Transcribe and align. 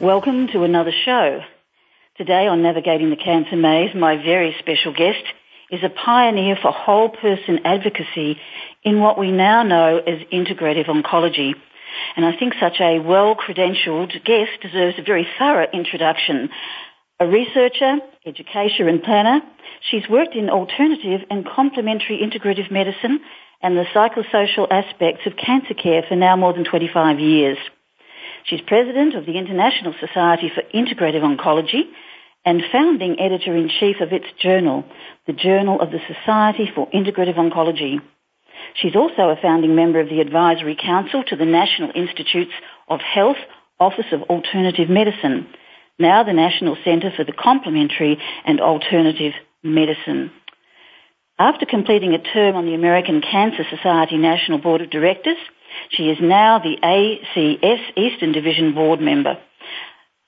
Welcome 0.00 0.48
to 0.48 0.62
another 0.62 0.92
show. 1.06 1.40
Today 2.18 2.48
on 2.48 2.60
Navigating 2.60 3.08
the 3.08 3.16
Cancer 3.16 3.56
Maze, 3.56 3.94
my 3.94 4.16
very 4.16 4.54
special 4.58 4.92
guest 4.92 5.24
is 5.70 5.80
a 5.82 5.88
pioneer 5.88 6.54
for 6.60 6.70
whole 6.70 7.08
person 7.08 7.60
advocacy 7.64 8.38
in 8.82 9.00
what 9.00 9.18
we 9.18 9.32
now 9.32 9.62
know 9.62 9.96
as 9.96 10.18
integrative 10.30 10.88
oncology. 10.88 11.54
And 12.14 12.26
I 12.26 12.36
think 12.36 12.52
such 12.60 12.78
a 12.78 12.98
well-credentialed 12.98 14.22
guest 14.22 14.50
deserves 14.60 14.98
a 14.98 15.02
very 15.02 15.26
thorough 15.38 15.66
introduction. 15.72 16.50
A 17.18 17.26
researcher, 17.26 17.96
educator 18.26 18.88
and 18.88 19.02
planner, 19.02 19.40
she's 19.90 20.06
worked 20.10 20.34
in 20.34 20.50
alternative 20.50 21.26
and 21.30 21.48
complementary 21.48 22.18
integrative 22.18 22.70
medicine 22.70 23.20
and 23.62 23.78
the 23.78 23.86
psychosocial 23.94 24.70
aspects 24.70 25.22
of 25.24 25.38
cancer 25.38 25.72
care 25.72 26.02
for 26.06 26.16
now 26.16 26.36
more 26.36 26.52
than 26.52 26.64
25 26.64 27.18
years. 27.18 27.56
She's 28.46 28.60
president 28.60 29.14
of 29.16 29.26
the 29.26 29.38
International 29.38 29.92
Society 29.98 30.50
for 30.54 30.62
Integrative 30.72 31.22
Oncology 31.22 31.82
and 32.44 32.62
founding 32.70 33.18
editor-in-chief 33.18 33.96
of 34.00 34.12
its 34.12 34.26
journal, 34.40 34.84
the 35.26 35.32
Journal 35.32 35.80
of 35.80 35.90
the 35.90 35.98
Society 36.06 36.70
for 36.72 36.88
Integrative 36.90 37.34
Oncology. 37.34 38.00
She's 38.74 38.94
also 38.94 39.30
a 39.30 39.36
founding 39.42 39.74
member 39.74 39.98
of 39.98 40.08
the 40.08 40.20
Advisory 40.20 40.76
Council 40.80 41.24
to 41.24 41.36
the 41.36 41.44
National 41.44 41.90
Institutes 41.94 42.52
of 42.88 43.00
Health 43.00 43.36
Office 43.80 44.06
of 44.12 44.22
Alternative 44.22 44.88
Medicine, 44.88 45.48
now 45.98 46.22
the 46.22 46.32
National 46.32 46.76
Centre 46.84 47.10
for 47.16 47.24
the 47.24 47.32
Complementary 47.32 48.16
and 48.44 48.60
Alternative 48.60 49.32
Medicine. 49.64 50.30
After 51.38 51.66
completing 51.66 52.14
a 52.14 52.22
term 52.22 52.54
on 52.54 52.64
the 52.64 52.74
American 52.74 53.20
Cancer 53.20 53.64
Society 53.68 54.16
National 54.16 54.58
Board 54.58 54.82
of 54.82 54.90
Directors, 54.90 55.36
she 55.90 56.04
is 56.10 56.18
now 56.20 56.58
the 56.58 56.76
ACS 56.82 57.80
Eastern 57.96 58.32
Division 58.32 58.74
board 58.74 59.00
member. 59.00 59.38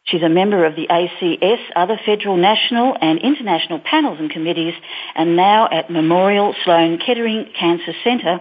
She's 0.05 0.23
a 0.23 0.29
member 0.29 0.65
of 0.65 0.75
the 0.75 0.87
ACS, 0.87 1.61
other 1.77 2.01
federal, 2.07 2.39
national 2.39 2.97
and 3.01 3.19
international 3.19 3.79
panels 3.79 4.19
and 4.19 4.31
committees, 4.31 4.75
and 5.15 5.37
now 5.37 5.69
at 5.71 5.91
Memorial 5.91 6.55
Sloan 6.65 6.99
Kettering 6.99 7.51
Cancer 7.59 7.93
Center 8.03 8.41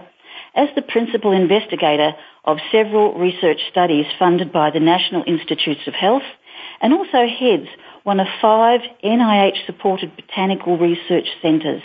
as 0.54 0.68
the 0.74 0.82
principal 0.82 1.32
investigator 1.32 2.12
of 2.44 2.56
several 2.72 3.14
research 3.18 3.60
studies 3.70 4.06
funded 4.18 4.50
by 4.50 4.70
the 4.70 4.80
National 4.80 5.22
Institutes 5.26 5.86
of 5.86 5.94
Health 5.94 6.22
and 6.80 6.94
also 6.94 7.26
heads 7.28 7.68
one 8.04 8.18
of 8.18 8.26
five 8.40 8.80
NIH-supported 9.04 10.16
botanical 10.16 10.78
research 10.78 11.26
centres. 11.42 11.82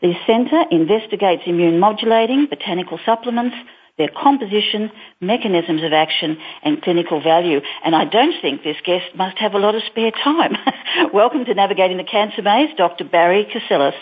The 0.00 0.14
centre 0.26 0.62
investigates 0.70 1.42
immune 1.46 1.80
modulating 1.80 2.46
botanical 2.48 3.00
supplements 3.04 3.56
their 3.98 4.08
composition, 4.08 4.90
mechanisms 5.20 5.82
of 5.82 5.92
action, 5.92 6.38
and 6.62 6.80
clinical 6.80 7.20
value. 7.20 7.60
And 7.84 7.94
I 7.94 8.04
don't 8.04 8.34
think 8.40 8.62
this 8.62 8.76
guest 8.84 9.06
must 9.16 9.38
have 9.38 9.54
a 9.54 9.58
lot 9.58 9.74
of 9.74 9.82
spare 9.90 10.12
time. 10.12 10.56
Welcome 11.12 11.44
to 11.44 11.54
Navigating 11.54 11.96
the 11.96 12.04
Cancer 12.04 12.42
Maze, 12.42 12.70
Dr. 12.76 13.04
Barrie 13.04 13.46
Cassileth. 13.52 13.98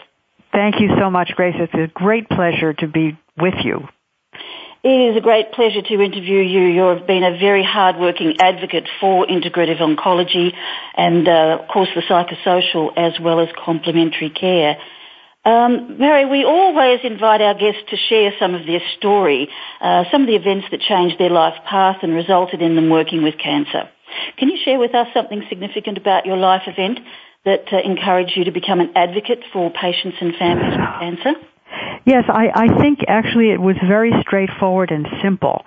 Thank 0.52 0.80
you 0.80 0.90
so 0.98 1.10
much, 1.10 1.32
Grace. 1.34 1.56
It's 1.58 1.74
a 1.74 1.90
great 1.92 2.28
pleasure 2.28 2.72
to 2.74 2.86
be 2.86 3.18
with 3.38 3.54
you. 3.64 3.88
It 4.84 5.10
is 5.10 5.16
a 5.16 5.20
great 5.20 5.50
pleasure 5.52 5.82
to 5.82 5.94
interview 6.00 6.38
you. 6.38 6.62
You've 6.66 7.06
been 7.06 7.24
a 7.24 7.36
very 7.38 7.64
hard-working 7.64 8.36
advocate 8.38 8.88
for 9.00 9.26
integrative 9.26 9.80
oncology 9.80 10.52
and, 10.94 11.26
uh, 11.26 11.58
of 11.60 11.68
course, 11.68 11.88
the 11.94 12.02
psychosocial 12.02 12.92
as 12.96 13.18
well 13.18 13.40
as 13.40 13.48
complementary 13.64 14.30
care. 14.30 14.78
Um, 15.46 15.96
Mary, 15.98 16.24
we 16.24 16.44
always 16.44 16.98
invite 17.04 17.40
our 17.40 17.54
guests 17.54 17.82
to 17.90 17.96
share 17.96 18.32
some 18.36 18.54
of 18.54 18.66
their 18.66 18.80
story, 18.98 19.48
uh, 19.80 20.02
some 20.10 20.22
of 20.22 20.26
the 20.26 20.34
events 20.34 20.66
that 20.72 20.80
changed 20.80 21.20
their 21.20 21.30
life 21.30 21.54
path 21.64 21.98
and 22.02 22.12
resulted 22.12 22.60
in 22.60 22.74
them 22.74 22.90
working 22.90 23.22
with 23.22 23.38
cancer. 23.38 23.88
Can 24.38 24.48
you 24.48 24.58
share 24.64 24.78
with 24.78 24.92
us 24.92 25.06
something 25.14 25.44
significant 25.48 25.98
about 25.98 26.26
your 26.26 26.36
life 26.36 26.62
event 26.66 26.98
that 27.44 27.72
uh, 27.72 27.76
encouraged 27.78 28.32
you 28.36 28.44
to 28.44 28.50
become 28.50 28.80
an 28.80 28.90
advocate 28.96 29.44
for 29.52 29.70
patients 29.70 30.16
and 30.20 30.34
families 30.34 30.76
with 30.76 30.98
cancer? 30.98 31.40
Yes, 32.04 32.24
I, 32.28 32.50
I 32.52 32.80
think 32.80 33.00
actually 33.06 33.50
it 33.50 33.60
was 33.60 33.76
very 33.86 34.12
straightforward 34.22 34.90
and 34.90 35.06
simple. 35.22 35.62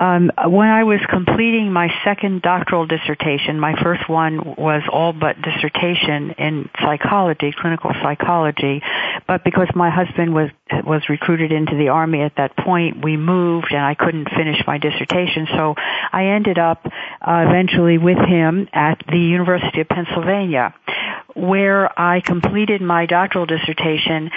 Um, 0.00 0.32
when 0.44 0.68
I 0.68 0.82
was 0.82 0.98
completing 1.08 1.72
my 1.72 1.88
second 2.02 2.42
doctoral 2.42 2.84
dissertation, 2.84 3.60
my 3.60 3.80
first 3.80 4.08
one 4.08 4.56
was 4.58 4.82
all 4.92 5.12
but 5.12 5.40
dissertation 5.40 6.32
in 6.36 6.68
psychology, 6.80 7.54
clinical 7.56 7.92
psychology, 8.02 8.82
but 9.28 9.44
because 9.44 9.68
my 9.76 9.90
husband 9.90 10.34
was 10.34 10.50
was 10.84 11.02
recruited 11.08 11.52
into 11.52 11.76
the 11.76 11.88
army 11.88 12.22
at 12.22 12.34
that 12.38 12.56
point, 12.56 13.04
we 13.04 13.16
moved 13.16 13.68
and 13.70 13.84
I 13.84 13.94
couldn't 13.94 14.28
finish 14.30 14.60
my 14.66 14.78
dissertation, 14.78 15.46
so 15.46 15.76
I 16.12 16.34
ended 16.34 16.58
up 16.58 16.84
uh, 16.84 17.44
eventually 17.48 17.96
with 17.96 18.18
him 18.18 18.68
at 18.72 19.00
the 19.06 19.20
University 19.20 19.80
of 19.80 19.88
Pennsylvania, 19.88 20.74
where 21.34 21.88
I 21.96 22.20
completed 22.20 22.82
my 22.82 23.06
doctoral 23.06 23.46
dissertation 23.46 24.32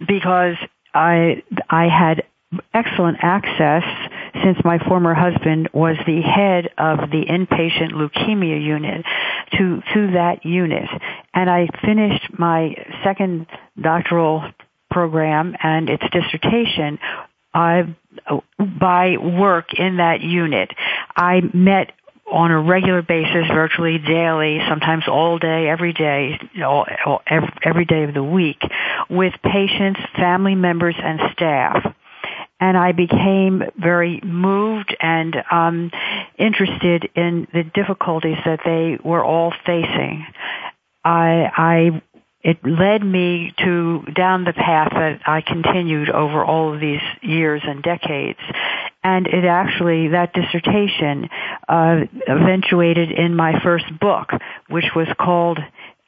because 0.00 0.56
I 0.92 1.44
I 1.70 1.86
had 1.86 2.24
excellent 2.74 3.18
access 3.20 3.84
since 4.44 4.58
my 4.64 4.78
former 4.78 5.14
husband 5.14 5.70
was 5.72 5.96
the 6.06 6.20
head 6.20 6.68
of 6.78 7.10
the 7.10 7.24
inpatient 7.26 7.92
leukemia 7.92 8.62
unit 8.62 9.04
to 9.52 9.82
to 9.94 10.12
that 10.12 10.44
unit. 10.44 10.88
And 11.34 11.50
I 11.50 11.68
finished 11.84 12.38
my 12.38 12.74
second 13.04 13.46
doctoral 13.80 14.44
program 14.90 15.56
and 15.62 15.88
its 15.88 16.04
dissertation 16.12 16.98
I 17.56 17.96
by 18.58 19.16
work 19.16 19.72
in 19.74 19.96
that 19.96 20.20
unit. 20.20 20.70
I 21.16 21.40
met 21.54 21.92
on 22.30 22.50
a 22.50 22.60
regular 22.60 23.02
basis, 23.02 23.46
virtually 23.48 23.98
daily, 23.98 24.58
sometimes 24.68 25.04
all 25.08 25.38
day, 25.38 25.68
every 25.68 25.92
day 25.92 26.38
every 27.26 27.52
every 27.62 27.84
day 27.84 28.02
of 28.02 28.12
the 28.14 28.22
week, 28.22 28.60
with 29.08 29.32
patients, 29.42 30.00
family 30.16 30.54
members, 30.54 30.96
and 30.98 31.20
staff 31.32 31.94
and 32.58 32.76
I 32.76 32.92
became 32.92 33.62
very 33.76 34.20
moved 34.24 34.96
and 35.00 35.36
um, 35.50 35.90
interested 36.38 37.10
in 37.14 37.46
the 37.52 37.64
difficulties 37.64 38.38
that 38.44 38.60
they 38.64 38.98
were 39.02 39.24
all 39.24 39.52
facing. 39.66 40.26
I, 41.04 41.50
I 41.56 42.02
it 42.46 42.58
led 42.64 43.02
me 43.02 43.52
to 43.58 44.02
down 44.14 44.44
the 44.44 44.52
path 44.52 44.92
that 44.92 45.20
I 45.26 45.40
continued 45.40 46.10
over 46.10 46.44
all 46.44 46.72
of 46.72 46.80
these 46.80 47.00
years 47.20 47.60
and 47.64 47.82
decades. 47.82 48.38
And 49.02 49.26
it 49.26 49.44
actually, 49.44 50.08
that 50.08 50.32
dissertation, 50.32 51.28
uh, 51.68 52.02
eventuated 52.28 53.10
in 53.10 53.34
my 53.34 53.60
first 53.64 53.86
book, 53.98 54.30
which 54.68 54.94
was 54.94 55.08
called 55.18 55.58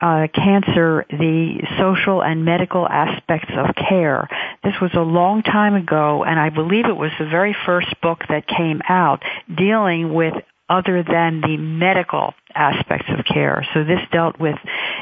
uh, 0.01 0.29
cancer 0.33 1.05
the 1.11 1.61
social 1.79 2.23
and 2.23 2.45
medical 2.45 2.87
aspects 2.89 3.51
of 3.57 3.75
care. 3.75 4.29
This 4.63 4.75
was 4.81 4.93
a 4.95 5.01
long 5.01 5.43
time 5.43 5.75
ago, 5.75 6.25
and 6.25 6.39
I 6.39 6.51
believe 6.51 6.87
it 6.87 6.97
was 6.97 7.11
the 7.19 7.27
very 7.27 7.57
first 7.67 7.89
book 8.01 8.21
that 8.29 8.47
came 8.47 8.81
out 8.89 9.23
dealing 9.55 10.15
with 10.15 10.35
other 10.69 11.03
than 11.03 11.41
the 11.41 11.57
medical 11.57 12.35
aspects 12.55 13.07
of 13.09 13.25
care. 13.25 13.67
So 13.73 13.85
this 13.85 14.01
dealt 14.13 14.39
with 14.39 14.57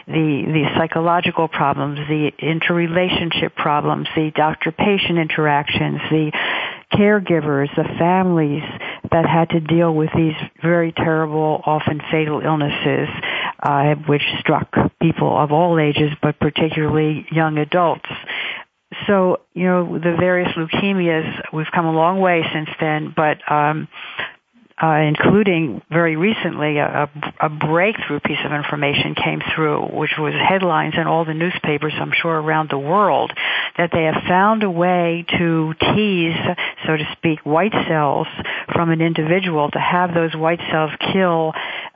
the, 0.07 0.45
the 0.47 0.65
psychological 0.77 1.49
problems, 1.49 1.99
the 2.09 2.31
interrelationship 2.39 3.57
problems, 3.57 4.07
the 4.15 4.31
doctor-patient 4.35 5.19
interactions, 5.19 6.01
the 6.09 6.31
caregivers, 6.93 7.75
the 7.77 7.85
families 7.99 8.63
that 9.11 9.27
had 9.27 9.51
to 9.51 9.61
deal 9.61 9.95
with 9.95 10.11
these 10.17 10.35
very 10.63 10.93
terrible, 10.93 11.63
often 11.65 12.01
fatal 12.11 12.41
illnesses, 12.41 13.09
uh, 13.63 13.95
which 14.07 14.23
struck 14.41 14.75
people 15.01 15.37
of 15.37 15.53
all 15.53 15.79
ages, 15.79 16.11
but 16.23 16.39
particularly 16.39 17.27
young 17.31 17.59
adults. 17.59 18.09
So, 19.07 19.41
you 19.53 19.65
know, 19.65 19.99
the 19.99 20.17
various 20.19 20.53
leukemias, 20.57 21.43
we've 21.53 21.71
come 21.75 21.87
a 21.87 21.93
long 21.93 22.21
way 22.21 22.45
since 22.53 22.69
then, 22.81 23.13
but 23.15 23.39
um, 23.51 23.89
uh, 24.83 25.01
including 25.09 25.81
very 25.91 26.17
recently 26.17 26.77
a, 26.77 27.09
a, 27.41 27.49
breakthrough 27.49 28.21
piece 28.21 28.39
of 28.45 28.53
information 28.53 29.15
came 29.15 29.41
through, 29.55 29.87
which 29.87 30.11
was 30.19 30.35
headlines 30.35 30.93
in 30.99 31.07
all 31.07 31.25
the 31.25 31.33
newspapers, 31.33 31.95
I'm 31.97 32.13
sure, 32.13 32.39
around 32.39 32.69
the 32.69 32.79
world, 32.79 33.33
that 33.79 33.91
they 33.91 34.05
have 34.05 34.23
found 34.29 34.65
a 34.65 34.71
way 34.71 35.25
to 35.39 35.75
tease, 35.81 36.37
so 36.87 36.97
to 36.97 37.05
speak, 37.17 37.41
white 37.45 37.73
cells 37.89 38.27
from 38.75 38.91
an 38.91 39.01
individual 39.01 39.71
to 39.71 39.79
have 39.79 40.13
those 40.13 40.35
white 40.35 40.61
cells 40.71 40.91
kill 41.11 41.53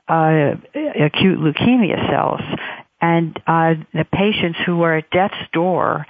uh, 0.07 0.55
acute 0.99 1.37
leukemia 1.37 2.09
cells. 2.09 2.41
And 2.99 3.39
uh, 3.45 3.75
the 3.93 4.05
patients 4.11 4.57
who 4.65 4.77
were 4.77 4.97
at 4.97 5.11
death's 5.11 5.35
door 5.53 6.07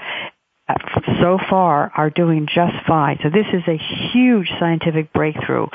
so 1.22 1.38
far 1.50 1.92
are 1.96 2.10
doing 2.10 2.48
just 2.48 2.74
fine. 2.88 3.20
So 3.24 3.30
this 3.30 3.48
is 3.54 3.64
a 3.68 3.78
huge 4.14 4.50
scientific 4.60 5.12
breakthrough. 5.14 5.68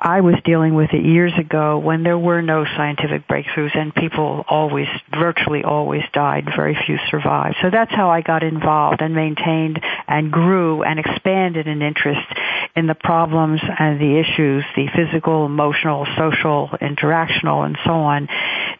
I 0.00 0.20
was 0.20 0.34
dealing 0.44 0.74
with 0.74 0.90
it 0.92 1.04
years 1.04 1.32
ago 1.38 1.78
when 1.78 2.02
there 2.02 2.18
were 2.18 2.42
no 2.42 2.64
scientific 2.64 3.28
breakthroughs 3.28 3.76
and 3.76 3.94
people 3.94 4.44
always, 4.48 4.88
virtually 5.16 5.62
always 5.62 6.02
died. 6.12 6.48
Very 6.56 6.76
few 6.86 6.98
survived. 7.08 7.56
So 7.62 7.70
that's 7.70 7.92
how 7.92 8.10
I 8.10 8.20
got 8.20 8.42
involved 8.42 9.00
and 9.00 9.14
maintained 9.14 9.80
and 10.08 10.32
grew 10.32 10.82
and 10.82 10.98
expanded 10.98 11.68
an 11.68 11.82
interest 11.82 12.26
in 12.74 12.86
the 12.86 12.96
problems 12.96 13.60
and 13.78 14.00
the 14.00 14.18
issues, 14.18 14.64
the 14.74 14.88
physical, 14.94 15.46
emotional, 15.46 16.06
social, 16.16 16.68
interactional, 16.80 17.64
and 17.64 17.78
so 17.84 17.92
on, 17.92 18.28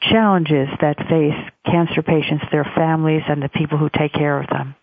challenges 0.00 0.68
that 0.80 0.96
face 1.08 1.38
cancer 1.66 2.02
patients, 2.02 2.44
their 2.50 2.64
families, 2.74 3.22
and 3.28 3.42
the 3.42 3.48
people 3.48 3.78
who 3.78 3.88
take 3.90 4.12
care 4.12 4.40
of 4.40 4.48
them. 4.48 4.74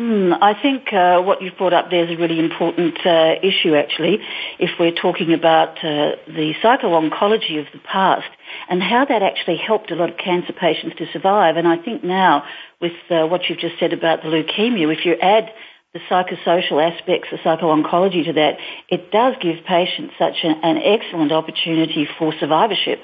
Mm, 0.00 0.38
I 0.40 0.54
think 0.54 0.94
uh, 0.94 1.20
what 1.20 1.42
you've 1.42 1.58
brought 1.58 1.74
up 1.74 1.90
there 1.90 2.04
is 2.06 2.10
a 2.10 2.18
really 2.18 2.38
important 2.38 2.96
uh, 3.04 3.34
issue, 3.42 3.74
actually, 3.74 4.18
if 4.58 4.70
we're 4.80 4.94
talking 4.94 5.34
about 5.34 5.76
uh, 5.84 6.16
the 6.26 6.54
psycho-oncology 6.62 7.60
of 7.60 7.66
the 7.74 7.80
past 7.84 8.30
and 8.70 8.82
how 8.82 9.04
that 9.04 9.22
actually 9.22 9.58
helped 9.58 9.90
a 9.90 9.94
lot 9.94 10.08
of 10.08 10.16
cancer 10.16 10.54
patients 10.54 10.96
to 10.96 11.06
survive. 11.12 11.58
And 11.58 11.68
I 11.68 11.76
think 11.76 12.02
now, 12.02 12.44
with 12.80 12.92
uh, 13.10 13.26
what 13.26 13.42
you've 13.50 13.58
just 13.58 13.78
said 13.78 13.92
about 13.92 14.22
the 14.22 14.28
leukemia, 14.28 14.90
if 14.90 15.04
you 15.04 15.16
add 15.20 15.50
the 15.92 16.00
psychosocial 16.08 16.80
aspects 16.80 17.28
of 17.32 17.40
psycho-oncology 17.44 18.24
to 18.24 18.32
that, 18.32 18.56
it 18.88 19.10
does 19.10 19.34
give 19.42 19.62
patients 19.66 20.14
such 20.18 20.36
an, 20.44 20.60
an 20.62 20.78
excellent 20.78 21.30
opportunity 21.30 22.08
for 22.18 22.32
survivorship. 22.40 23.00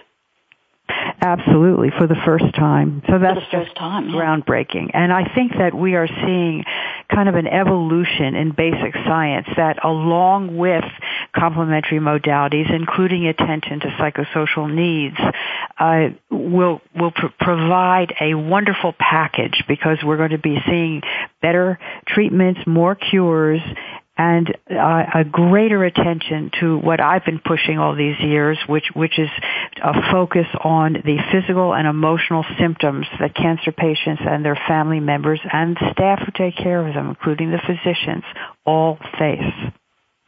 Absolutely, 1.20 1.90
for 1.96 2.06
the 2.06 2.16
first 2.24 2.54
time. 2.54 3.02
So 3.08 3.18
that's 3.18 3.40
first 3.50 3.74
time, 3.76 4.08
yeah. 4.08 4.16
groundbreaking. 4.16 4.90
And 4.92 5.12
I 5.12 5.32
think 5.34 5.52
that 5.58 5.74
we 5.74 5.94
are 5.94 6.06
seeing 6.06 6.64
kind 7.12 7.28
of 7.28 7.34
an 7.36 7.46
evolution 7.46 8.34
in 8.34 8.52
basic 8.52 8.94
science 8.94 9.46
that 9.56 9.84
along 9.84 10.56
with 10.56 10.84
complementary 11.34 11.98
modalities, 11.98 12.72
including 12.72 13.26
attention 13.26 13.80
to 13.80 13.86
psychosocial 13.98 14.72
needs, 14.72 15.16
uh, 15.78 16.08
will 16.30 16.80
will 16.94 17.12
pr- 17.12 17.26
provide 17.38 18.14
a 18.20 18.34
wonderful 18.34 18.94
package 18.98 19.64
because 19.68 19.98
we're 20.04 20.16
going 20.16 20.30
to 20.30 20.38
be 20.38 20.58
seeing 20.66 21.02
better 21.40 21.78
treatments, 22.08 22.60
more 22.66 22.94
cures, 22.94 23.60
and 24.18 24.56
uh, 24.70 25.02
a 25.14 25.24
greater 25.24 25.84
attention 25.84 26.50
to 26.60 26.78
what 26.78 27.00
I've 27.00 27.24
been 27.24 27.40
pushing 27.40 27.78
all 27.78 27.94
these 27.94 28.18
years, 28.20 28.58
which 28.66 28.86
which 28.94 29.18
is 29.18 29.28
a 29.82 29.92
focus 30.10 30.46
on 30.62 30.94
the 30.94 31.18
physical 31.32 31.74
and 31.74 31.86
emotional 31.86 32.44
symptoms 32.58 33.06
that 33.20 33.34
cancer 33.34 33.72
patients 33.72 34.22
and 34.24 34.44
their 34.44 34.58
family 34.68 35.00
members 35.00 35.40
and 35.52 35.76
staff 35.92 36.20
who 36.20 36.32
take 36.32 36.56
care 36.56 36.86
of 36.86 36.94
them, 36.94 37.08
including 37.08 37.50
the 37.50 37.60
physicians, 37.66 38.24
all 38.64 38.98
face. 39.18 39.72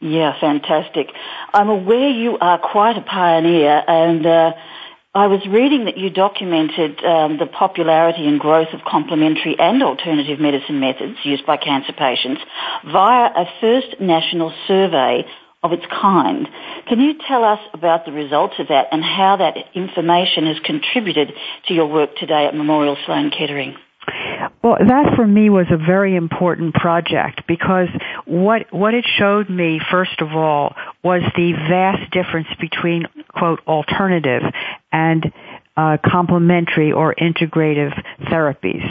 Yeah, 0.01 0.39
fantastic. 0.39 1.07
I'm 1.53 1.69
aware 1.69 2.09
you 2.09 2.37
are 2.37 2.59
quite 2.59 2.97
a 2.97 3.01
pioneer 3.01 3.83
and. 3.87 4.25
Uh, 4.25 4.53
I 5.15 5.25
was 5.25 5.41
reading 5.49 5.85
that 5.85 5.97
you 5.97 6.11
documented 6.11 7.03
um, 7.03 7.39
the 7.39 7.47
popularity 7.47 8.27
and 8.27 8.39
growth 8.39 8.67
of 8.73 8.81
complementary 8.85 9.55
and 9.57 9.81
alternative 9.81 10.39
medicine 10.39 10.79
methods 10.79 11.17
used 11.23 11.47
by 11.47 11.57
cancer 11.57 11.93
patients 11.93 12.41
via 12.85 13.31
a 13.35 13.45
first 13.59 13.99
national 13.99 14.53
survey 14.67 15.25
of 15.63 15.73
its 15.73 15.85
kind. 15.89 16.47
Can 16.87 16.99
you 16.99 17.15
tell 17.27 17.43
us 17.43 17.59
about 17.73 18.05
the 18.05 18.11
results 18.11 18.53
of 18.59 18.67
that 18.67 18.89
and 18.91 19.03
how 19.03 19.37
that 19.37 19.57
information 19.73 20.45
has 20.45 20.59
contributed 20.63 21.33
to 21.67 21.73
your 21.73 21.87
work 21.87 22.15
today 22.15 22.45
at 22.45 22.53
Memorial 22.53 22.95
Sloan 23.07 23.31
Kettering? 23.31 23.75
Well, 24.61 24.77
that 24.79 25.15
for 25.15 25.25
me 25.25 25.49
was 25.49 25.67
a 25.69 25.77
very 25.77 26.15
important 26.15 26.73
project 26.73 27.43
because 27.47 27.87
what 28.25 28.71
what 28.71 28.93
it 28.93 29.05
showed 29.17 29.49
me 29.49 29.79
first 29.91 30.21
of 30.21 30.29
all 30.35 30.75
was 31.03 31.21
the 31.35 31.53
vast 31.53 32.11
difference 32.11 32.47
between 32.59 33.05
quote 33.29 33.61
alternative 33.67 34.43
and 34.91 35.31
uh, 35.77 35.97
complementary 36.05 36.91
or 36.91 37.15
integrative 37.15 37.93
therapies. 38.23 38.83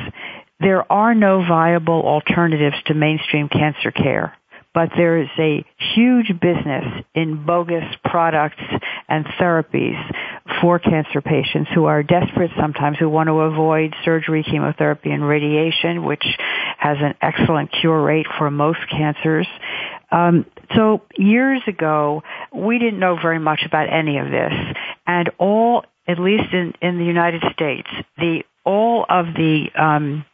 There 0.61 0.91
are 0.91 1.15
no 1.15 1.45
viable 1.47 2.03
alternatives 2.03 2.77
to 2.87 2.95
mainstream 2.95 3.49
cancer 3.49 3.91
care 3.91 4.38
but 4.79 4.91
there 4.97 5.21
is 5.21 5.29
a 5.41 5.65
huge 5.97 6.29
business 6.41 6.85
in 7.13 7.45
bogus 7.45 7.83
products 8.05 8.63
and 9.09 9.25
therapies 9.25 9.99
for 10.61 10.79
cancer 10.79 11.21
patients 11.21 11.69
who 11.75 11.87
are 11.87 12.05
desperate 12.05 12.53
sometimes, 12.57 12.97
who 12.97 13.09
want 13.09 13.27
to 13.27 13.41
avoid 13.41 13.93
surgery, 14.05 14.45
chemotherapy, 14.45 15.11
and 15.11 15.27
radiation, 15.27 16.05
which 16.05 16.25
has 16.79 16.97
an 17.01 17.17
excellent 17.21 17.73
cure 17.73 18.01
rate 18.01 18.27
for 18.39 18.53
most 18.53 18.79
cancers. 18.89 19.49
Um, 20.13 20.47
so 20.77 21.03
years 21.17 21.61
ago, 21.67 22.23
we 22.55 22.79
didn't 22.79 23.01
know 23.01 23.17
very 23.21 23.41
much 23.41 23.63
about 23.67 23.93
any 23.93 24.19
of 24.19 24.27
this, 24.31 24.53
and 25.09 25.29
all, 25.39 25.87
at 26.07 26.21
least 26.21 26.53
in, 26.53 26.73
in 26.81 26.99
the 26.99 27.05
United 27.05 27.43
States, 27.53 27.89
the 28.17 28.45
all 28.65 29.07
of 29.09 29.27
the 29.35 29.71
um, 29.75 30.25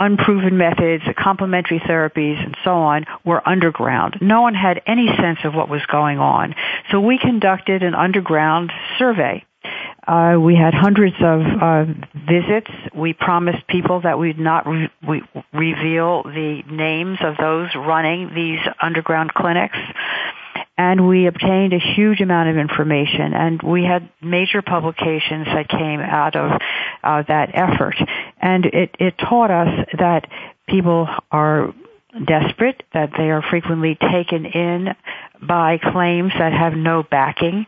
unproven 0.00 0.56
methods, 0.56 1.04
complementary 1.16 1.78
therapies, 1.78 2.42
and 2.42 2.56
so 2.64 2.72
on 2.72 3.04
were 3.24 3.46
underground. 3.46 4.16
No 4.20 4.40
one 4.40 4.54
had 4.54 4.82
any 4.86 5.06
sense 5.06 5.38
of 5.44 5.54
what 5.54 5.68
was 5.68 5.82
going 5.86 6.18
on. 6.18 6.54
So 6.90 7.00
we 7.00 7.18
conducted 7.18 7.82
an 7.82 7.94
underground 7.94 8.72
survey. 8.98 9.44
Uh, 10.08 10.38
we 10.40 10.56
had 10.56 10.72
hundreds 10.72 11.16
of 11.20 11.40
uh, 11.42 11.84
visits. 12.26 12.70
We 12.96 13.12
promised 13.12 13.66
people 13.68 14.00
that 14.00 14.18
we'd 14.18 14.38
not 14.38 14.66
re- 14.66 14.90
we 15.06 15.22
reveal 15.52 16.22
the 16.22 16.62
names 16.68 17.18
of 17.22 17.36
those 17.36 17.68
running 17.76 18.34
these 18.34 18.60
underground 18.80 19.34
clinics 19.34 19.76
and 20.80 21.06
we 21.06 21.26
obtained 21.26 21.74
a 21.74 21.94
huge 21.94 22.22
amount 22.22 22.48
of 22.48 22.56
information 22.56 23.34
and 23.34 23.62
we 23.62 23.84
had 23.84 24.08
major 24.22 24.62
publications 24.62 25.44
that 25.44 25.68
came 25.68 26.00
out 26.00 26.34
of 26.36 26.58
uh, 27.04 27.22
that 27.28 27.50
effort. 27.52 27.96
And 28.40 28.64
it, 28.64 28.96
it 28.98 29.18
taught 29.18 29.50
us 29.50 29.86
that 29.98 30.26
people 30.66 31.06
are 31.30 31.74
desperate, 32.24 32.82
that 32.94 33.10
they 33.14 33.28
are 33.28 33.42
frequently 33.42 33.98
taken 34.10 34.46
in 34.46 34.88
by 35.46 35.76
claims 35.76 36.32
that 36.38 36.54
have 36.54 36.72
no 36.72 37.02
backing, 37.02 37.66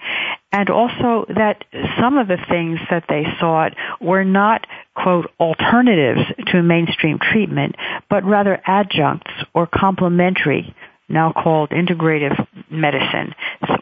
and 0.50 0.70
also 0.70 1.26
that 1.28 1.64
some 2.00 2.16
of 2.16 2.28
the 2.28 2.38
things 2.48 2.80
that 2.90 3.04
they 3.10 3.24
sought 3.38 3.72
were 4.00 4.24
not, 4.24 4.66
quote, 4.94 5.30
alternatives 5.38 6.20
to 6.46 6.62
mainstream 6.62 7.18
treatment, 7.18 7.76
but 8.08 8.24
rather 8.24 8.58
adjuncts 8.66 9.32
or 9.54 9.66
complementary 9.66 10.74
now 11.08 11.32
called 11.32 11.70
integrative 11.70 12.46
medicine 12.70 13.34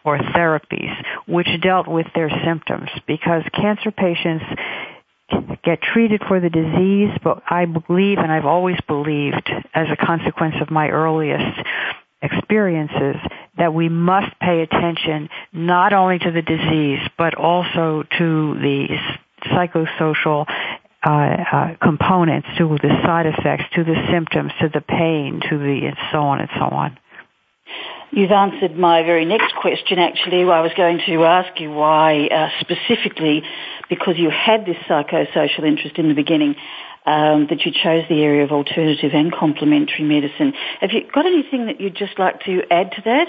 or 0.05 0.19
therapies, 0.19 0.93
which 1.27 1.49
dealt 1.63 1.87
with 1.87 2.07
their 2.15 2.31
symptoms 2.45 2.89
because 3.07 3.43
cancer 3.55 3.91
patients 3.91 4.45
get 5.63 5.81
treated 5.81 6.23
for 6.27 6.41
the 6.41 6.51
disease, 6.51 7.17
but 7.23 7.43
I 7.49 7.67
believe 7.67 8.19
and 8.19 8.33
I've 8.33 8.47
always 8.47 8.79
believed 8.89 9.51
as 9.75 9.87
a 9.91 9.97
consequence 9.97 10.57
of 10.61 10.71
my 10.71 10.89
earliest 10.89 11.61
experiences 12.23 13.17
that 13.57 13.73
we 13.73 13.89
must 13.89 14.39
pay 14.41 14.61
attention 14.63 15.29
not 15.53 15.93
only 15.93 16.19
to 16.19 16.31
the 16.31 16.43
disease 16.43 17.01
but 17.17 17.35
also 17.35 18.03
to 18.19 18.55
the 18.55 18.89
psychosocial 19.47 20.47
uh, 21.03 21.11
uh, 21.11 21.75
components, 21.83 22.47
to 22.59 22.77
the 22.83 23.01
side 23.05 23.25
effects, 23.27 23.65
to 23.75 23.85
the 23.85 23.95
symptoms, 24.13 24.53
to 24.61 24.69
the 24.69 24.83
pain, 24.83 25.41
to 25.49 25.59
the 25.59 25.87
and 25.87 25.97
so 26.13 26.19
on 26.19 26.41
and 26.41 26.51
so 26.59 26.65
on. 26.65 26.99
You've 28.13 28.33
answered 28.33 28.77
my 28.77 29.03
very 29.03 29.25
next 29.25 29.55
question 29.55 29.99
actually. 29.99 30.43
I 30.43 30.61
was 30.61 30.73
going 30.77 31.01
to 31.07 31.25
ask 31.25 31.61
you 31.61 31.71
why 31.71 32.27
uh, 32.27 32.49
specifically, 32.61 33.43
because 33.89 34.15
you 34.19 34.31
had 34.31 34.67
this 34.67 34.77
psychosocial 34.89 35.65
interest 35.65 35.97
in 35.97 36.09
the 36.09 36.15
beginning, 36.15 36.57
um, 37.07 37.47
that 37.49 37.65
you 37.65 37.73
chose 37.73 38.05
the 38.09 38.23
area 38.23 38.45
of 38.45 38.53
alternative 38.53 39.13
and 39.15 39.33
complementary 39.33 40.05
medicine. 40.05 40.53
Have 40.81 40.91
you 40.93 41.03
got 41.13 41.27
anything 41.27 41.67
that 41.67 41.81
you'd 41.81 41.97
just 41.97 42.19
like 42.19 42.41
to 42.45 42.63
add 42.71 42.93
to 42.93 43.03
that? 43.05 43.29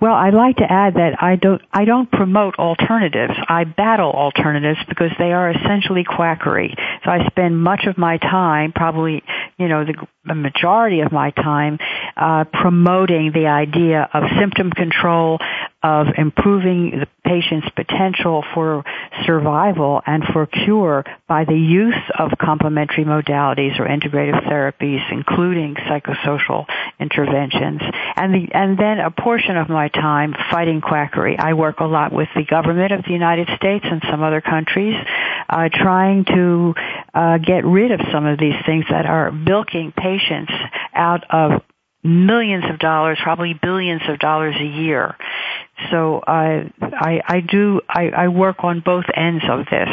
Well, 0.00 0.12
I'd 0.12 0.34
like 0.34 0.56
to 0.56 0.70
add 0.70 0.94
that 0.94 1.22
I 1.22 1.36
don't 1.36 1.62
I 1.72 1.84
don't 1.86 2.10
promote 2.10 2.56
alternatives. 2.58 3.32
I 3.48 3.64
battle 3.64 4.12
alternatives 4.12 4.78
because 4.88 5.10
they 5.18 5.32
are 5.32 5.50
essentially 5.50 6.04
quackery. 6.04 6.74
So 7.04 7.10
I 7.10 7.26
spend 7.28 7.58
much 7.58 7.86
of 7.86 7.96
my 7.96 8.18
time, 8.18 8.72
probably 8.72 9.22
you 9.58 9.68
know 9.68 9.84
the, 9.84 9.94
the 10.24 10.34
majority 10.34 11.00
of 11.00 11.12
my 11.12 11.30
time, 11.30 11.78
uh, 12.16 12.44
promoting 12.44 13.32
the 13.32 13.46
idea 13.46 14.08
of 14.12 14.24
symptom 14.38 14.70
control, 14.70 15.38
of 15.84 16.06
improving 16.16 16.92
the 17.00 17.06
patient's 17.24 17.68
potential 17.76 18.42
for 18.54 18.84
survival 19.26 20.00
and 20.06 20.24
for 20.32 20.46
cure 20.46 21.04
by 21.28 21.44
the 21.44 21.54
use 21.54 21.94
of 22.18 22.30
complementary 22.40 23.04
modalities 23.04 23.78
or 23.78 23.86
integrative 23.86 24.42
therapies, 24.48 25.00
including 25.12 25.74
psychosocial 25.74 26.64
interventions. 26.98 27.82
And, 28.16 28.34
the, 28.34 28.48
and 28.54 28.78
then 28.78 28.98
a 28.98 29.10
portion 29.10 29.58
of 29.58 29.68
my 29.68 29.88
time 29.88 30.34
fighting 30.50 30.80
quackery. 30.80 31.36
I 31.38 31.52
work 31.52 31.80
a 31.80 31.84
lot 31.84 32.12
with 32.12 32.28
the 32.34 32.44
government 32.44 32.92
of 32.92 33.04
the 33.04 33.12
United 33.12 33.48
States 33.56 33.84
and 33.88 34.02
some 34.10 34.22
other 34.22 34.40
countries, 34.40 34.96
uh, 35.50 35.68
trying 35.70 36.24
to 36.24 36.74
uh, 37.12 37.38
get 37.38 37.64
rid 37.66 37.90
of 37.90 38.00
some 38.10 38.24
of 38.24 38.38
these 38.38 38.56
things 38.64 38.86
that 38.88 39.04
are 39.04 39.30
bilking 39.44 39.92
patients 39.92 40.52
out 40.94 41.24
of 41.30 41.62
millions 42.02 42.64
of 42.70 42.78
dollars, 42.78 43.18
probably 43.22 43.54
billions 43.54 44.02
of 44.08 44.18
dollars 44.18 44.54
a 44.58 44.64
year. 44.64 45.16
So 45.90 46.18
uh, 46.18 46.64
I, 46.80 47.20
I 47.26 47.40
do 47.40 47.80
I, 47.88 48.10
I 48.10 48.28
work 48.28 48.56
on 48.60 48.80
both 48.80 49.04
ends 49.14 49.44
of 49.48 49.66
this. 49.70 49.88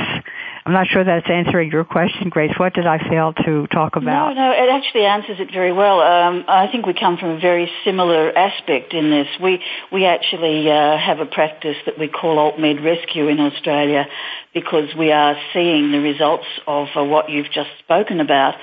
I'm 0.64 0.74
not 0.74 0.88
sure 0.88 1.04
that's 1.04 1.28
answering 1.28 1.72
your 1.72 1.84
question, 1.84 2.30
Grace. 2.30 2.52
What 2.58 2.74
did 2.74 2.86
I 2.86 3.00
fail 3.10 3.34
to 3.34 3.66
talk 3.68 3.96
about? 3.96 4.36
No, 4.36 4.50
no, 4.50 4.52
it 4.52 4.70
actually 4.70 5.06
answers 5.06 5.40
it 5.40 5.52
very 5.52 5.74
well. 5.74 6.00
Um, 6.02 6.46
I 6.48 6.68
think 6.72 6.86
we 6.86 6.94
come 6.94 7.18
from 7.18 7.30
a 7.32 7.40
very 7.40 7.72
similar 7.84 8.32
aspect 8.38 8.94
in 8.94 9.10
this. 9.10 9.28
We 9.42 9.60
we 9.92 10.06
actually 10.06 10.70
uh, 10.70 10.98
have 10.98 11.20
a 11.20 11.26
practice 11.26 11.78
that 11.88 11.98
we 11.98 12.08
call 12.08 12.38
Alt 12.38 12.60
Med 12.60 12.84
Rescue 12.84 13.28
in 13.28 13.40
Australia 13.40 14.06
because 14.54 14.94
we 14.96 15.12
are 15.12 15.36
seeing 15.52 15.92
the 15.92 16.00
results 16.00 16.46
of 16.68 16.90
uh, 16.96 17.04
what 17.04 17.30
you've 17.32 17.52
just 17.52 17.70
spoken 17.80 18.20
about, 18.20 18.54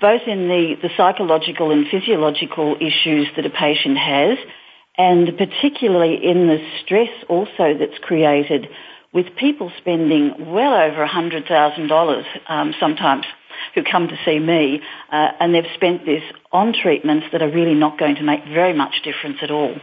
both 0.00 0.22
in 0.26 0.48
the, 0.48 0.76
the 0.80 0.90
psychological 0.96 1.72
and 1.72 1.86
physiological 1.90 2.76
issues 2.80 3.26
that 3.36 3.44
a 3.44 3.50
patient 3.50 3.98
has, 3.98 4.38
and 4.96 5.36
particularly 5.36 6.24
in 6.24 6.46
the 6.46 6.58
stress 6.82 7.10
also 7.28 7.76
that's 7.78 7.98
created 8.00 8.68
with 9.14 9.26
people 9.36 9.70
spending 9.78 10.52
well 10.52 10.74
over 10.74 11.06
$100,000 11.06 12.24
um, 12.48 12.74
sometimes 12.80 13.24
who 13.74 13.82
come 13.84 14.08
to 14.08 14.18
see 14.24 14.38
me, 14.38 14.80
uh, 15.10 15.28
and 15.40 15.54
they've 15.54 15.64
spent 15.74 16.04
this 16.04 16.22
on 16.52 16.74
treatments 16.74 17.26
that 17.32 17.40
are 17.40 17.50
really 17.50 17.74
not 17.74 17.98
going 17.98 18.16
to 18.16 18.22
make 18.22 18.44
very 18.44 18.74
much 18.74 19.02
difference 19.04 19.38
at 19.42 19.50
all. 19.50 19.74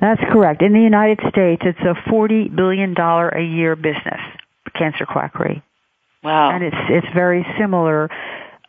That's 0.00 0.20
correct. 0.32 0.62
In 0.62 0.72
the 0.72 0.80
United 0.80 1.18
States, 1.28 1.62
it's 1.64 1.78
a 1.80 1.94
$40 2.10 2.54
billion 2.54 2.96
a 2.96 3.42
year 3.42 3.76
business, 3.76 4.20
cancer 4.74 5.04
quackery. 5.04 5.62
Wow. 6.24 6.50
And 6.50 6.64
it's, 6.64 6.76
it's 6.88 7.06
very 7.14 7.46
similar 7.58 8.10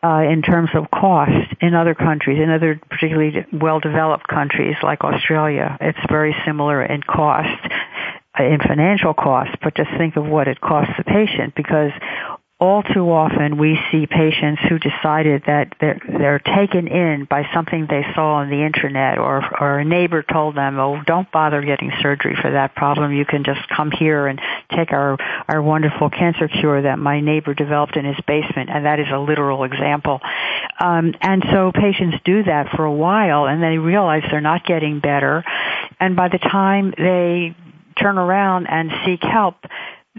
uh, 0.02 0.22
in 0.30 0.42
terms 0.42 0.70
of 0.74 0.90
cost 0.90 1.54
in 1.60 1.74
other 1.74 1.94
countries, 1.94 2.38
in 2.40 2.50
other 2.50 2.80
particularly 2.90 3.46
well-developed 3.52 4.28
countries 4.28 4.76
like 4.82 5.02
Australia. 5.02 5.76
It's 5.80 5.98
very 6.08 6.36
similar 6.46 6.84
in 6.84 7.02
cost 7.02 7.48
in 8.38 8.58
financial 8.60 9.14
costs, 9.14 9.54
but 9.62 9.74
just 9.74 9.90
think 9.98 10.16
of 10.16 10.26
what 10.26 10.48
it 10.48 10.60
costs 10.60 10.92
the 10.96 11.04
patient 11.04 11.54
because 11.54 11.92
all 12.60 12.82
too 12.82 13.08
often 13.12 13.56
we 13.56 13.78
see 13.92 14.06
patients 14.06 14.60
who 14.68 14.80
decided 14.80 15.44
that 15.46 15.72
they're, 15.80 16.00
they're 16.08 16.38
taken 16.40 16.88
in 16.88 17.24
by 17.24 17.46
something 17.54 17.86
they 17.88 18.04
saw 18.16 18.34
on 18.38 18.50
the 18.50 18.64
internet 18.64 19.18
or, 19.18 19.44
or 19.60 19.78
a 19.78 19.84
neighbor 19.84 20.24
told 20.24 20.56
them, 20.56 20.76
oh, 20.76 21.00
don't 21.06 21.30
bother 21.30 21.62
getting 21.62 21.92
surgery 22.02 22.36
for 22.40 22.50
that 22.50 22.74
problem. 22.74 23.12
You 23.12 23.24
can 23.24 23.44
just 23.44 23.60
come 23.68 23.92
here 23.92 24.26
and 24.26 24.40
take 24.74 24.90
our, 24.90 25.16
our 25.46 25.62
wonderful 25.62 26.10
cancer 26.10 26.48
cure 26.48 26.82
that 26.82 26.98
my 26.98 27.20
neighbor 27.20 27.54
developed 27.54 27.96
in 27.96 28.04
his 28.04 28.18
basement. 28.26 28.70
And 28.70 28.86
that 28.86 28.98
is 28.98 29.06
a 29.12 29.18
literal 29.18 29.62
example. 29.62 30.20
Um, 30.80 31.14
and 31.20 31.44
so 31.52 31.70
patients 31.72 32.16
do 32.24 32.42
that 32.42 32.70
for 32.74 32.84
a 32.84 32.92
while 32.92 33.46
and 33.46 33.62
they 33.62 33.78
realize 33.78 34.24
they're 34.32 34.40
not 34.40 34.66
getting 34.66 34.98
better. 34.98 35.44
And 36.00 36.16
by 36.16 36.28
the 36.28 36.38
time 36.38 36.92
they 36.98 37.54
turn 38.00 38.18
around 38.18 38.66
and 38.66 38.90
seek 39.04 39.22
help, 39.22 39.56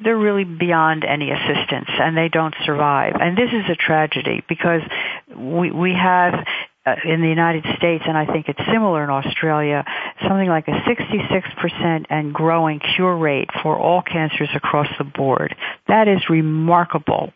they're 0.04 0.18
really 0.18 0.46
beyond 0.46 1.04
any 1.04 1.32
assistance 1.32 1.90
and 1.90 2.16
they 2.16 2.30
don't 2.30 2.56
survive. 2.66 3.16
And 3.20 3.38
this 3.38 3.50
is 3.52 3.70
a 3.70 3.76
tragedy 3.76 4.44
because 4.48 4.82
we, 5.36 5.72
we 5.72 5.94
have 5.94 6.46
uh, 6.86 6.96
in 7.04 7.22
the 7.22 7.28
United 7.28 7.66
States, 7.78 8.04
and 8.08 8.18
I 8.18 8.26
think 8.26 8.48
it's 8.48 8.62
similar 8.72 9.04
in 9.04 9.10
Australia, 9.10 9.84
something 10.28 10.48
like 10.48 10.68
a 10.68 10.72
66% 10.72 12.06
and 12.10 12.34
growing 12.34 12.80
cure 12.96 13.18
rate 13.18 13.50
for 13.62 13.78
all 13.78 14.02
cancers 14.02 14.50
across 14.56 14.88
the 14.98 15.04
board. 15.04 15.56
That 15.88 16.08
is 16.08 16.30
remarkable. 16.30 17.34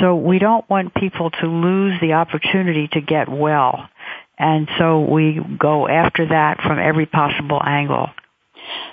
So 0.00 0.16
we 0.16 0.38
don't 0.38 0.68
want 0.68 0.94
people 0.94 1.30
to 1.30 1.46
lose 1.46 2.00
the 2.00 2.14
opportunity 2.14 2.88
to 2.92 3.00
get 3.00 3.28
well. 3.28 3.88
And 4.38 4.68
so 4.78 5.00
we 5.00 5.40
go 5.58 5.88
after 5.88 6.28
that 6.28 6.60
from 6.62 6.78
every 6.78 7.06
possible 7.06 7.60
angle. 7.62 8.08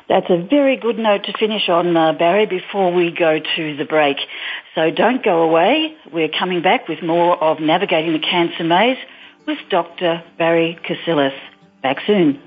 That's 0.07 0.29
a 0.29 0.38
very 0.38 0.77
good 0.77 1.00
note 1.00 1.24
to 1.25 1.33
finish 1.38 1.67
on, 1.67 1.97
uh, 1.97 2.13
Barrie, 2.13 2.45
before 2.45 2.93
we 2.93 3.12
go 3.12 3.39
to 3.39 3.75
the 3.75 3.85
break. 3.85 4.17
So 4.75 4.91
don't 4.91 5.24
go 5.24 5.41
away. 5.41 5.95
We're 6.13 6.29
coming 6.29 6.62
back 6.62 6.88
with 6.88 7.01
more 7.01 7.41
of 7.43 7.59
Navigating 7.59 8.13
the 8.13 8.19
Cancer 8.19 8.63
Maze 8.63 8.97
with 9.47 9.57
Dr. 9.69 10.24
Barrie 10.38 10.77
Cassileth. 10.88 11.38
Back 11.81 11.97
soon. 12.05 12.39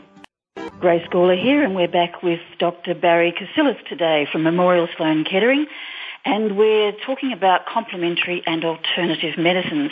Grace 0.80 1.06
Gawler 1.10 1.40
here, 1.40 1.64
and 1.64 1.74
we're 1.74 1.88
back 1.88 2.22
with 2.22 2.40
Dr. 2.60 2.94
Barrie 2.94 3.32
Cassileth 3.32 3.84
today 3.88 4.28
from 4.30 4.44
Memorial 4.44 4.88
Sloan 4.96 5.24
Kettering, 5.24 5.66
and 6.24 6.56
we're 6.56 6.92
talking 7.04 7.32
about 7.32 7.66
complementary 7.66 8.42
and 8.46 8.64
alternative 8.64 9.36
medicines. 9.36 9.90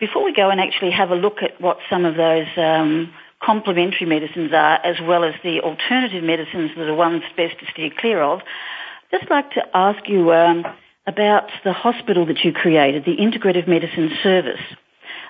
Before 0.00 0.24
we 0.24 0.32
go 0.32 0.50
and 0.50 0.60
actually 0.60 0.90
have 0.90 1.10
a 1.10 1.14
look 1.14 1.42
at 1.42 1.60
what 1.60 1.78
some 1.88 2.04
of 2.04 2.16
those 2.16 2.46
um, 2.56 3.12
complementary 3.42 4.06
medicines 4.06 4.52
are, 4.52 4.84
as 4.84 4.96
well 5.00 5.24
as 5.24 5.34
the 5.42 5.60
alternative 5.60 6.24
medicines 6.24 6.70
that 6.76 6.88
are 6.88 6.94
ones 6.94 7.22
best 7.36 7.58
to 7.60 7.66
steer 7.72 7.90
clear 7.96 8.22
of. 8.22 8.40
Just 9.10 9.30
like 9.30 9.50
to 9.52 9.62
ask 9.74 10.08
you 10.08 10.32
um, 10.32 10.64
about 11.06 11.50
the 11.64 11.72
hospital 11.72 12.26
that 12.26 12.44
you 12.44 12.52
created, 12.52 13.04
the 13.04 13.16
Integrative 13.16 13.66
Medicine 13.66 14.10
Service 14.22 14.60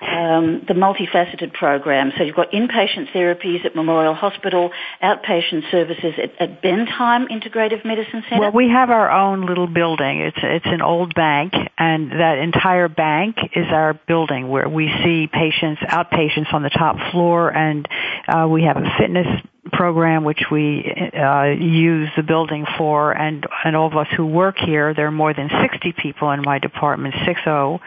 um, 0.01 0.63
the 0.67 0.73
multifaceted 0.73 1.53
program. 1.53 2.11
So 2.17 2.23
you've 2.23 2.35
got 2.35 2.51
inpatient 2.51 3.11
therapies 3.11 3.65
at 3.65 3.75
Memorial 3.75 4.13
Hospital, 4.13 4.71
outpatient 5.03 5.69
services 5.71 6.13
at, 6.17 6.41
at 6.41 6.61
Bendheim 6.61 7.27
Integrative 7.29 7.85
Medicine 7.85 8.23
Center. 8.29 8.41
Well, 8.41 8.51
we 8.51 8.69
have 8.69 8.89
our 8.89 9.11
own 9.11 9.45
little 9.45 9.67
building. 9.67 10.21
It's 10.21 10.37
it's 10.41 10.65
an 10.65 10.81
old 10.81 11.13
bank, 11.15 11.53
and 11.77 12.11
that 12.11 12.37
entire 12.37 12.87
bank 12.87 13.37
is 13.55 13.65
our 13.69 13.99
building 14.07 14.49
where 14.49 14.69
we 14.69 14.89
see 15.03 15.27
patients, 15.27 15.81
outpatients 15.81 16.53
on 16.53 16.63
the 16.63 16.69
top 16.69 16.97
floor, 17.11 17.49
and 17.49 17.87
uh, 18.27 18.47
we 18.49 18.63
have 18.63 18.77
a 18.77 18.89
fitness 18.97 19.27
program 19.71 20.23
which 20.23 20.43
we 20.51 20.83
uh, 21.13 21.45
use 21.45 22.09
the 22.15 22.23
building 22.23 22.65
for 22.77 23.11
and 23.11 23.45
and 23.63 23.75
all 23.75 23.87
of 23.87 23.95
us 23.95 24.07
who 24.15 24.25
work 24.25 24.55
here 24.57 24.93
there 24.93 25.07
are 25.07 25.11
more 25.11 25.33
than 25.33 25.49
60 25.61 25.93
people 26.01 26.31
in 26.31 26.41
my 26.41 26.59
department 26.59 27.13
60 27.25 27.49
uh, 27.49 27.77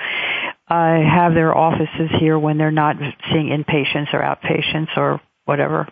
have 0.72 1.34
their 1.34 1.56
offices 1.56 2.10
here 2.18 2.38
when 2.38 2.58
they're 2.58 2.70
not 2.70 2.96
seeing 3.30 3.48
inpatients 3.48 4.12
or 4.12 4.20
outpatients 4.20 4.96
or 4.96 5.20
whatever. 5.44 5.88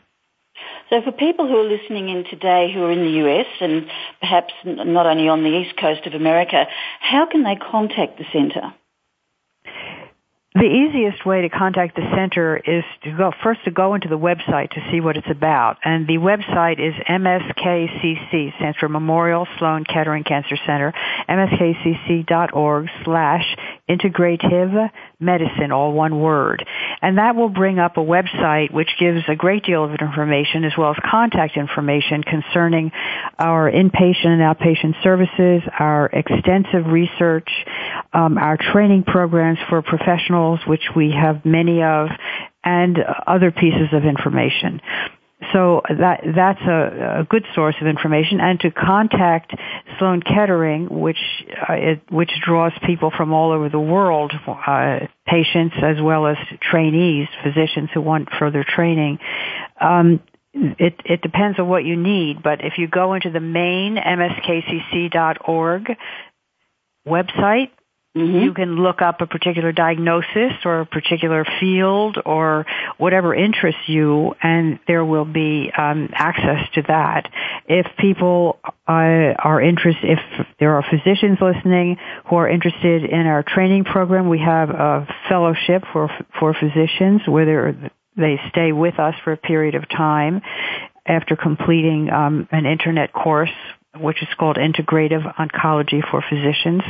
So 0.90 1.00
for 1.02 1.12
people 1.12 1.46
who 1.46 1.56
are 1.56 1.68
listening 1.68 2.08
in 2.08 2.24
today 2.24 2.72
who 2.72 2.82
are 2.84 2.90
in 2.90 3.00
the 3.00 3.24
US 3.24 3.46
and 3.60 3.86
perhaps 4.20 4.52
not 4.64 5.06
only 5.06 5.28
on 5.28 5.42
the 5.42 5.50
east 5.50 5.76
coast 5.78 6.06
of 6.06 6.14
America, 6.14 6.66
how 7.00 7.26
can 7.30 7.44
they 7.44 7.56
contact 7.56 8.18
the 8.18 8.24
centre? 8.32 8.74
The 10.52 10.66
easiest 10.66 11.24
way 11.24 11.42
to 11.42 11.48
contact 11.48 11.94
the 11.94 12.02
center 12.12 12.56
is 12.56 12.82
to 13.04 13.16
go 13.16 13.30
first 13.40 13.62
to 13.66 13.70
go 13.70 13.94
into 13.94 14.08
the 14.08 14.18
website 14.18 14.70
to 14.70 14.80
see 14.90 15.00
what 15.00 15.16
it's 15.16 15.30
about. 15.30 15.76
And 15.84 16.08
the 16.08 16.18
website 16.18 16.80
is 16.80 16.92
MSKCC, 17.08 18.74
for 18.80 18.88
Memorial 18.88 19.46
Sloan 19.58 19.84
Kettering 19.84 20.24
Cancer 20.24 20.56
Center, 20.66 20.92
mskcc.org 21.28 22.88
slash 23.04 23.44
integrative 23.88 24.90
medicine, 25.20 25.70
all 25.70 25.92
one 25.92 26.20
word. 26.20 26.66
And 27.00 27.18
that 27.18 27.36
will 27.36 27.48
bring 27.48 27.78
up 27.78 27.96
a 27.96 28.00
website 28.00 28.72
which 28.72 28.90
gives 28.98 29.20
a 29.28 29.36
great 29.36 29.64
deal 29.64 29.84
of 29.84 29.92
information 30.00 30.64
as 30.64 30.72
well 30.76 30.90
as 30.90 30.96
contact 31.08 31.56
information 31.56 32.24
concerning 32.24 32.90
our 33.38 33.70
inpatient 33.70 34.26
and 34.26 34.42
outpatient 34.42 35.00
services, 35.04 35.62
our 35.78 36.06
extensive 36.06 36.86
research, 36.86 37.48
um, 38.12 38.36
our 38.36 38.56
training 38.56 39.04
programs 39.04 39.58
for 39.68 39.82
professionals, 40.40 40.60
which 40.66 40.94
we 40.96 41.12
have 41.12 41.44
many 41.44 41.82
of, 41.82 42.08
and 42.64 42.98
other 43.26 43.50
pieces 43.50 43.88
of 43.92 44.04
information. 44.04 44.80
So 45.54 45.80
that 45.88 46.20
that's 46.36 46.60
a, 46.60 47.20
a, 47.20 47.24
good 47.24 47.44
source 47.54 47.74
of 47.80 47.86
information, 47.86 48.40
and 48.40 48.60
to 48.60 48.70
contact 48.70 49.54
Sloan 49.98 50.20
Kettering, 50.20 50.88
which 50.90 51.16
uh, 51.66 51.72
it, 51.72 52.02
which 52.10 52.30
draws 52.46 52.72
people 52.86 53.10
from 53.16 53.32
all 53.32 53.50
over 53.50 53.70
the 53.70 53.80
world, 53.80 54.34
uh, 54.46 54.98
patients 55.26 55.76
as 55.82 55.96
well 56.02 56.26
as 56.26 56.36
trainees, 56.60 57.26
physicians 57.42 57.88
who 57.94 58.02
want 58.02 58.28
further 58.38 58.64
training. 58.68 59.18
Um, 59.80 60.20
it, 60.52 61.00
it 61.06 61.22
depends 61.22 61.58
on 61.58 61.68
what 61.68 61.84
you 61.84 61.96
need, 61.96 62.42
but 62.42 62.60
if 62.62 62.74
you 62.76 62.86
go 62.86 63.14
into 63.14 63.30
the 63.30 63.40
main 63.40 63.96
mskcc.org 63.96 65.86
website, 67.06 67.70
Mm-hmm. 68.16 68.42
You 68.42 68.54
can 68.54 68.74
look 68.74 69.02
up 69.02 69.20
a 69.20 69.26
particular 69.26 69.70
diagnosis 69.70 70.52
or 70.64 70.80
a 70.80 70.86
particular 70.86 71.44
field 71.60 72.18
or 72.26 72.66
whatever 72.98 73.32
interests 73.32 73.82
you, 73.86 74.34
and 74.42 74.80
there 74.88 75.04
will 75.04 75.24
be 75.24 75.70
um, 75.78 76.08
access 76.12 76.68
to 76.74 76.82
that. 76.88 77.30
If 77.68 77.86
people 77.98 78.58
uh, 78.64 79.38
are 79.38 79.62
interested, 79.62 80.18
if 80.18 80.46
there 80.58 80.74
are 80.74 80.82
physicians 80.82 81.38
listening 81.40 81.98
who 82.28 82.34
are 82.34 82.48
interested 82.48 83.04
in 83.04 83.26
our 83.26 83.44
training 83.44 83.84
program, 83.84 84.28
we 84.28 84.40
have 84.40 84.70
a 84.70 85.06
fellowship 85.28 85.84
for 85.92 86.10
for 86.40 86.52
physicians 86.52 87.20
where 87.28 87.92
they 88.16 88.40
stay 88.50 88.72
with 88.72 88.98
us 88.98 89.14
for 89.22 89.32
a 89.32 89.36
period 89.36 89.76
of 89.76 89.88
time 89.88 90.42
after 91.06 91.36
completing 91.36 92.10
um, 92.10 92.48
an 92.50 92.66
internet 92.66 93.12
course 93.12 93.50
which 93.98 94.22
is 94.22 94.28
called 94.38 94.56
Integrative 94.56 95.22
Oncology 95.34 96.00
for 96.10 96.22
Physicians. 96.28 96.82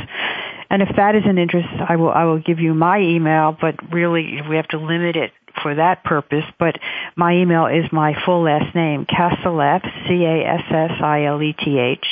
And 0.71 0.81
if 0.81 0.89
that 0.95 1.15
is 1.15 1.23
an 1.25 1.37
interest, 1.37 1.67
I 1.87 1.97
will 1.97 2.11
I 2.11 2.23
will 2.23 2.39
give 2.39 2.59
you 2.59 2.73
my 2.73 2.99
email. 2.99 3.55
But 3.59 3.75
really, 3.91 4.39
we 4.49 4.55
have 4.55 4.69
to 4.69 4.77
limit 4.77 5.17
it 5.17 5.31
for 5.61 5.75
that 5.75 6.05
purpose, 6.05 6.45
but 6.57 6.79
my 7.17 7.33
email 7.33 7.65
is 7.65 7.91
my 7.91 8.13
full 8.25 8.43
last 8.43 8.73
name, 8.73 9.05
Cassileth, 9.05 9.83
C-A-S-S-I-L-E-T-H, 10.07 12.05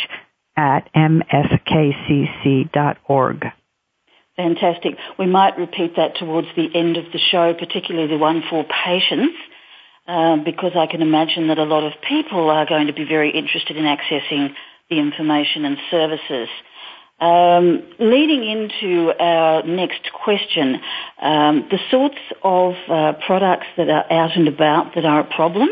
at 0.58 0.94
mskcc.org. 0.94 2.66
Fantastic. 4.36 4.98
We 5.18 5.26
might 5.26 5.58
repeat 5.58 5.96
that 5.96 6.18
towards 6.18 6.50
the 6.58 6.68
end 6.76 6.98
of 6.98 7.06
the 7.14 7.20
show, 7.32 7.54
particularly 7.54 8.10
the 8.10 8.18
one 8.18 8.44
for 8.50 8.66
patients, 8.86 9.38
uh, 10.06 10.36
because 10.44 10.74
I 10.76 10.88
can 10.88 11.02
imagine 11.02 11.48
that 11.48 11.60
a 11.60 11.64
lot 11.64 11.86
of 11.86 11.94
people 12.08 12.50
are 12.50 12.66
going 12.66 12.88
to 12.88 12.94
be 12.94 13.06
very 13.06 13.32
interested 13.32 13.78
in 13.78 13.86
accessing 13.86 14.54
the 14.90 15.00
information 15.00 15.64
and 15.64 15.78
services. 15.90 16.50
Um, 17.20 17.84
leading 18.00 18.46
into 18.48 19.12
our 19.20 19.64
next 19.64 20.10
question, 20.14 20.80
um, 21.22 21.68
the 21.70 21.80
sorts 21.92 22.20
of 22.44 22.76
uh, 22.88 23.14
products 23.26 23.68
that 23.76 23.90
are 23.90 24.10
out 24.12 24.38
and 24.38 24.48
about 24.48 24.96
that 24.96 25.04
are 25.04 25.20
a 25.20 25.36
problem 25.36 25.68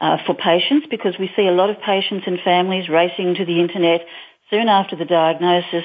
uh, 0.00 0.16
for 0.24 0.34
patients, 0.34 0.86
because 0.90 1.14
we 1.18 1.30
see 1.36 1.46
a 1.46 1.52
lot 1.52 1.68
of 1.68 1.78
patients 1.80 2.24
and 2.26 2.38
families 2.40 2.88
racing 2.88 3.34
to 3.34 3.44
the 3.44 3.60
internet 3.60 4.00
soon 4.48 4.68
after 4.68 4.96
the 4.96 5.04
diagnosis. 5.04 5.84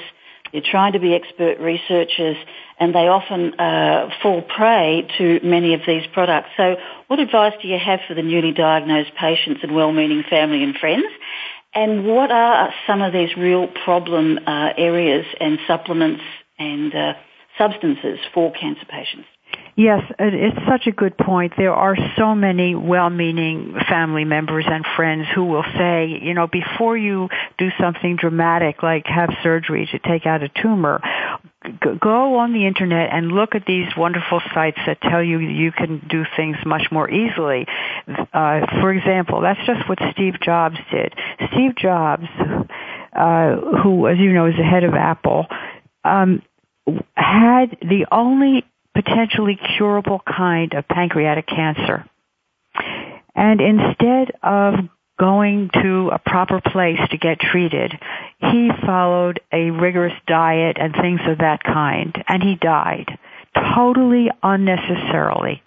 They're 0.52 0.62
trying 0.62 0.92
to 0.92 1.00
be 1.00 1.14
expert 1.14 1.58
researchers, 1.58 2.36
and 2.78 2.94
they 2.94 3.08
often 3.08 3.54
uh, 3.60 4.08
fall 4.22 4.40
prey 4.40 5.06
to 5.18 5.40
many 5.42 5.74
of 5.74 5.80
these 5.86 6.06
products. 6.12 6.48
So, 6.56 6.76
what 7.08 7.18
advice 7.18 7.54
do 7.60 7.68
you 7.68 7.78
have 7.78 8.00
for 8.06 8.14
the 8.14 8.22
newly 8.22 8.52
diagnosed 8.52 9.12
patients 9.20 9.60
and 9.62 9.74
well-meaning 9.74 10.22
family 10.30 10.62
and 10.62 10.74
friends? 10.76 11.06
And 11.74 12.06
what 12.06 12.30
are 12.30 12.72
some 12.86 13.02
of 13.02 13.12
these 13.12 13.36
real 13.36 13.66
problem 13.66 14.38
uh, 14.46 14.70
areas 14.76 15.26
and 15.40 15.58
supplements 15.66 16.22
and 16.58 16.94
uh, 16.94 17.14
substances 17.58 18.18
for 18.32 18.52
cancer 18.52 18.86
patients? 18.88 19.26
Yes, 19.76 20.02
it's 20.20 20.58
such 20.68 20.86
a 20.86 20.92
good 20.92 21.18
point. 21.18 21.54
There 21.56 21.74
are 21.74 21.96
so 22.16 22.34
many 22.36 22.76
well-meaning 22.76 23.74
family 23.88 24.24
members 24.24 24.64
and 24.68 24.84
friends 24.96 25.26
who 25.34 25.46
will 25.46 25.64
say, 25.76 26.20
you 26.22 26.32
know, 26.32 26.46
before 26.46 26.96
you 26.96 27.28
do 27.58 27.70
something 27.80 28.14
dramatic 28.14 28.84
like 28.84 29.06
have 29.06 29.30
surgery 29.42 29.88
to 29.90 29.98
take 29.98 30.26
out 30.26 30.44
a 30.44 30.48
tumor, 30.48 31.00
go 32.00 32.38
on 32.38 32.52
the 32.52 32.66
internet 32.66 33.12
and 33.12 33.32
look 33.32 33.56
at 33.56 33.66
these 33.66 33.88
wonderful 33.96 34.40
sites 34.54 34.78
that 34.86 35.00
tell 35.00 35.22
you 35.22 35.40
you 35.40 35.72
can 35.72 36.06
do 36.08 36.24
things 36.36 36.56
much 36.64 36.92
more 36.92 37.10
easily. 37.10 37.66
Uh, 38.06 38.66
for 38.80 38.92
example, 38.92 39.40
that's 39.40 39.60
just 39.66 39.88
what 39.88 39.98
Steve 40.12 40.34
Jobs 40.40 40.76
did. 40.92 41.14
Steve 41.52 41.74
Jobs, 41.74 42.26
uh, 43.12 43.56
who, 43.82 44.06
as 44.06 44.18
you 44.18 44.32
know, 44.32 44.46
is 44.46 44.56
the 44.56 44.62
head 44.62 44.84
of 44.84 44.94
Apple, 44.94 45.46
um, 46.04 46.42
had 47.16 47.76
the 47.80 48.06
only 48.12 48.64
potentially 48.94 49.58
curable 49.76 50.20
kind 50.26 50.72
of 50.74 50.86
pancreatic 50.88 51.46
cancer. 51.46 52.04
And 53.34 53.60
instead 53.60 54.32
of 54.42 54.74
going 55.18 55.70
to 55.74 56.10
a 56.12 56.18
proper 56.18 56.60
place 56.60 56.98
to 57.10 57.18
get 57.18 57.38
treated, 57.40 57.92
he 58.38 58.70
followed 58.84 59.40
a 59.52 59.70
rigorous 59.70 60.14
diet 60.26 60.76
and 60.80 60.92
things 60.94 61.20
of 61.26 61.38
that 61.38 61.62
kind, 61.62 62.14
and 62.28 62.42
he 62.42 62.56
died 62.56 63.18
totally 63.74 64.30
unnecessarily. 64.42 65.62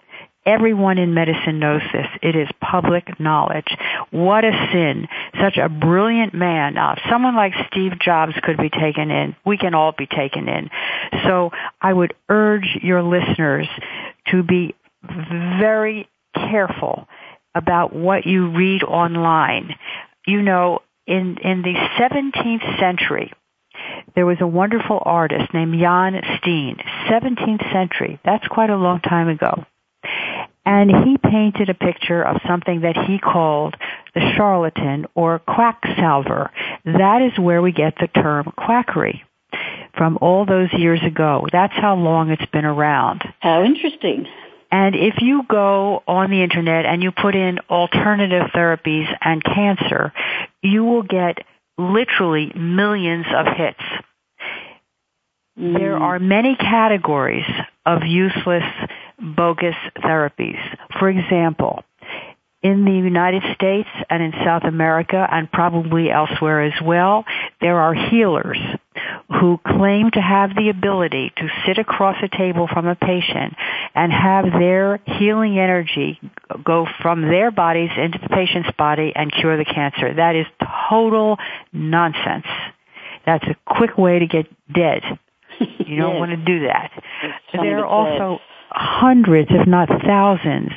Everyone 0.48 0.96
in 0.96 1.12
medicine 1.12 1.58
knows 1.58 1.82
this. 1.92 2.06
It 2.22 2.34
is 2.34 2.48
public 2.58 3.20
knowledge. 3.20 3.68
What 4.10 4.44
a 4.46 4.68
sin. 4.72 5.06
Such 5.38 5.58
a 5.58 5.68
brilliant 5.68 6.32
man. 6.32 6.78
If 6.78 7.00
someone 7.10 7.36
like 7.36 7.52
Steve 7.70 7.92
Jobs 8.00 8.32
could 8.42 8.56
be 8.56 8.70
taken 8.70 9.10
in, 9.10 9.36
we 9.44 9.58
can 9.58 9.74
all 9.74 9.92
be 9.92 10.06
taken 10.06 10.48
in. 10.48 10.70
So 11.24 11.50
I 11.82 11.92
would 11.92 12.14
urge 12.30 12.78
your 12.82 13.02
listeners 13.02 13.68
to 14.28 14.42
be 14.42 14.74
very 15.02 16.08
careful 16.34 17.06
about 17.54 17.94
what 17.94 18.24
you 18.24 18.48
read 18.48 18.82
online. 18.84 19.74
You 20.26 20.40
know, 20.40 20.78
in, 21.06 21.36
in 21.44 21.60
the 21.60 21.74
17th 22.00 22.80
century, 22.80 23.34
there 24.14 24.24
was 24.24 24.38
a 24.40 24.46
wonderful 24.46 25.02
artist 25.04 25.52
named 25.52 25.78
Jan 25.78 26.22
Steen. 26.40 26.78
17th 27.10 27.70
century. 27.70 28.18
That's 28.24 28.46
quite 28.48 28.70
a 28.70 28.76
long 28.76 29.00
time 29.00 29.28
ago. 29.28 29.66
And 30.68 30.90
he 30.90 31.16
painted 31.16 31.70
a 31.70 31.74
picture 31.74 32.22
of 32.22 32.42
something 32.46 32.82
that 32.82 32.94
he 32.94 33.18
called 33.18 33.74
the 34.14 34.20
charlatan 34.36 35.06
or 35.14 35.40
quacksalver. 35.40 36.50
That 36.84 37.22
is 37.22 37.38
where 37.38 37.62
we 37.62 37.72
get 37.72 37.94
the 37.98 38.08
term 38.08 38.52
quackery 38.54 39.24
from 39.96 40.18
all 40.20 40.44
those 40.44 40.70
years 40.74 41.00
ago. 41.02 41.46
That's 41.50 41.72
how 41.72 41.96
long 41.96 42.28
it's 42.28 42.44
been 42.52 42.66
around. 42.66 43.22
How 43.40 43.64
interesting. 43.64 44.26
And 44.70 44.94
if 44.94 45.22
you 45.22 45.44
go 45.48 46.02
on 46.06 46.30
the 46.30 46.42
internet 46.42 46.84
and 46.84 47.02
you 47.02 47.12
put 47.12 47.34
in 47.34 47.60
alternative 47.70 48.50
therapies 48.54 49.08
and 49.22 49.42
cancer, 49.42 50.12
you 50.62 50.84
will 50.84 51.02
get 51.02 51.38
literally 51.78 52.52
millions 52.54 53.24
of 53.34 53.46
hits. 53.56 53.80
Mm. 55.58 55.78
There 55.78 55.96
are 55.96 56.18
many 56.18 56.56
categories 56.56 57.46
of 57.86 58.02
useless 58.04 58.64
bogus 59.18 59.76
therapies. 59.98 60.58
For 60.98 61.08
example, 61.08 61.84
in 62.62 62.84
the 62.84 62.92
United 62.92 63.42
States 63.54 63.88
and 64.10 64.22
in 64.22 64.32
South 64.44 64.64
America 64.64 65.26
and 65.30 65.50
probably 65.50 66.10
elsewhere 66.10 66.62
as 66.62 66.72
well, 66.82 67.24
there 67.60 67.78
are 67.78 67.94
healers 67.94 68.58
who 69.40 69.60
claim 69.64 70.10
to 70.10 70.20
have 70.20 70.56
the 70.56 70.68
ability 70.68 71.32
to 71.36 71.48
sit 71.66 71.78
across 71.78 72.16
a 72.22 72.36
table 72.36 72.66
from 72.66 72.86
a 72.86 72.96
patient 72.96 73.54
and 73.94 74.12
have 74.12 74.44
their 74.58 75.00
healing 75.18 75.58
energy 75.58 76.18
go 76.64 76.86
from 77.00 77.22
their 77.22 77.52
bodies 77.52 77.90
into 77.96 78.18
the 78.18 78.28
patient's 78.28 78.70
body 78.76 79.12
and 79.14 79.30
cure 79.32 79.56
the 79.56 79.64
cancer. 79.64 80.14
That 80.14 80.34
is 80.34 80.46
total 80.90 81.36
nonsense. 81.72 82.46
That's 83.24 83.44
a 83.44 83.56
quick 83.66 83.96
way 83.96 84.18
to 84.18 84.26
get 84.26 84.46
dead. 84.72 85.02
You 85.60 85.96
don't 85.96 86.14
yes. 86.14 86.18
want 86.18 86.30
to 86.32 86.36
do 86.36 86.66
that. 86.66 86.90
There 87.52 87.78
are 87.78 87.86
also 87.86 88.40
hundreds, 88.70 89.50
if 89.50 89.66
not 89.66 89.88
thousands, 89.88 90.72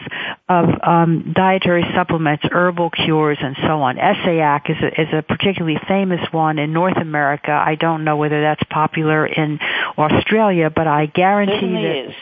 of 0.47 0.65
um, 0.83 1.33
dietary 1.35 1.83
supplements, 1.95 2.43
herbal 2.51 2.89
cures, 2.89 3.37
and 3.41 3.55
so 3.61 3.81
on. 3.81 3.97
Essiac 3.97 4.69
is 4.69 4.77
a, 4.81 5.01
is 5.01 5.07
a 5.13 5.21
particularly 5.21 5.79
famous 5.87 6.21
one 6.31 6.59
in 6.59 6.73
North 6.73 6.97
America. 6.97 7.51
I 7.51 7.75
don't 7.75 8.03
know 8.03 8.17
whether 8.17 8.41
that's 8.41 8.63
popular 8.69 9.25
in 9.25 9.59
Australia, 9.97 10.69
but 10.73 10.87
I 10.87 11.05
guarantee 11.05 11.73
that. 11.73 12.09
Is. 12.09 12.15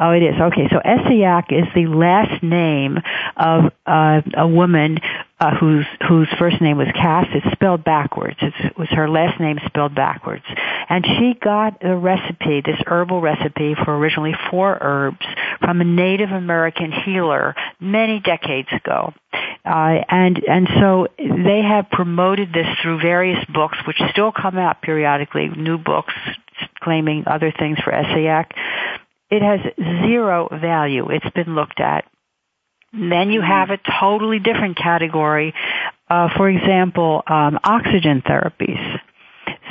Oh, 0.00 0.10
it 0.10 0.22
is. 0.22 0.34
Okay, 0.40 0.68
so 0.70 0.80
Essiac 0.84 1.52
is 1.52 1.66
the 1.74 1.86
last 1.86 2.42
name 2.42 2.98
of 3.36 3.72
uh, 3.86 4.20
a 4.36 4.46
woman 4.46 4.98
uh, 5.42 5.56
whose 5.56 5.86
whose 6.08 6.28
first 6.38 6.60
name 6.60 6.78
was 6.78 6.88
Cass. 6.94 7.26
It's 7.34 7.50
spelled 7.52 7.82
backwards. 7.84 8.36
It's, 8.40 8.56
it 8.60 8.78
was 8.78 8.88
her 8.90 9.08
last 9.08 9.40
name 9.40 9.58
spelled 9.66 9.94
backwards, 9.94 10.44
and 10.88 11.04
she 11.04 11.34
got 11.34 11.84
a 11.84 11.96
recipe, 11.96 12.62
this 12.64 12.80
herbal 12.86 13.20
recipe 13.20 13.74
for 13.84 13.96
originally 13.96 14.34
four 14.50 14.78
herbs 14.80 15.26
from 15.60 15.80
a 15.80 15.84
Native 15.84 16.30
American 16.30 16.92
healer 16.92 17.54
many 17.80 18.20
decades 18.20 18.68
ago. 18.72 19.12
Uh, 19.64 19.98
and 20.08 20.42
and 20.48 20.68
so 20.78 21.08
they 21.18 21.62
have 21.62 21.90
promoted 21.90 22.52
this 22.52 22.66
through 22.80 23.00
various 23.00 23.44
books, 23.52 23.78
which 23.86 24.00
still 24.10 24.30
come 24.32 24.58
out 24.58 24.80
periodically, 24.80 25.48
new 25.48 25.78
books 25.78 26.14
claiming 26.82 27.24
other 27.26 27.52
things 27.56 27.78
for 27.80 27.92
Essiac. 27.92 28.46
It 29.32 29.42
has 29.42 29.60
zero 30.06 30.48
value. 30.50 31.08
It's 31.10 31.30
been 31.34 31.54
looked 31.54 31.80
at 31.80 32.04
then 32.92 33.30
you 33.30 33.40
have 33.40 33.70
a 33.70 33.78
totally 34.00 34.38
different 34.38 34.76
category. 34.76 35.54
Uh, 36.10 36.28
for 36.36 36.48
example, 36.48 37.22
um, 37.26 37.58
oxygen 37.64 38.22
therapies. 38.22 39.00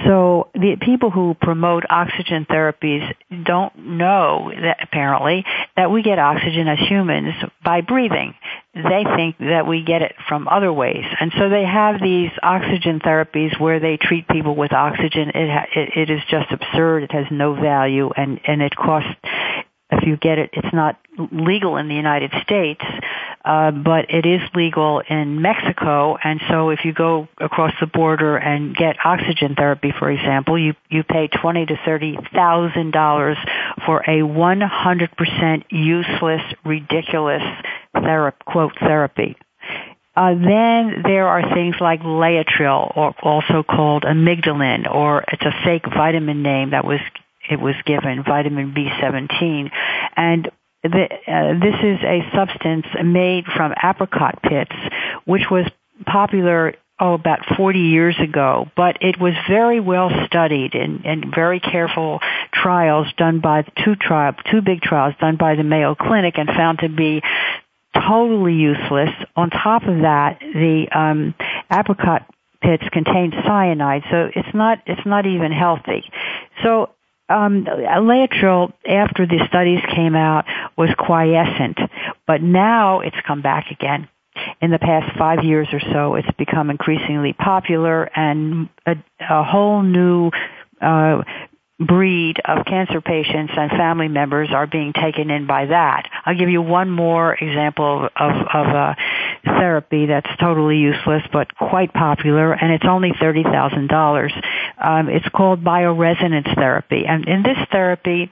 So 0.06 0.50
the 0.54 0.78
people 0.82 1.12
who 1.12 1.36
promote 1.40 1.84
oxygen 1.88 2.48
therapies 2.50 3.14
don't 3.46 3.78
know 3.78 4.52
that 4.52 4.78
apparently 4.82 5.46
that 5.78 5.92
we 5.92 6.02
get 6.02 6.18
oxygen 6.18 6.68
as 6.68 6.80
humans 6.80 7.36
by 7.64 7.82
breathing. 7.82 8.34
They 8.74 9.06
think 9.16 9.38
that 9.38 9.68
we 9.68 9.84
get 9.84 10.02
it 10.02 10.16
from 10.28 10.48
other 10.48 10.74
ways. 10.74 11.06
And 11.20 11.32
so 11.38 11.50
they 11.50 11.66
have 11.66 12.02
these 12.02 12.32
oxygen 12.42 13.00
therapies 13.00 13.60
where 13.60 13.80
they 13.80 13.98
treat 13.98 14.28
people 14.28 14.56
with 14.56 14.74
oxygen. 14.74 15.30
It, 15.36 15.68
it, 15.76 15.90
it 15.96 16.10
is 16.10 16.22
just 16.30 16.52
absurd. 16.52 17.04
It 17.04 17.12
has 17.12 17.26
no 17.30 17.54
value 17.54 18.10
and, 18.16 18.40
and 18.48 18.62
it 18.62 18.76
costs 18.76 19.10
if 20.02 20.08
you 20.08 20.18
get 20.18 20.40
it, 20.40 20.50
it's 20.54 20.74
not 20.74 20.98
legal 21.32 21.78
in 21.78 21.88
the 21.88 21.96
United 21.96 22.32
States, 22.42 22.82
uh, 23.46 23.72
but 23.72 24.10
it 24.10 24.26
is 24.26 24.42
legal 24.56 25.02
in 25.08 25.42
Mexico. 25.42 26.18
And 26.24 26.42
so, 26.50 26.70
if 26.70 26.86
you 26.86 26.94
go 26.94 27.28
across 27.38 27.74
the 27.80 27.88
border 27.88 28.38
and 28.38 28.76
get 28.76 28.98
oxygen 29.04 29.56
therapy, 29.56 29.94
for 29.98 30.10
example, 30.10 30.58
you 30.58 30.74
you 30.90 31.04
pay 31.04 31.28
twenty 31.28 31.66
to 31.66 31.76
thirty 31.86 32.18
thousand 32.34 32.92
dollars 32.92 33.38
for 33.86 34.04
a 34.08 34.24
one 34.24 34.62
hundred 34.62 35.16
percent 35.16 35.66
useless, 35.70 36.42
ridiculous 36.66 37.44
therapy, 37.94 38.38
quote 38.46 38.74
therapy. 38.80 39.36
Uh, 40.14 40.34
then 40.34 41.04
there 41.04 41.28
are 41.28 41.54
things 41.54 41.76
like 41.80 42.02
Laetrile, 42.02 42.92
or 42.98 43.16
also 43.24 43.64
called 43.64 44.04
amygdalin, 44.04 44.94
or 44.94 45.24
it's 45.32 45.44
a 45.44 45.54
fake 45.64 45.86
vitamin 45.86 46.44
name 46.44 46.72
that 46.72 46.84
was 46.84 47.00
it 47.50 47.60
was 47.60 47.76
given, 47.86 48.24
vitamin 48.24 48.74
B17. 48.74 49.72
And 50.16 50.52
the, 50.84 51.08
uh, 51.28 51.60
this 51.60 51.76
is 51.84 52.00
a 52.04 52.28
substance 52.34 52.86
made 53.04 53.46
from 53.46 53.74
apricot 53.84 54.42
pits, 54.42 54.76
which 55.26 55.44
was 55.52 55.66
popular 56.06 56.76
oh, 57.00 57.14
about 57.14 57.40
40 57.58 57.80
years 57.80 58.16
ago, 58.20 58.70
but 58.76 58.98
it 59.02 59.20
was 59.20 59.34
very 59.50 59.80
well 59.80 60.10
studied 60.26 60.74
and, 60.76 61.06
and 61.06 61.34
very 61.34 61.60
careful 61.60 62.20
trials 62.54 63.08
done 63.18 63.40
by 63.40 63.64
two 63.84 63.96
trial, 63.96 64.34
two 64.50 64.62
big 64.62 64.82
trials 64.82 65.16
done 65.20 65.36
by 65.36 65.56
the 65.56 65.64
Mayo 65.64 65.96
Clinic 65.96 66.36
and 66.38 66.48
found 66.48 66.80
to 66.80 66.90
be 66.90 67.22
totally 67.94 68.54
useless. 68.54 69.10
On 69.36 69.50
top 69.50 69.84
of 69.84 70.02
that, 70.02 70.40
the 70.40 70.88
um, 70.92 71.34
apricot 71.72 72.26
pits 72.62 72.84
contain 72.92 73.32
cyanide, 73.46 74.04
so 74.12 74.30
it's 74.36 74.54
not 74.54 74.80
it's 74.86 75.06
not 75.06 75.26
even 75.26 75.52
healthy. 75.52 76.04
So 76.64 76.90
um, 77.32 77.66
Laetrile, 77.66 78.74
after 78.88 79.26
the 79.26 79.40
studies 79.48 79.80
came 79.96 80.16
out, 80.16 80.46
was 80.78 80.90
quiescent, 80.98 81.78
but 82.28 82.42
now 82.42 83.00
it's 83.00 83.16
come 83.26 83.42
back 83.42 83.72
again. 83.72 84.08
In 84.62 84.72
the 84.72 84.80
past 84.80 85.18
five 85.18 85.44
years 85.44 85.68
or 85.74 85.82
so, 85.92 86.16
it's 86.16 86.32
become 86.38 86.70
increasingly 86.70 87.34
popular, 87.34 88.10
and 88.16 88.70
a, 88.86 88.96
a 89.20 89.44
whole 89.44 89.82
new 89.82 90.32
uh, 90.82 91.22
breed 91.88 92.38
of 92.46 92.66
cancer 92.66 93.02
patients 93.02 93.54
and 93.56 93.72
family 93.72 94.08
members 94.08 94.50
are 94.52 94.68
being 94.68 94.94
taken 94.94 95.32
in 95.32 95.48
by 95.48 95.66
that. 95.66 96.10
I'll 96.26 96.38
give 96.38 96.50
you 96.50 96.62
one 96.62 96.90
more 96.90 97.34
example 97.34 98.08
of, 98.16 98.32
of 98.54 98.68
a 98.68 98.96
therapy 99.44 100.06
that's 100.06 100.30
totally 100.40 100.78
useless 100.78 101.24
but 101.34 101.56
quite 101.56 101.94
popular, 101.94 102.54
and 102.54 102.72
it's 102.72 102.86
only 102.88 103.12
$30,000. 103.12 104.44
Um, 104.78 105.10
it's 105.10 105.28
called 105.30 105.64
bioresonance 105.64 106.54
therapy. 106.56 107.04
And 107.08 107.28
in 107.28 107.44
this 107.44 107.58
therapy, 107.72 108.32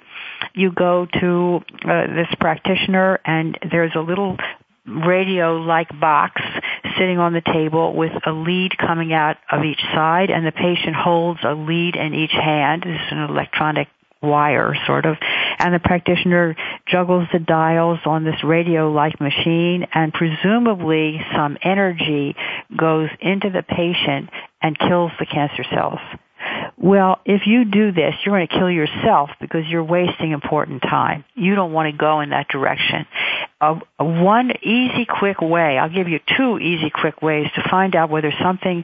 you 0.54 0.72
go 0.72 1.08
to 1.20 1.62
uh, 1.86 2.08
this 2.08 2.28
practitioner 2.40 3.20
and 3.26 3.58
there's 3.72 3.94
a 3.96 4.02
little 4.02 4.38
radio-like 4.86 6.00
box 6.00 6.42
sitting 7.00 7.18
on 7.18 7.34
the 7.34 7.42
table 7.42 7.96
with 7.96 8.12
a 8.26 8.32
lead 8.32 8.78
coming 8.78 9.14
out 9.14 9.38
of 9.52 9.64
each 9.64 9.82
side 9.94 10.30
and 10.30 10.46
the 10.46 10.52
patient 10.52 10.96
holds 10.96 11.40
a 11.44 11.54
lead 11.54 11.96
in 11.96 12.14
each 12.14 12.32
hand. 12.32 12.84
This 12.84 13.00
is 13.00 13.12
an 13.12 13.30
electronic 13.30 13.88
wire 14.22 14.76
sort 14.86 15.06
of 15.06 15.16
and 15.60 15.74
the 15.74 15.80
practitioner 15.80 16.56
juggles 16.86 17.26
the 17.32 17.40
dials 17.40 18.00
on 18.06 18.26
this 18.26 18.44
radio 18.44 18.92
like 18.92 19.20
machine 19.22 19.88
and 19.94 20.14
presumably 20.14 21.22
some 21.34 21.58
energy 21.64 22.36
goes 22.76 23.10
into 23.22 23.50
the 23.50 23.64
patient 23.64 24.30
and 24.62 24.78
kills 24.78 25.12
the 25.20 25.26
cancer 25.26 25.64
cells. 25.74 26.00
Well, 26.78 27.19
if 27.25 27.41
you 27.45 27.65
do 27.65 27.91
this, 27.91 28.13
you're 28.23 28.36
going 28.36 28.47
to 28.47 28.58
kill 28.58 28.69
yourself 28.71 29.32
because 29.41 29.63
you're 29.67 29.84
wasting 29.84 30.32
important 30.32 30.82
time. 30.82 31.25
You 31.36 31.56
don't 31.56 31.73
want 31.73 31.91
to 31.91 31.97
go 31.97 32.21
in 32.21 32.30
that 32.30 32.47
direction. 32.47 33.06
Uh, 33.60 33.80
one 33.97 34.52
easy, 34.63 35.06
quick 35.06 35.41
way, 35.41 35.78
I'll 35.78 35.93
give 35.93 36.08
you 36.08 36.19
two 36.38 36.58
easy, 36.58 36.89
quick 36.89 37.21
ways 37.21 37.47
to 37.56 37.69
find 37.69 37.95
out 37.95 38.10
whether 38.10 38.32
something 38.41 38.84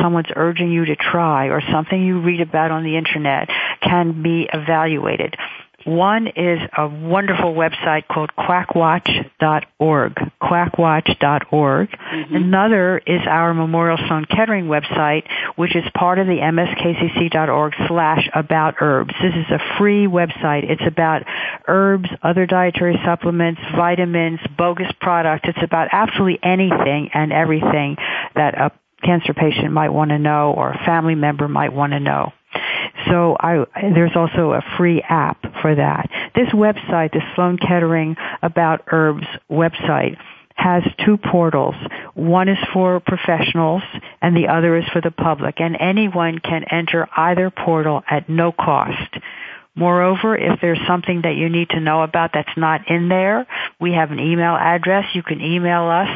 someone's 0.00 0.28
urging 0.34 0.72
you 0.72 0.86
to 0.86 0.96
try 0.96 1.46
or 1.46 1.60
something 1.70 2.02
you 2.02 2.22
read 2.22 2.40
about 2.40 2.70
on 2.70 2.84
the 2.84 2.96
internet 2.96 3.48
can 3.82 4.22
be 4.22 4.48
evaluated. 4.50 5.36
One 5.88 6.26
is 6.26 6.58
a 6.76 6.86
wonderful 6.86 7.54
website 7.54 8.06
called 8.08 8.30
quackwatch.org, 8.38 10.14
quackwatch.org. 10.42 11.88
Mm-hmm. 11.88 12.36
Another 12.36 12.98
is 12.98 13.22
our 13.26 13.54
Memorial 13.54 13.96
Sloan 14.06 14.26
Kettering 14.26 14.66
website, 14.66 15.22
which 15.56 15.74
is 15.74 15.84
part 15.96 16.18
of 16.18 16.26
the 16.26 16.40
mskcc.org 16.40 17.72
slash 17.88 18.28
about 18.34 18.74
herbs. 18.82 19.14
This 19.22 19.32
is 19.32 19.50
a 19.50 19.78
free 19.78 20.06
website. 20.06 20.70
It's 20.70 20.86
about 20.86 21.22
herbs, 21.66 22.10
other 22.22 22.44
dietary 22.44 23.00
supplements, 23.02 23.62
vitamins, 23.74 24.40
bogus 24.58 24.92
products. 25.00 25.48
It's 25.48 25.62
about 25.62 25.88
absolutely 25.90 26.38
anything 26.42 27.08
and 27.14 27.32
everything 27.32 27.96
that 28.34 28.60
a 28.60 28.72
cancer 29.02 29.32
patient 29.32 29.72
might 29.72 29.88
want 29.88 30.10
to 30.10 30.18
know 30.18 30.52
or 30.54 30.70
a 30.70 30.84
family 30.84 31.14
member 31.14 31.48
might 31.48 31.72
want 31.72 31.94
to 31.94 32.00
know. 32.00 32.32
So 33.06 33.36
I, 33.38 33.64
there's 33.94 34.16
also 34.16 34.52
a 34.52 34.62
free 34.76 35.02
app 35.02 35.40
for 35.62 35.74
that. 35.74 36.10
This 36.34 36.48
website, 36.48 37.12
the 37.12 37.22
Sloan 37.34 37.58
Kettering 37.58 38.16
About 38.42 38.82
Herbs 38.90 39.26
website, 39.50 40.16
has 40.58 40.82
two 41.04 41.16
portals. 41.16 41.76
One 42.14 42.48
is 42.48 42.58
for 42.72 42.98
professionals 42.98 43.82
and 44.20 44.36
the 44.36 44.48
other 44.48 44.76
is 44.76 44.84
for 44.92 45.00
the 45.00 45.12
public 45.12 45.60
and 45.60 45.76
anyone 45.78 46.40
can 46.40 46.64
enter 46.64 47.08
either 47.16 47.50
portal 47.50 48.02
at 48.10 48.28
no 48.28 48.50
cost. 48.50 49.17
Moreover, 49.78 50.36
if 50.36 50.60
there's 50.60 50.80
something 50.88 51.22
that 51.22 51.36
you 51.36 51.48
need 51.48 51.70
to 51.70 51.78
know 51.78 52.02
about 52.02 52.30
that's 52.34 52.56
not 52.56 52.90
in 52.90 53.08
there, 53.08 53.46
we 53.80 53.92
have 53.92 54.10
an 54.10 54.18
email 54.18 54.56
address. 54.56 55.04
You 55.14 55.22
can 55.22 55.40
email 55.40 55.84
us 55.84 56.08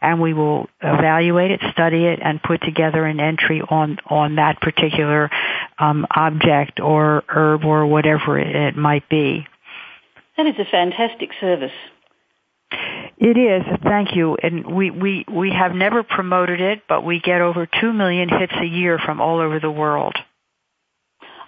and 0.00 0.22
we 0.22 0.32
will 0.32 0.70
evaluate 0.80 1.50
it, 1.50 1.60
study 1.70 2.06
it, 2.06 2.20
and 2.22 2.42
put 2.42 2.62
together 2.62 3.04
an 3.04 3.20
entry 3.20 3.60
on, 3.60 3.98
on 4.06 4.36
that 4.36 4.62
particular 4.62 5.28
um, 5.78 6.06
object 6.16 6.80
or 6.80 7.22
herb 7.28 7.64
or 7.66 7.84
whatever 7.86 8.38
it 8.38 8.74
might 8.74 9.06
be. 9.10 9.46
That 10.38 10.46
is 10.46 10.54
a 10.58 10.64
fantastic 10.70 11.28
service. 11.42 11.72
It 13.18 13.36
is, 13.36 13.62
thank 13.82 14.16
you. 14.16 14.38
And 14.42 14.74
we, 14.74 14.90
we, 14.90 15.26
we 15.30 15.50
have 15.50 15.74
never 15.74 16.02
promoted 16.02 16.62
it, 16.62 16.84
but 16.88 17.04
we 17.04 17.20
get 17.20 17.42
over 17.42 17.66
2 17.66 17.92
million 17.92 18.30
hits 18.30 18.54
a 18.58 18.64
year 18.64 18.98
from 18.98 19.20
all 19.20 19.40
over 19.40 19.60
the 19.60 19.70
world. 19.70 20.16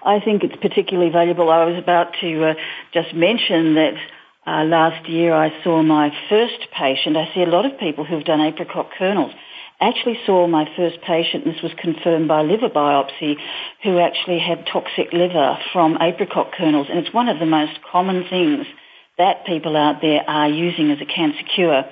I 0.04 0.18
think 0.18 0.42
it's 0.42 0.56
particularly 0.56 1.10
valuable. 1.10 1.48
I 1.50 1.64
was 1.64 1.78
about 1.78 2.14
to 2.20 2.50
uh, 2.50 2.54
just 2.92 3.14
mention 3.14 3.74
that 3.74 3.94
uh, 4.46 4.64
last 4.64 5.08
year 5.08 5.32
I 5.32 5.52
saw 5.62 5.82
my 5.82 6.12
first 6.28 6.66
patient. 6.76 7.16
I 7.16 7.32
see 7.32 7.42
a 7.42 7.46
lot 7.46 7.66
of 7.66 7.78
people 7.78 8.04
who've 8.04 8.24
done 8.24 8.40
apricot 8.40 8.90
kernels. 8.98 9.32
Actually 9.80 10.18
saw 10.26 10.46
my 10.46 10.68
first 10.76 11.00
patient, 11.02 11.44
and 11.44 11.54
this 11.54 11.62
was 11.62 11.72
confirmed 11.78 12.26
by 12.26 12.42
liver 12.42 12.68
biopsy, 12.68 13.36
who 13.82 13.98
actually 14.00 14.40
had 14.40 14.66
toxic 14.66 15.12
liver 15.12 15.58
from 15.72 15.98
apricot 16.00 16.52
kernels. 16.52 16.88
And 16.90 16.98
it's 16.98 17.14
one 17.14 17.28
of 17.28 17.38
the 17.38 17.46
most 17.46 17.78
common 17.90 18.24
things 18.28 18.66
that 19.18 19.46
people 19.46 19.76
out 19.76 20.00
there 20.00 20.28
are 20.28 20.48
using 20.48 20.90
as 20.90 21.00
a 21.00 21.04
cancer 21.04 21.42
cure. 21.54 21.84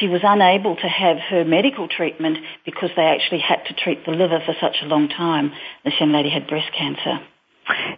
She 0.00 0.08
was 0.08 0.20
unable 0.22 0.76
to 0.76 0.88
have 0.88 1.18
her 1.18 1.44
medical 1.44 1.88
treatment 1.88 2.38
because 2.66 2.90
they 2.96 3.04
actually 3.04 3.40
had 3.40 3.64
to 3.68 3.74
treat 3.74 4.04
the 4.04 4.12
liver 4.12 4.40
for 4.44 4.54
such 4.60 4.76
a 4.82 4.86
long 4.86 5.08
time. 5.08 5.52
This 5.84 5.94
young 6.00 6.12
lady 6.12 6.28
had 6.30 6.46
breast 6.46 6.70
cancer. 6.76 7.20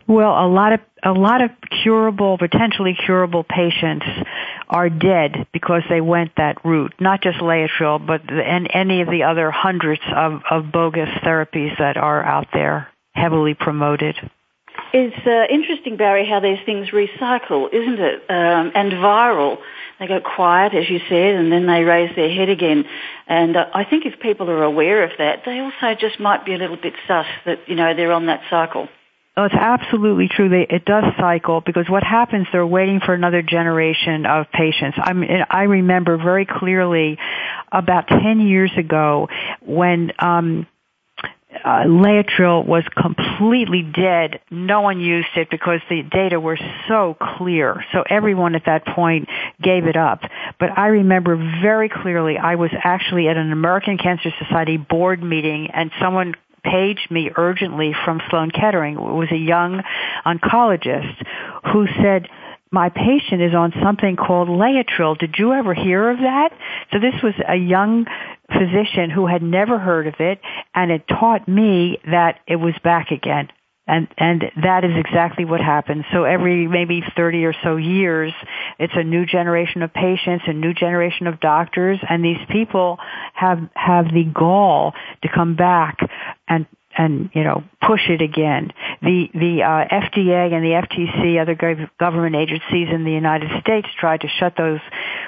Well, 0.06 0.30
a 0.30 0.48
lot 0.48 0.72
of 0.72 0.80
a 1.02 1.12
lot 1.12 1.42
of 1.42 1.50
curable, 1.82 2.38
potentially 2.38 2.96
curable 3.04 3.44
patients 3.44 4.06
are 4.68 4.88
dead 4.88 5.46
because 5.52 5.82
they 5.88 6.00
went 6.00 6.32
that 6.36 6.64
route. 6.64 6.94
Not 6.98 7.22
just 7.22 7.38
Laetrile, 7.38 8.04
but 8.04 8.22
the, 8.26 8.42
and 8.42 8.68
any 8.72 9.02
of 9.02 9.08
the 9.08 9.24
other 9.24 9.50
hundreds 9.50 10.02
of, 10.14 10.42
of 10.50 10.72
bogus 10.72 11.08
therapies 11.22 11.78
that 11.78 11.96
are 11.96 12.22
out 12.24 12.48
there, 12.52 12.88
heavily 13.14 13.54
promoted. 13.54 14.16
It's 14.92 15.26
uh, 15.26 15.52
interesting, 15.52 15.96
Barrie, 15.96 16.28
how 16.28 16.40
these 16.40 16.58
things 16.64 16.88
recycle, 16.90 17.72
isn't 17.72 17.98
it? 17.98 18.22
Um, 18.30 18.72
and 18.74 18.92
viral. 18.92 19.58
They 19.98 20.06
go 20.06 20.20
quiet, 20.20 20.74
as 20.74 20.88
you 20.88 21.00
said, 21.08 21.34
and 21.34 21.50
then 21.50 21.66
they 21.66 21.82
raise 21.82 22.14
their 22.14 22.30
head 22.30 22.48
again. 22.48 22.84
And 23.26 23.56
uh, 23.56 23.66
I 23.72 23.84
think 23.84 24.04
if 24.06 24.20
people 24.20 24.50
are 24.50 24.62
aware 24.62 25.04
of 25.04 25.10
that, 25.18 25.42
they 25.44 25.58
also 25.60 25.94
just 25.98 26.20
might 26.20 26.44
be 26.44 26.54
a 26.54 26.58
little 26.58 26.76
bit 26.76 26.94
sus 27.06 27.26
that, 27.46 27.68
you 27.68 27.74
know, 27.74 27.94
they're 27.94 28.12
on 28.12 28.26
that 28.26 28.42
cycle. 28.50 28.88
Oh, 29.38 29.44
it's 29.44 29.54
absolutely 29.54 30.28
true. 30.34 30.48
They, 30.48 30.66
it 30.74 30.86
does 30.86 31.04
cycle 31.20 31.60
because 31.60 31.90
what 31.90 32.02
happens, 32.02 32.46
they're 32.52 32.66
waiting 32.66 33.00
for 33.04 33.12
another 33.12 33.42
generation 33.42 34.24
of 34.24 34.46
patients. 34.50 34.96
I 34.98 35.12
I 35.50 35.62
remember 35.64 36.16
very 36.16 36.46
clearly 36.46 37.18
about 37.70 38.08
10 38.08 38.40
years 38.40 38.72
ago 38.78 39.28
when, 39.60 40.12
um, 40.18 40.66
uh, 41.64 41.84
Laetrile 41.86 42.66
was 42.66 42.84
completely 43.00 43.82
dead. 43.82 44.40
No 44.50 44.82
one 44.82 45.00
used 45.00 45.28
it 45.36 45.48
because 45.50 45.80
the 45.88 46.02
data 46.02 46.38
were 46.38 46.58
so 46.88 47.16
clear. 47.38 47.82
So 47.92 48.04
everyone 48.08 48.54
at 48.54 48.64
that 48.66 48.84
point 48.86 49.28
gave 49.62 49.86
it 49.86 49.96
up. 49.96 50.20
But 50.60 50.76
I 50.76 50.88
remember 50.88 51.36
very 51.62 51.88
clearly 51.88 52.36
I 52.36 52.56
was 52.56 52.70
actually 52.84 53.28
at 53.28 53.36
an 53.36 53.52
American 53.52 53.96
Cancer 53.96 54.30
Society 54.38 54.76
board 54.76 55.22
meeting 55.22 55.68
and 55.72 55.90
someone 56.00 56.34
paged 56.70 57.10
me 57.10 57.30
urgently 57.36 57.94
from 58.04 58.20
Sloan 58.28 58.50
Kettering. 58.50 58.96
Was 58.96 59.28
a 59.30 59.36
young 59.36 59.82
oncologist 60.24 61.24
who 61.72 61.86
said, 62.02 62.28
my 62.72 62.88
patient 62.88 63.40
is 63.40 63.54
on 63.54 63.72
something 63.82 64.16
called 64.16 64.48
Laetrile. 64.48 65.16
Did 65.18 65.36
you 65.38 65.52
ever 65.52 65.72
hear 65.72 66.10
of 66.10 66.18
that? 66.18 66.50
So 66.92 66.98
this 66.98 67.14
was 67.22 67.34
a 67.48 67.56
young 67.56 68.06
physician 68.48 69.08
who 69.10 69.26
had 69.26 69.42
never 69.42 69.78
heard 69.78 70.06
of 70.06 70.14
it 70.18 70.40
and 70.74 70.90
it 70.90 71.06
taught 71.08 71.48
me 71.48 71.98
that 72.04 72.40
it 72.46 72.56
was 72.56 72.74
back 72.82 73.10
again 73.10 73.48
and 73.86 74.08
and 74.18 74.44
that 74.62 74.84
is 74.84 74.92
exactly 74.96 75.44
what 75.44 75.60
happens. 75.60 76.04
So 76.12 76.24
every 76.24 76.66
maybe 76.66 77.02
30 77.16 77.44
or 77.44 77.54
so 77.62 77.76
years 77.76 78.32
it's 78.78 78.92
a 78.96 79.04
new 79.04 79.24
generation 79.26 79.82
of 79.82 79.92
patients 79.92 80.44
a 80.46 80.52
new 80.52 80.74
generation 80.74 81.26
of 81.26 81.40
doctors 81.40 81.98
and 82.08 82.24
these 82.24 82.44
people 82.50 82.98
have 83.34 83.58
have 83.74 84.06
the 84.06 84.24
gall 84.24 84.94
to 85.22 85.28
come 85.32 85.56
back 85.56 85.98
and 86.48 86.66
and 86.96 87.30
you 87.34 87.44
know 87.44 87.64
push 87.86 88.00
it 88.08 88.22
again. 88.22 88.72
The 89.02 89.28
the 89.32 89.62
uh, 89.62 89.94
FDA 89.94 90.52
and 90.52 90.64
the 90.64 90.82
FTC, 90.86 91.40
other 91.40 91.88
government 91.98 92.36
agencies 92.36 92.88
in 92.92 93.04
the 93.04 93.12
United 93.12 93.50
States, 93.60 93.88
tried 93.98 94.22
to 94.22 94.28
shut 94.28 94.54
those 94.56 94.80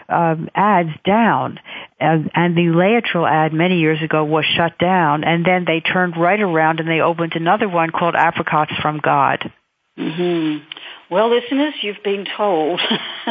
um, 0.08 0.48
ads 0.54 0.90
down, 1.04 1.60
and, 2.00 2.30
and 2.34 2.56
the 2.56 2.68
Laetrile 2.72 3.28
ad 3.28 3.52
many 3.52 3.78
years 3.78 4.02
ago 4.02 4.24
was 4.24 4.44
shut 4.56 4.78
down, 4.78 5.24
and 5.24 5.44
then 5.44 5.64
they 5.66 5.80
turned 5.80 6.16
right 6.16 6.40
around 6.40 6.80
and 6.80 6.88
they 6.88 7.00
opened 7.00 7.34
another 7.34 7.68
one 7.68 7.90
called 7.90 8.14
Apricots 8.14 8.72
from 8.80 9.00
God. 9.00 9.52
Mm-hmm. 9.98 10.64
Well, 11.10 11.30
listeners, 11.30 11.74
you've 11.80 12.02
been 12.04 12.26
told, 12.36 12.80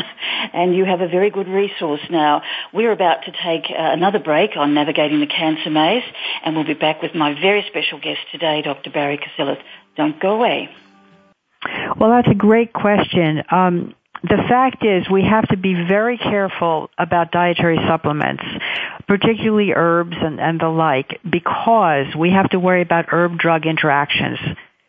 and 0.53 0.75
you 0.75 0.83
have 0.83 0.99
a 0.99 1.07
very 1.07 1.29
good 1.29 1.47
resource 1.47 2.01
now. 2.09 2.41
We're 2.73 2.91
about 2.91 3.23
to 3.25 3.31
take 3.31 3.69
uh, 3.69 3.75
another 3.77 4.19
break 4.19 4.57
on 4.57 4.73
navigating 4.73 5.19
the 5.19 5.27
cancer 5.27 5.69
maze, 5.69 6.03
and 6.43 6.55
we'll 6.55 6.65
be 6.65 6.73
back 6.73 7.01
with 7.01 7.13
my 7.15 7.39
very 7.39 7.63
special 7.67 7.99
guest 7.99 8.19
today, 8.31 8.63
Dr. 8.63 8.89
Barrie 8.89 9.19
Cassileth. 9.19 9.61
Don't 9.95 10.19
go 10.19 10.31
away. 10.31 10.69
Well, 11.97 12.09
that's 12.09 12.27
a 12.29 12.35
great 12.35 12.73
question. 12.73 13.43
Um, 13.49 13.95
the 14.23 14.43
fact 14.49 14.83
is 14.83 15.09
we 15.09 15.23
have 15.23 15.47
to 15.49 15.57
be 15.57 15.73
very 15.73 16.17
careful 16.17 16.89
about 16.97 17.31
dietary 17.31 17.77
supplements, 17.87 18.43
particularly 19.07 19.71
herbs 19.75 20.17
and, 20.19 20.39
and 20.39 20.59
the 20.59 20.67
like, 20.67 21.19
because 21.29 22.07
we 22.17 22.31
have 22.31 22.49
to 22.49 22.59
worry 22.59 22.81
about 22.81 23.05
herb 23.09 23.37
drug 23.37 23.65
interactions. 23.65 24.39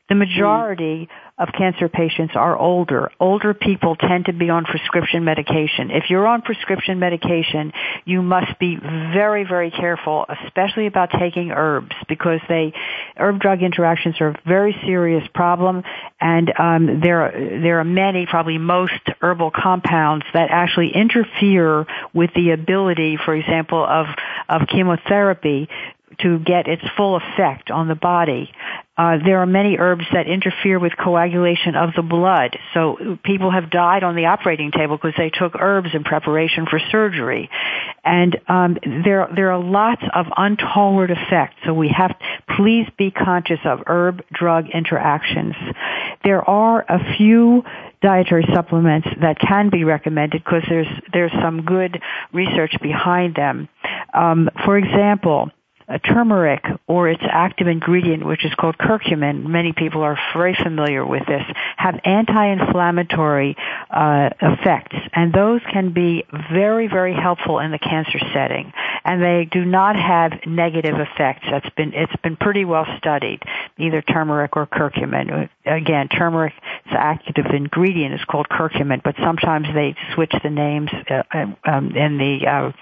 The 0.09 0.15
majority 0.15 1.09
mm 1.11 1.28
of 1.39 1.49
cancer 1.57 1.89
patients 1.89 2.35
are 2.35 2.57
older. 2.57 3.13
Older 3.21 3.55
people 3.55 3.95
tend 3.95 4.27
to 4.27 4.33
be 4.33 4.51
on 4.51 4.65
prescription 4.65 5.25
medication. 5.25 5.91
If 5.91 6.11
you're 6.11 6.27
on 6.27 6.43
prescription 6.43 6.99
medication, 6.99 7.73
you 8.05 8.23
must 8.23 8.59
be 8.59 8.77
very, 8.77 9.45
very 9.45 9.71
careful, 9.71 10.27
especially 10.45 10.87
about 10.87 11.11
taking 11.19 11.53
herbs, 11.53 11.95
because 12.09 12.41
they 12.49 12.73
herb 13.17 13.41
drug 13.41 13.63
interactions 13.63 14.21
are 14.21 14.29
a 14.29 14.41
very 14.47 14.77
serious 14.85 15.27
problem, 15.33 15.85
and 16.21 16.53
um, 16.59 17.01
there 17.03 17.61
there 17.63 17.79
are 17.79 17.85
many, 17.85 18.27
probably 18.27 18.59
most 18.59 18.93
herbal 19.21 19.53
compounds 19.53 20.25
that 20.35 20.51
actually 20.51 20.91
interfere 20.95 21.87
with 22.13 22.31
the 22.35 22.51
ability, 22.51 23.17
for 23.25 23.35
example, 23.35 23.85
of 23.85 24.07
of 24.49 24.67
chemotherapy 24.67 25.69
to 26.21 26.39
get 26.39 26.67
its 26.67 26.83
full 26.97 27.17
effect 27.17 27.71
on 27.71 27.89
the 27.89 27.95
body. 27.95 28.51
Uh, 28.97 29.19
there 29.25 29.39
are 29.39 29.47
many 29.47 29.77
herbs 29.79 30.05
that 30.13 30.27
interfere 30.27 30.79
with 30.81 30.93
coagulation 30.97 31.77
of 31.77 31.91
the 31.95 32.03
blood. 32.03 32.59
So 32.75 33.17
people 33.23 33.53
have 33.53 33.71
died 33.71 34.03
on 34.03 34.17
the 34.17 34.27
operating 34.27 34.73
table 34.73 34.97
because 34.97 35.15
they 35.17 35.31
took 35.31 35.55
herbs 35.55 35.91
in 35.95 36.03
preparation 36.03 36.67
for 36.69 36.81
surgery. 36.91 37.49
And 38.05 38.37
um, 38.49 38.77
there, 39.05 39.29
there 39.35 39.53
are 39.53 39.63
lots 39.63 40.03
of 40.13 40.27
untoward 40.37 41.13
effects. 41.13 41.57
So 41.65 41.75
we 41.75 41.95
have, 41.97 42.17
please 42.57 42.89
be 42.99 43.13
conscious 43.13 43.61
of 43.65 43.85
herb 43.87 44.23
drug 44.33 44.67
interactions. 44.75 45.55
There 46.25 46.43
are 46.43 46.85
a 46.89 47.17
few 47.17 47.63
dietary 48.03 48.47
supplements 48.53 49.09
that 49.21 49.39
can 49.39 49.71
be 49.71 49.85
recommended 49.85 50.43
because 50.45 50.63
there's 50.69 50.87
there's 51.13 51.33
some 51.43 51.65
good 51.65 52.01
research 52.33 52.75
behind 52.81 53.35
them. 53.35 53.69
Um, 54.15 54.49
for 54.65 54.79
example, 54.79 55.51
turmeric 55.99 56.65
or 56.87 57.09
its 57.09 57.23
active 57.29 57.67
ingredient, 57.67 58.25
which 58.25 58.45
is 58.45 58.55
called 58.55 58.77
curcumin, 58.79 59.47
many 59.47 59.73
people 59.73 60.03
are 60.03 60.19
very 60.35 60.55
familiar 60.55 61.05
with 61.05 61.27
this, 61.27 61.43
have 61.77 61.99
anti-inflammatory 62.05 63.57
uh, 63.91 64.31
effects, 64.41 64.97
and 65.13 65.33
those 65.33 65.61
can 65.73 65.93
be 65.93 66.25
very, 66.51 66.89
very 66.89 67.15
helpful 67.15 67.59
in 67.59 67.71
the 67.71 67.79
cancer 67.79 68.19
setting. 68.33 68.73
And 69.05 69.23
they 69.23 69.49
do 69.51 69.65
not 69.65 69.97
have 69.97 70.33
negative 70.47 70.97
effects. 70.99 71.47
That's 71.51 71.71
been 71.71 71.95
it's 71.95 72.15
been 72.23 72.37
pretty 72.37 72.65
well 72.65 72.87
studied, 72.99 73.41
either 73.79 74.03
turmeric 74.03 74.57
or 74.57 74.67
curcumin. 74.67 75.49
Again, 75.65 76.09
turmeric, 76.09 76.39
turmeric's 76.39 76.57
active 76.91 77.47
ingredient 77.55 78.15
is 78.15 78.25
called 78.25 78.49
curcumin, 78.49 79.03
but 79.03 79.15
sometimes 79.23 79.67
they 79.75 79.95
switch 80.15 80.33
the 80.43 80.51
names 80.51 80.91
uh, 81.11 81.23
um, 81.65 81.97
in 81.97 82.19
the 82.19 82.47
uh, 82.47 82.73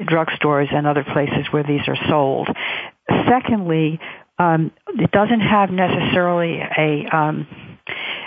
drugstores 0.00 0.72
and 0.74 0.86
other 0.86 1.04
places 1.04 1.46
where 1.50 1.62
these 1.62 1.86
are 1.88 1.98
sold. 2.08 2.48
Secondly, 3.28 4.00
um, 4.38 4.70
it 4.88 5.10
doesn't 5.10 5.40
have 5.40 5.70
necessarily 5.70 6.60
a 6.60 7.06
um, 7.12 7.46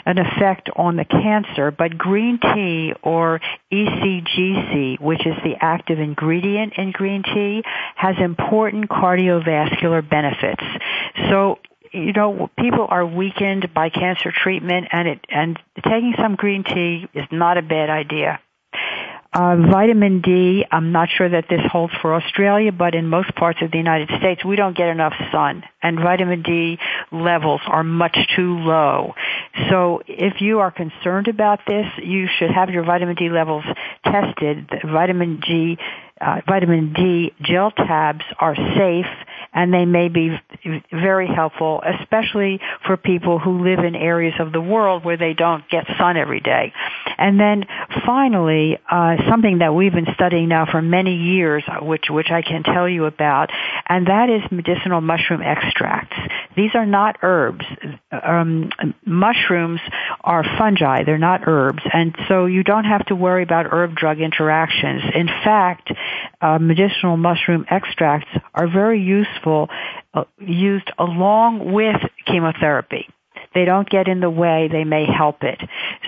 an 0.06 0.18
effect 0.18 0.70
on 0.76 0.96
the 0.96 1.06
cancer, 1.06 1.70
but 1.70 1.98
green 1.98 2.40
tea 2.40 2.94
or 3.04 3.40
ECGC, 3.72 5.00
which 5.00 5.26
is 5.26 5.36
the 5.44 5.56
active 5.60 6.00
ingredient 6.00 6.74
in 6.78 6.92
green 6.92 7.22
tea, 7.22 7.62
has 7.96 8.16
important 8.20 8.90
cardiovascular 8.90 10.08
benefits. 10.08 10.64
So 11.30 11.60
you 11.94 12.14
know, 12.14 12.50
people 12.58 12.88
are 12.90 13.06
weakened 13.06 13.74
by 13.74 13.90
cancer 13.90 14.32
treatment 14.32 14.88
and 14.92 15.08
it, 15.08 15.20
and 15.30 15.60
taking 15.76 16.14
some 16.18 16.36
green 16.36 16.64
tea 16.64 17.08
is 17.14 17.26
not 17.32 17.58
a 17.58 17.62
bad 17.62 17.90
idea. 17.90 18.40
Uh, 19.34 19.56
vitamin 19.56 20.20
D, 20.20 20.66
I'm 20.70 20.92
not 20.92 21.08
sure 21.10 21.30
that 21.30 21.46
this 21.50 21.62
holds 21.72 21.94
for 22.02 22.16
Australia, 22.16 22.74
but 22.74 22.96
in 22.96 23.08
most 23.08 23.34
parts 23.34 23.60
of 23.62 23.72
the 23.72 23.78
United 23.78 24.10
States, 24.20 24.44
we 24.44 24.58
don't 24.58 24.76
get 24.76 24.90
enough 24.90 25.14
sun, 25.32 25.64
and 25.82 25.98
vitamin 25.98 26.42
D 26.42 26.78
levels 27.14 27.62
are 27.66 27.84
much 27.84 28.18
too 28.36 28.58
low. 28.60 29.14
So 29.70 30.02
if 30.06 30.42
you 30.42 30.60
are 30.60 30.70
concerned 30.70 31.30
about 31.30 31.62
this, 31.66 31.86
you 32.04 32.28
should 32.38 32.52
have 32.52 32.72
your 32.72 32.84
vitamin 32.84 33.16
D 33.16 33.30
levels 33.30 33.64
tested. 34.04 34.70
vitamin 34.84 35.40
G 35.42 35.78
uh, 36.20 36.42
vitamin 36.46 36.94
D 36.94 37.34
gel 37.42 37.72
tabs 37.72 38.26
are 38.38 38.56
safe 38.56 39.06
and 39.54 39.74
they 39.74 39.86
may 39.86 40.08
be 40.08 40.40
very 40.92 41.28
helpful, 41.28 41.84
especially 42.00 42.60
for 42.86 42.96
people 42.96 43.40
who 43.40 43.64
live 43.64 43.80
in 43.80 43.96
areas 43.96 44.34
of 44.40 44.52
the 44.52 44.62
world 44.62 45.04
where 45.04 45.18
they 45.18 45.34
don't 45.34 45.68
get 45.70 45.86
sun 45.98 46.18
every 46.18 46.40
day. 46.40 46.74
And 47.18 47.40
then 47.40 47.66
finally, 48.06 48.80
uh, 48.90 49.18
something 49.30 49.60
that 49.60 49.76
we've 49.76 49.94
been 49.94 50.14
studying 50.14 50.48
now 50.48 50.66
for 50.66 50.82
many 50.82 51.16
years, 51.16 51.64
which 51.82 52.06
which 52.10 52.32
I 52.32 52.42
can 52.42 52.64
tell 52.64 52.88
you 52.88 53.06
about, 53.06 53.50
and 53.88 54.08
that 54.08 54.30
is 54.30 54.42
medicinal 54.52 55.02
mushroom 55.02 55.42
extracts. 55.42 56.18
These 56.56 56.72
are 56.74 56.86
not 56.86 57.18
herbs. 57.22 57.66
Um, 58.12 58.70
mushrooms 59.06 59.82
are 60.22 60.44
fungi; 60.58 61.04
they're 61.04 61.18
not 61.18 61.42
herbs, 61.46 61.84
and 61.92 62.16
so 62.28 62.46
you 62.46 62.64
don't 62.64 62.86
have 62.86 63.06
to 63.08 63.16
worry 63.16 63.44
about 63.44 63.68
herb 63.72 63.96
drug 63.96 64.20
interactions. 64.20 65.04
In 65.14 65.28
fact, 65.28 65.92
uh, 66.42 66.58
medicinal 66.60 67.18
mushroom 67.18 67.66
extracts 67.70 68.30
are 68.54 68.68
very 68.68 69.02
useful 69.02 69.70
uh, 70.14 70.24
used 70.40 70.92
along 70.98 71.72
with 71.72 71.98
chemotherapy. 72.26 73.08
They 73.54 73.66
don't 73.66 73.90
get 73.90 74.08
in 74.08 74.22
the 74.22 74.30
way, 74.30 74.70
they 74.72 74.86
may 74.86 75.06
help 75.06 75.44
it. 75.44 75.60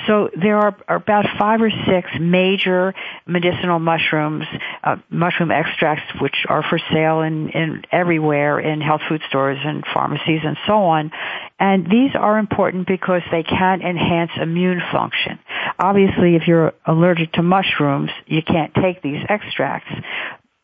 So 0.08 0.30
there 0.40 0.58
are, 0.58 0.78
are 0.88 0.96
about 0.96 1.26
five 1.38 1.62
or 1.62 1.70
six 1.70 2.10
major 2.20 2.94
medicinal 3.26 3.80
mushrooms, 3.80 4.46
uh, 4.82 4.98
mushroom 5.10 5.52
extracts, 5.52 6.22
which 6.22 6.46
are 6.48 6.64
for 6.64 6.80
sale 6.92 7.22
in, 7.22 7.50
in 7.50 7.84
everywhere 7.92 8.60
in 8.60 8.80
health 8.80 9.02
food 9.10 9.22
stores 9.28 9.58
and 9.64 9.84
pharmacies 9.94 10.40
and 10.44 10.58
so 10.66 10.74
on. 10.86 11.12
And 11.60 11.86
these 11.86 12.12
are 12.16 12.38
important 12.38 12.88
because 12.88 13.22
they 13.30 13.44
can 13.44 13.82
enhance 13.82 14.32
immune 14.42 14.82
function. 14.92 15.40
Obviously, 15.78 16.36
if 16.36 16.48
you're 16.48 16.74
allergic 16.86 17.34
to 17.34 17.44
mushrooms, 17.44 18.10
you 18.26 18.42
can't 18.42 18.74
take 18.74 19.02
these 19.02 19.24
extracts. 19.28 19.92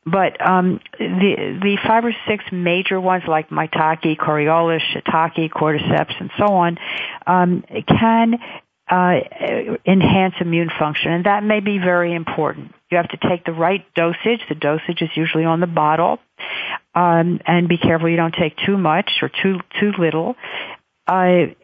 But 0.06 0.44
um, 0.46 0.80
the 0.98 1.60
the 1.62 1.78
five 1.86 2.06
or 2.06 2.14
six 2.28 2.44
major 2.52 3.00
ones 3.00 3.24
like 3.28 3.50
maitake, 3.50 4.18
coriolus, 4.18 4.82
shiitake, 4.94 5.50
cordyceps, 5.50 6.20
and 6.20 6.32
so 6.38 6.46
on 6.46 6.78
um, 7.28 7.64
can 7.88 8.40
uh, 8.90 9.20
enhance 9.86 10.36
immune 10.42 10.70
function, 10.80 11.12
and 11.12 11.26
that 11.26 11.44
may 11.44 11.60
be 11.60 11.78
very 11.78 12.16
important. 12.16 12.74
You 12.90 12.98
have 12.98 13.10
to 13.10 13.18
take 13.18 13.46
the 13.46 13.52
right 13.52 13.86
dosage. 13.94 14.42
The 14.48 14.56
dosage 14.56 15.02
is 15.02 15.10
usually 15.16 15.46
on 15.46 15.60
the 15.60 15.68
bottle, 15.68 16.18
um, 16.96 17.40
and 17.46 17.68
be 17.68 17.78
careful 17.78 18.10
you 18.10 18.18
don't 18.18 18.34
take 18.34 18.56
too 18.66 18.78
much 18.78 19.12
or 19.22 19.30
too 19.30 19.60
too 19.80 19.92
little. 20.00 20.36
Uh, 21.10 21.56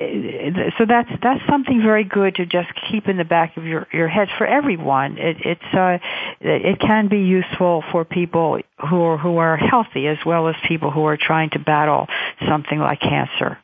so 0.80 0.86
that's 0.88 1.10
that's 1.22 1.42
something 1.48 1.80
very 1.80 2.04
good 2.04 2.34
to 2.34 2.48
just 2.48 2.70
keep 2.90 3.08
in 3.08 3.18
the 3.18 3.24
back 3.24 3.58
of 3.58 3.64
your 3.64 3.86
your 3.94 4.08
heads 4.08 4.32
for 4.40 4.48
everyone. 4.48 5.20
It, 5.20 5.38
it's 5.46 5.72
uh, 5.72 6.00
it 6.42 6.80
can 6.80 7.10
be 7.10 7.20
useful 7.20 7.84
for 7.92 8.06
people 8.06 8.60
who 8.90 9.02
are 9.04 9.18
who 9.20 9.38
are 9.38 9.56
healthy 9.56 10.08
as 10.08 10.18
well 10.26 10.48
as 10.48 10.56
people 10.68 10.90
who 10.90 11.06
are 11.06 11.16
trying 11.16 11.52
to 11.52 11.60
battle 11.60 12.08
something 12.50 12.80
like 12.80 13.02
cancer. 13.02 13.60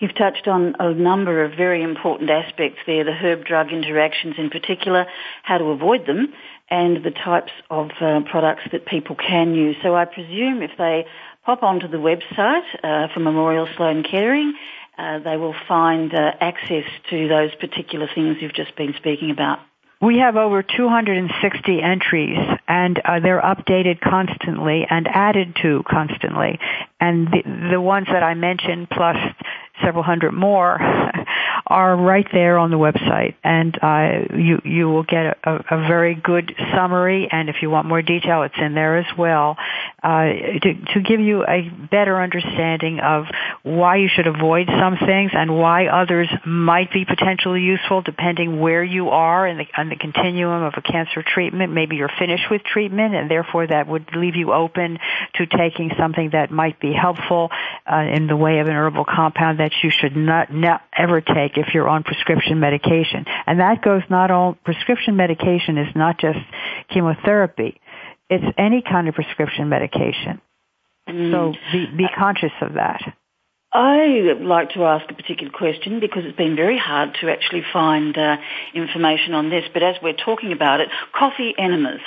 You've 0.00 0.14
touched 0.14 0.48
on 0.48 0.76
a 0.78 0.94
number 0.94 1.44
of 1.44 1.52
very 1.58 1.82
important 1.82 2.30
aspects 2.30 2.78
there, 2.86 3.04
the 3.04 3.12
herb-drug 3.12 3.70
interactions 3.70 4.36
in 4.38 4.48
particular, 4.48 5.06
how 5.42 5.58
to 5.58 5.64
avoid 5.66 6.06
them, 6.06 6.32
and 6.70 7.04
the 7.04 7.10
types 7.10 7.52
of 7.70 7.90
uh, 8.00 8.20
products 8.30 8.62
that 8.72 8.86
people 8.86 9.14
can 9.14 9.54
use. 9.54 9.76
So 9.82 9.94
I 9.94 10.06
presume 10.06 10.62
if 10.62 10.72
they 10.78 11.04
pop 11.44 11.62
onto 11.62 11.86
the 11.86 11.98
website 11.98 12.64
uh, 12.82 13.12
for 13.12 13.20
Memorial 13.20 13.68
Sloan 13.76 14.02
Kettering 14.02 14.54
uh, 14.98 15.20
they 15.20 15.36
will 15.36 15.54
find 15.66 16.12
uh, 16.12 16.32
access 16.40 16.84
to 17.10 17.28
those 17.28 17.54
particular 17.54 18.08
things 18.14 18.38
you've 18.40 18.54
just 18.54 18.74
been 18.76 18.94
speaking 18.98 19.30
about. 19.30 19.60
We 20.00 20.18
have 20.18 20.36
over 20.36 20.62
260 20.62 21.82
entries 21.82 22.38
and 22.68 23.00
uh, 23.04 23.18
they're 23.18 23.40
updated 23.40 24.00
constantly 24.00 24.86
and 24.88 25.08
added 25.08 25.56
to 25.62 25.82
constantly. 25.90 26.58
And 27.00 27.26
the, 27.26 27.70
the 27.72 27.80
ones 27.80 28.06
that 28.12 28.22
I 28.22 28.34
mentioned 28.34 28.88
plus 28.90 29.16
several 29.82 30.02
hundred 30.02 30.32
more 30.32 30.78
are 31.68 31.96
right 31.96 32.26
there 32.32 32.58
on 32.58 32.70
the 32.70 32.78
website. 32.78 33.34
And 33.44 33.76
uh, 33.82 34.34
you 34.34 34.60
you 34.64 34.88
will 34.88 35.02
get 35.02 35.38
a, 35.44 35.64
a, 35.70 35.88
very 35.88 36.14
good 36.14 36.54
summary. 36.74 37.28
And 37.30 37.48
if 37.48 37.56
you 37.60 37.68
want 37.70 37.86
more 37.86 38.00
detail 38.00 38.42
it's 38.42 38.54
in 38.58 38.74
there 38.74 38.98
as 38.98 39.06
well. 39.16 39.56
Uh, 40.02 40.24
to, 40.62 40.74
to 40.94 41.00
give 41.06 41.20
you 41.20 41.44
a 41.44 41.68
better 41.90 42.22
understanding 42.22 43.00
of 43.00 43.24
why 43.62 43.96
you 43.96 44.08
should 44.08 44.26
avoid 44.26 44.66
some 44.66 44.96
things 44.96 45.32
and 45.34 45.56
why 45.56 45.86
others 45.86 46.28
might 46.46 46.92
be 46.92 47.04
potentially 47.04 47.60
useful 47.60 48.00
depending 48.00 48.60
where 48.60 48.84
you 48.84 49.08
are 49.10 49.46
in 49.46 49.58
the, 49.58 49.66
on 49.76 49.88
the 49.88 49.96
continuum 49.96 50.62
of 50.62 50.74
a 50.76 50.82
cancer 50.82 51.22
treatment. 51.22 51.72
Maybe 51.72 51.96
you're 51.96 52.10
finished 52.18 52.44
with 52.50 52.62
treatment 52.62 53.14
and 53.14 53.30
therefore 53.30 53.66
that 53.66 53.88
would 53.88 54.08
leave 54.14 54.36
you 54.36 54.52
open 54.52 54.98
to 55.34 55.46
taking 55.46 55.90
something 55.98 56.30
that 56.32 56.50
might 56.50 56.80
be 56.80 56.92
helpful 56.92 57.50
uh, 57.90 57.96
in 58.14 58.26
the 58.26 58.36
way 58.36 58.60
of 58.60 58.68
an 58.68 58.74
herbal 58.74 59.04
compound 59.04 59.58
that 59.58 59.67
you 59.82 59.90
should 59.90 60.16
not, 60.16 60.52
not 60.52 60.82
ever 60.96 61.20
take 61.20 61.56
if 61.56 61.74
you're 61.74 61.88
on 61.88 62.02
prescription 62.02 62.60
medication. 62.60 63.24
And 63.46 63.60
that 63.60 63.82
goes 63.82 64.02
not 64.10 64.30
all, 64.30 64.56
prescription 64.64 65.16
medication 65.16 65.78
is 65.78 65.94
not 65.94 66.18
just 66.18 66.38
chemotherapy. 66.92 67.80
It's 68.30 68.44
any 68.58 68.82
kind 68.82 69.08
of 69.08 69.14
prescription 69.14 69.68
medication. 69.68 70.40
Mm. 71.08 71.32
So 71.32 71.54
be, 71.72 71.86
be 71.96 72.06
conscious 72.16 72.52
of 72.60 72.74
that. 72.74 73.00
I 73.72 74.22
would 74.24 74.46
like 74.46 74.70
to 74.70 74.84
ask 74.84 75.10
a 75.10 75.14
particular 75.14 75.52
question 75.52 76.00
because 76.00 76.24
it's 76.24 76.36
been 76.36 76.56
very 76.56 76.78
hard 76.78 77.16
to 77.20 77.28
actually 77.30 77.62
find 77.70 78.16
uh, 78.16 78.36
information 78.74 79.34
on 79.34 79.50
this. 79.50 79.64
But 79.72 79.82
as 79.82 79.96
we're 80.02 80.14
talking 80.14 80.52
about 80.52 80.80
it, 80.80 80.88
coffee 81.12 81.54
enemas. 81.58 82.00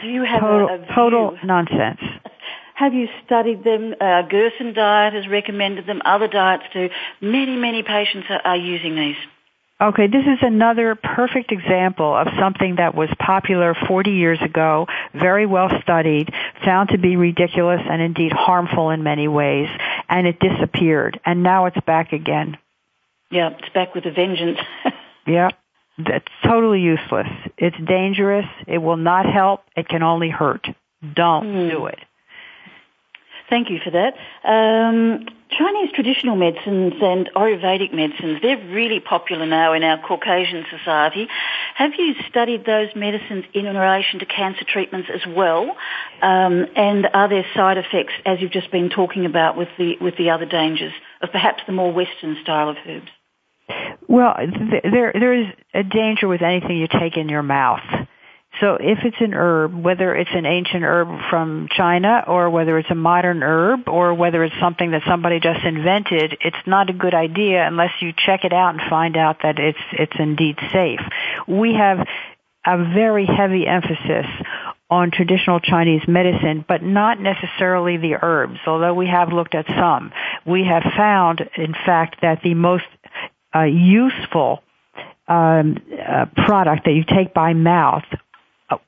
Do 0.00 0.08
you 0.08 0.24
have 0.24 0.40
total, 0.40 0.68
a, 0.68 0.82
a 0.82 0.94
total 0.94 1.38
nonsense? 1.44 2.00
Have 2.74 2.94
you 2.94 3.08
studied 3.24 3.64
them? 3.64 3.94
Uh, 4.00 4.22
Gerson 4.22 4.72
diet 4.72 5.14
has 5.14 5.28
recommended 5.28 5.86
them. 5.86 6.00
Other 6.04 6.28
diets 6.28 6.64
do. 6.72 6.88
Many, 7.20 7.56
many 7.56 7.82
patients 7.82 8.26
are, 8.30 8.40
are 8.44 8.56
using 8.56 8.96
these. 8.96 9.16
Okay, 9.80 10.06
this 10.06 10.24
is 10.24 10.38
another 10.42 10.94
perfect 10.94 11.50
example 11.50 12.14
of 12.14 12.28
something 12.38 12.76
that 12.76 12.94
was 12.94 13.08
popular 13.18 13.74
40 13.88 14.12
years 14.12 14.38
ago, 14.40 14.86
very 15.12 15.44
well 15.44 15.70
studied, 15.82 16.32
found 16.64 16.90
to 16.90 16.98
be 16.98 17.16
ridiculous 17.16 17.80
and 17.90 18.00
indeed 18.00 18.30
harmful 18.30 18.90
in 18.90 19.02
many 19.02 19.26
ways, 19.26 19.68
and 20.08 20.28
it 20.28 20.38
disappeared. 20.38 21.18
And 21.26 21.42
now 21.42 21.66
it's 21.66 21.80
back 21.84 22.12
again. 22.12 22.58
Yeah, 23.32 23.56
it's 23.58 23.68
back 23.74 23.92
with 23.94 24.06
a 24.06 24.12
vengeance. 24.12 24.58
yeah. 25.26 25.48
That's 25.98 26.28
totally 26.44 26.80
useless. 26.80 27.28
It's 27.58 27.76
dangerous. 27.86 28.46
It 28.66 28.78
will 28.78 28.96
not 28.96 29.26
help. 29.26 29.62
It 29.76 29.88
can 29.88 30.02
only 30.02 30.30
hurt. 30.30 30.66
Don't 31.14 31.44
mm. 31.44 31.70
do 31.70 31.86
it. 31.86 31.98
Thank 33.52 33.68
you 33.68 33.80
for 33.84 33.90
that. 33.90 34.14
Um, 34.48 35.26
Chinese 35.50 35.92
traditional 35.92 36.36
medicines 36.36 36.94
and 37.02 37.28
Ayurvedic 37.36 37.92
medicines, 37.92 38.38
they're 38.40 38.56
really 38.56 38.98
popular 38.98 39.44
now 39.44 39.74
in 39.74 39.82
our 39.82 39.98
Caucasian 39.98 40.64
society. 40.70 41.28
Have 41.74 41.90
you 41.98 42.14
studied 42.30 42.64
those 42.64 42.88
medicines 42.96 43.44
in 43.52 43.66
relation 43.66 44.20
to 44.20 44.24
cancer 44.24 44.64
treatments 44.66 45.10
as 45.12 45.20
well? 45.28 45.76
Um, 46.22 46.64
and 46.76 47.06
are 47.12 47.28
there 47.28 47.44
side 47.54 47.76
effects, 47.76 48.14
as 48.24 48.40
you've 48.40 48.52
just 48.52 48.70
been 48.70 48.88
talking 48.88 49.26
about, 49.26 49.58
with 49.58 49.68
the, 49.76 49.98
with 50.00 50.16
the 50.16 50.30
other 50.30 50.46
dangers 50.46 50.94
of 51.20 51.30
perhaps 51.30 51.62
the 51.66 51.74
more 51.74 51.92
Western 51.92 52.38
style 52.40 52.70
of 52.70 52.78
herbs? 52.86 53.10
Well, 54.08 54.34
there, 54.82 55.12
there 55.12 55.34
is 55.34 55.48
a 55.74 55.82
danger 55.82 56.26
with 56.26 56.40
anything 56.40 56.78
you 56.78 56.88
take 56.88 57.18
in 57.18 57.28
your 57.28 57.42
mouth. 57.42 57.84
So 58.60 58.74
if 58.74 58.98
it's 59.04 59.16
an 59.20 59.34
herb, 59.34 59.74
whether 59.74 60.14
it's 60.14 60.30
an 60.32 60.46
ancient 60.46 60.84
herb 60.84 61.08
from 61.30 61.68
China 61.70 62.24
or 62.26 62.50
whether 62.50 62.78
it's 62.78 62.90
a 62.90 62.94
modern 62.94 63.42
herb 63.42 63.88
or 63.88 64.14
whether 64.14 64.44
it's 64.44 64.54
something 64.60 64.90
that 64.90 65.02
somebody 65.08 65.40
just 65.40 65.64
invented, 65.64 66.36
it's 66.40 66.64
not 66.66 66.90
a 66.90 66.92
good 66.92 67.14
idea 67.14 67.66
unless 67.66 67.90
you 68.00 68.12
check 68.12 68.44
it 68.44 68.52
out 68.52 68.74
and 68.74 68.80
find 68.90 69.16
out 69.16 69.38
that 69.42 69.58
it's 69.58 69.78
it's 69.92 70.12
indeed 70.18 70.56
safe. 70.72 71.00
We 71.48 71.74
have 71.74 72.06
a 72.66 72.76
very 72.94 73.26
heavy 73.26 73.66
emphasis 73.66 74.26
on 74.90 75.10
traditional 75.10 75.58
Chinese 75.58 76.02
medicine, 76.06 76.64
but 76.68 76.82
not 76.82 77.18
necessarily 77.18 77.96
the 77.96 78.16
herbs, 78.20 78.58
although 78.66 78.92
we 78.92 79.06
have 79.06 79.32
looked 79.32 79.54
at 79.54 79.66
some. 79.66 80.12
We 80.46 80.66
have 80.66 80.82
found, 80.94 81.40
in 81.56 81.72
fact, 81.72 82.16
that 82.20 82.42
the 82.44 82.52
most 82.52 82.84
uh, 83.56 83.62
useful 83.62 84.62
um, 85.26 85.78
uh, 85.92 86.26
product 86.36 86.84
that 86.84 86.92
you 86.92 87.04
take 87.04 87.32
by 87.32 87.54
mouth 87.54 88.04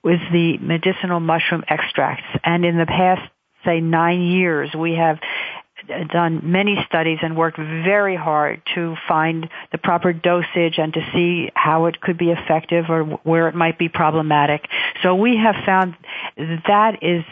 was 0.03 0.19
the 0.33 0.59
medicinal 0.59 1.21
mushroom 1.21 1.65
extracts. 1.69 2.27
And 2.43 2.65
in 2.65 2.79
the 2.79 2.87
past, 2.87 3.23
say, 3.65 3.81
nine 3.81 4.23
years, 4.23 4.75
we 4.75 4.95
have 4.95 5.19
done 6.11 6.41
many 6.45 6.77
studies 6.87 7.19
and 7.23 7.37
worked 7.37 7.59
very 7.59 8.17
hard 8.17 8.63
to 8.75 8.97
find 9.07 9.49
the 9.73 9.79
proper 9.79 10.13
dosage 10.13 10.79
and 10.79 10.95
to 10.95 11.01
see 11.13 11.51
how 11.55 11.87
it 11.87 12.01
could 12.01 12.17
be 12.17 12.31
effective 12.31 12.87
or 12.89 13.05
where 13.23 13.49
it 13.49 13.55
might 13.55 13.79
be 13.79 13.89
problematic. 13.89 14.67
So 15.03 15.15
we 15.15 15.37
have 15.37 15.57
found 15.67 15.95
that 16.37 17.03
is 17.03 17.25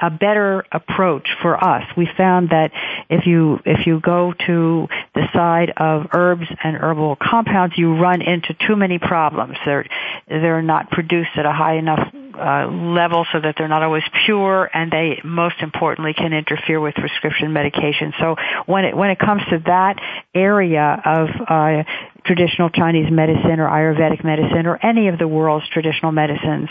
a 0.00 0.10
better 0.10 0.64
approach 0.70 1.26
for 1.40 1.62
us. 1.62 1.84
We 1.96 2.08
found 2.16 2.50
that 2.50 2.70
if 3.08 3.26
you 3.26 3.60
if 3.64 3.86
you 3.86 4.00
go 4.00 4.34
to 4.46 4.88
the 5.14 5.22
side 5.32 5.72
of 5.76 6.08
herbs 6.12 6.46
and 6.62 6.76
herbal 6.76 7.16
compounds, 7.16 7.78
you 7.78 7.96
run 7.96 8.20
into 8.20 8.54
too 8.66 8.76
many 8.76 8.98
problems. 8.98 9.56
They're 9.64 9.86
they're 10.28 10.62
not 10.62 10.90
produced 10.90 11.30
at 11.36 11.46
a 11.46 11.52
high 11.52 11.76
enough 11.76 12.12
uh, 12.38 12.66
level 12.70 13.26
so 13.32 13.40
that 13.40 13.54
they're 13.58 13.68
not 13.68 13.82
always 13.82 14.04
pure, 14.24 14.70
and 14.72 14.90
they 14.90 15.20
most 15.24 15.56
importantly 15.60 16.14
can 16.14 16.32
interfere 16.32 16.80
with 16.80 16.94
prescription 16.94 17.52
medication. 17.52 18.12
So 18.18 18.36
when 18.66 18.84
it 18.84 18.96
when 18.96 19.10
it 19.10 19.18
comes 19.18 19.42
to 19.50 19.58
that 19.66 20.00
area 20.34 21.00
of 21.04 21.28
uh, 21.48 21.82
traditional 22.26 22.70
Chinese 22.70 23.10
medicine 23.10 23.60
or 23.60 23.68
Ayurvedic 23.68 24.24
medicine 24.24 24.66
or 24.66 24.78
any 24.84 25.08
of 25.08 25.18
the 25.18 25.28
world's 25.28 25.66
traditional 25.68 26.12
medicines. 26.12 26.68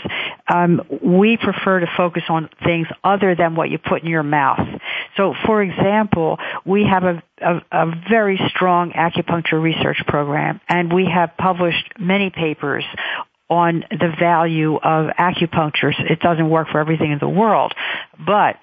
Um, 0.52 0.82
we 1.02 1.36
prefer 1.36 1.80
to 1.80 1.86
focus 1.96 2.22
on 2.28 2.48
things 2.62 2.86
other 3.02 3.34
than 3.34 3.56
what 3.56 3.70
you 3.70 3.78
put 3.78 4.02
in 4.02 4.08
your 4.08 4.22
mouth. 4.22 4.60
So, 5.16 5.34
for 5.46 5.62
example, 5.62 6.38
we 6.64 6.84
have 6.84 7.04
a, 7.04 7.22
a, 7.40 7.62
a 7.72 7.92
very 8.08 8.38
strong 8.48 8.92
acupuncture 8.92 9.60
research 9.60 10.02
program, 10.06 10.60
and 10.68 10.92
we 10.92 11.06
have 11.12 11.36
published 11.36 11.94
many 11.98 12.30
papers 12.30 12.84
on 13.48 13.84
the 13.90 14.12
value 14.18 14.76
of 14.76 15.10
acupuncture. 15.18 15.92
It 16.10 16.20
doesn't 16.20 16.48
work 16.48 16.68
for 16.70 16.80
everything 16.80 17.12
in 17.12 17.18
the 17.18 17.28
world, 17.28 17.74
but 18.18 18.56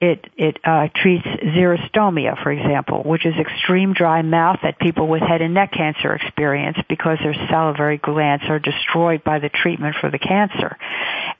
it 0.00 0.24
it 0.36 0.56
uh, 0.64 0.88
treats 0.94 1.26
xerostomia, 1.26 2.42
for 2.42 2.50
example, 2.50 3.02
which 3.04 3.26
is 3.26 3.34
extreme 3.38 3.92
dry 3.92 4.22
mouth 4.22 4.58
that 4.62 4.78
people 4.78 5.06
with 5.06 5.22
head 5.22 5.42
and 5.42 5.52
neck 5.52 5.72
cancer 5.72 6.14
experience 6.14 6.78
because 6.88 7.18
their 7.22 7.34
salivary 7.50 7.98
glands 7.98 8.44
are 8.48 8.58
destroyed 8.58 9.22
by 9.22 9.38
the 9.38 9.50
treatment 9.50 9.96
for 10.00 10.10
the 10.10 10.18
cancer. 10.18 10.76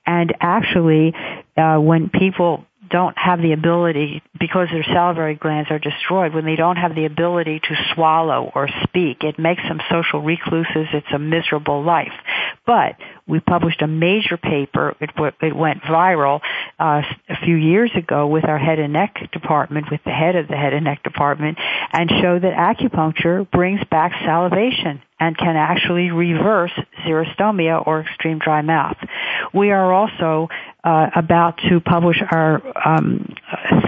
And 0.07 0.35
actually, 0.41 1.15
uh, 1.57 1.79
when 1.79 2.11
people 2.11 2.67
don't 2.91 3.17
have 3.17 3.41
the 3.41 3.53
ability, 3.53 4.23
because 4.39 4.69
their 4.71 4.85
salivary 4.85 5.37
glands 5.37 5.71
are 5.71 5.79
destroyed, 5.79 6.35
when 6.35 6.45
they 6.45 6.57
don't 6.57 6.77
have 6.77 6.95
the 6.95 7.07
ability 7.07 7.61
to 7.61 7.75
swallow 7.95 8.51
or 8.55 8.69
speak, 8.83 9.25
it 9.25 9.39
makes 9.39 9.63
them 9.63 9.81
social 9.91 10.21
recluses. 10.23 10.89
It's 10.93 11.13
a 11.15 11.19
miserable 11.19 11.83
life. 11.83 12.13
But 12.67 12.97
we 13.27 13.41
published 13.41 13.81
a 13.83 13.87
major 13.87 14.37
paper. 14.37 14.97
It, 15.01 15.11
it 15.41 15.57
went 15.57 15.83
viral 15.83 16.41
uh, 16.79 17.03
a 17.29 17.37
few 17.45 17.57
years 17.57 17.91
ago 17.97 18.27
with 18.27 18.45
our 18.45 18.59
head 18.59 18.79
and 18.79 18.93
neck 18.93 19.17
department, 19.33 19.87
with 19.91 20.01
the 20.05 20.11
head 20.11 20.37
of 20.37 20.49
the 20.49 20.57
head 20.57 20.73
and 20.73 20.85
neck 20.85 21.03
department, 21.03 21.59
and 21.93 22.11
showed 22.21 22.43
that 22.43 22.55
acupuncture 22.55 23.49
brings 23.51 23.81
back 23.91 24.13
salivation 24.25 25.03
and 25.19 25.37
can 25.37 25.55
actually 25.55 26.11
reverse 26.11 26.73
xerostomia 27.05 27.87
or 27.87 28.01
extreme 28.01 28.39
dry 28.39 28.63
mouth. 28.63 28.97
We 29.53 29.71
are 29.71 29.93
also 29.93 30.49
uh, 30.85 31.11
about 31.15 31.59
to 31.69 31.81
publish 31.81 32.17
our 32.31 32.63
um, 32.87 33.35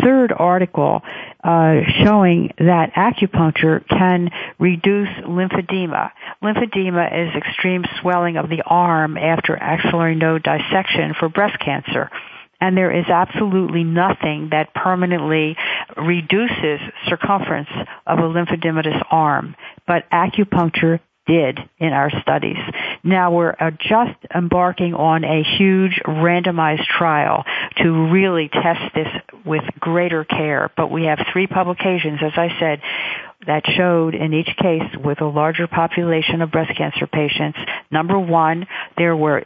third 0.03 0.33
article 0.33 1.03
uh, 1.43 1.77
showing 2.05 2.53
that 2.59 2.93
acupuncture 2.95 3.87
can 3.89 4.31
reduce 4.59 5.09
lymphedema. 5.27 6.11
Lymphedema 6.43 7.29
is 7.29 7.35
extreme 7.37 7.85
swelling 8.01 8.37
of 8.37 8.49
the 8.49 8.63
arm 8.67 9.17
after 9.17 9.57
axillary 9.57 10.15
node 10.15 10.43
dissection 10.43 11.15
for 11.19 11.29
breast 11.29 11.59
cancer 11.59 12.11
and 12.63 12.77
there 12.77 12.97
is 12.97 13.07
absolutely 13.09 13.83
nothing 13.83 14.51
that 14.53 14.73
permanently 14.73 15.57
reduces 15.97 16.79
circumference 17.09 17.69
of 18.07 18.21
a 18.21 18.23
lymphedematous 18.23 19.05
arm. 19.11 19.57
But 19.85 20.09
acupuncture 20.11 21.01
did 21.33 21.59
in 21.79 21.93
our 21.93 22.11
studies. 22.21 22.59
Now 23.03 23.33
we're 23.33 23.55
uh, 23.59 23.71
just 23.71 24.19
embarking 24.35 24.95
on 24.95 25.25
a 25.25 25.43
huge 25.57 26.01
randomized 26.07 26.87
trial 26.87 27.45
to 27.79 28.13
really 28.13 28.49
test 28.49 28.95
this 28.95 29.09
with 29.45 29.65
greater 29.81 30.25
care. 30.25 30.71
But 30.77 30.91
we 30.91 31.05
have 31.05 31.19
three 31.33 31.47
publications, 31.47 32.21
as 32.23 32.33
I 32.37 32.49
said, 32.61 32.83
that 33.47 33.63
showed 33.77 34.15
in 34.15 34.35
each 34.35 34.51
case 34.61 34.89
with 35.03 35.21
a 35.21 35.27
larger 35.27 35.67
population 35.67 36.43
of 36.43 36.51
breast 36.51 36.77
cancer 36.77 37.07
patients, 37.07 37.59
number 37.91 38.19
one, 38.19 38.67
there 38.97 39.17
were 39.17 39.45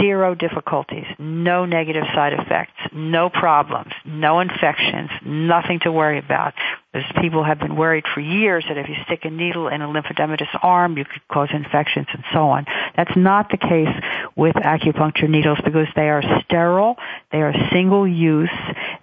zero 0.00 0.34
difficulties, 0.34 1.04
no 1.18 1.66
negative 1.66 2.04
side 2.14 2.32
effects, 2.32 2.72
no 2.92 3.28
problems, 3.28 3.92
no 4.04 4.40
infections, 4.40 5.10
nothing 5.24 5.80
to 5.80 5.92
worry 5.92 6.18
about. 6.18 6.54
As 6.94 7.02
people 7.20 7.44
have 7.44 7.58
been 7.58 7.76
worried 7.76 8.04
for 8.14 8.20
years 8.20 8.64
that 8.68 8.78
if 8.78 8.88
you 8.88 8.94
stick 9.04 9.24
a 9.24 9.30
needle 9.30 9.68
in 9.68 9.82
a 9.82 9.86
lymphedematous 9.86 10.48
arm, 10.62 10.96
you 10.96 11.04
could 11.04 11.20
cause 11.28 11.50
infections 11.52 12.06
and 12.12 12.24
so 12.32 12.48
on. 12.48 12.64
That's 12.96 13.14
not 13.16 13.50
the 13.50 13.58
case 13.58 13.94
with 14.34 14.54
acupuncture 14.54 15.28
needles 15.28 15.58
because 15.62 15.88
they 15.94 16.08
are 16.08 16.22
sterile, 16.44 16.96
they 17.32 17.42
are 17.42 17.52
single 17.70 18.08
use, 18.08 18.48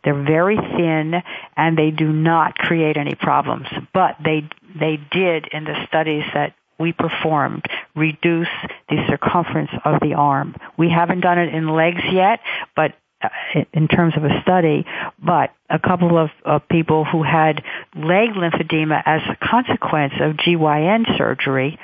they're 0.04 0.24
very 0.24 0.58
thin, 0.58 1.22
and 1.56 1.78
they 1.78 1.92
do 1.92 2.12
not 2.12 2.56
create 2.56 2.98
any 2.98 3.14
problems. 3.14 3.68
But 3.94 4.18
they 4.24 4.50
they 4.76 4.98
did 5.12 5.48
in 5.52 5.66
the 5.66 5.86
studies 5.88 6.24
that 6.34 6.56
we 6.84 6.94
performed 6.94 7.64
reduce 7.96 8.54
the 8.90 8.98
circumference 9.08 9.72
of 9.86 10.02
the 10.02 10.14
arm. 10.14 10.56
We 10.78 10.90
haven't 10.90 11.22
done 11.22 11.40
it 11.40 11.54
in 11.54 11.68
legs 11.68 12.02
yet, 12.12 12.40
but 12.76 12.92
uh, 13.24 13.30
in 13.72 13.88
terms 13.88 14.14
of 14.18 14.26
a 14.26 14.42
study, 14.42 14.86
but 15.18 15.52
a 15.70 15.80
couple 15.80 16.18
of, 16.18 16.30
of 16.44 16.68
people 16.68 17.06
who 17.06 17.24
had 17.24 17.64
leg 17.96 18.32
lymphedema 18.32 19.02
as 19.06 19.22
a 19.30 19.38
consequence 19.38 20.14
of 20.20 20.36
GYN 20.36 21.18
surgery 21.18 21.80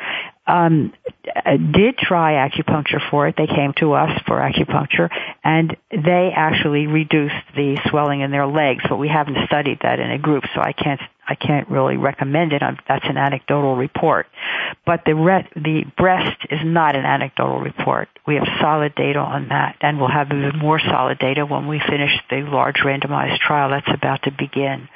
um, 0.46 0.92
did 1.46 1.98
try 1.98 2.50
acupuncture 2.50 3.00
for 3.10 3.28
it. 3.28 3.36
They 3.38 3.48
came 3.48 3.74
to 3.78 3.94
us 3.94 4.22
for 4.28 4.38
acupuncture, 4.38 5.10
and 5.44 5.78
they 5.92 6.32
actually 6.36 6.88
reduced 6.88 7.36
the 7.56 7.80
swelling 7.90 8.22
in 8.22 8.32
their 8.32 8.48
legs. 8.48 8.84
But 8.90 8.98
we 8.98 9.08
haven't 9.08 9.38
studied 9.46 9.80
that 9.84 10.00
in 10.00 10.12
a 10.12 10.18
group, 10.18 10.44
so 10.54 10.60
I 10.60 10.74
can't 10.74 11.00
I 11.30 11.36
can't 11.36 11.70
really 11.70 11.96
recommend 11.96 12.54
it. 12.54 12.64
That's 12.88 13.06
an 13.06 13.18
anecdotal 13.18 13.76
report. 13.76 14.26
But 14.84 15.02
the 15.06 15.14
re- 15.14 15.48
the 15.56 15.86
breast 15.96 16.38
is 16.50 16.60
not 16.64 16.96
an 16.96 17.06
anecdotal 17.06 17.60
report. 17.60 18.10
We 18.26 18.36
have 18.36 18.48
solid 18.60 18.96
data 18.96 19.20
on 19.20 19.50
that, 19.50 19.78
and 19.82 20.00
we'll 20.00 20.10
have 20.10 20.28
even 20.32 20.58
more 20.58 20.80
solid 20.80 21.20
data 21.20 21.46
when 21.46 21.68
we 21.68 21.80
finish 21.80 22.12
the 22.32 22.38
large 22.42 22.78
randomized 22.78 23.38
trial 23.40 23.70
that's 23.70 23.94
about 23.94 24.24
to 24.24 24.32
begin. 24.32 24.90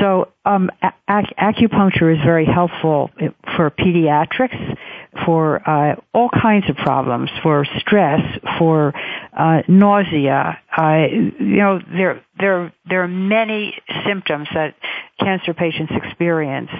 So 0.00 0.28
um, 0.44 0.70
ac- 0.82 1.34
acupuncture 1.38 2.16
is 2.16 2.22
very 2.24 2.46
helpful 2.46 3.10
for 3.56 3.70
pediatrics, 3.70 4.76
for 5.24 5.68
uh, 5.68 5.96
all 6.12 6.28
kinds 6.28 6.68
of 6.68 6.76
problems, 6.76 7.30
for 7.42 7.66
stress, 7.78 8.20
for 8.58 8.92
uh, 9.36 9.62
nausea. 9.68 10.58
Uh, 10.76 11.06
you 11.38 11.56
know, 11.56 11.80
there 11.92 12.24
there 12.38 12.72
there 12.88 13.02
are 13.02 13.08
many 13.08 13.74
symptoms 14.06 14.48
that 14.54 14.74
cancer 15.20 15.54
patients 15.54 15.92
experience 15.94 16.70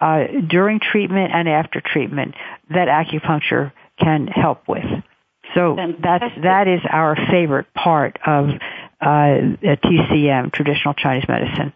uh, 0.00 0.24
during 0.48 0.80
treatment 0.80 1.32
and 1.32 1.48
after 1.48 1.80
treatment 1.80 2.34
that 2.70 2.88
acupuncture 2.88 3.72
can 3.98 4.26
help 4.26 4.68
with. 4.68 4.84
So 5.54 5.76
that's 6.02 6.24
that 6.42 6.68
is 6.68 6.80
our 6.88 7.16
favorite 7.30 7.72
part 7.74 8.18
of 8.26 8.48
uh, 9.00 9.56
TCM, 9.62 10.52
traditional 10.52 10.94
Chinese 10.94 11.24
medicine. 11.28 11.72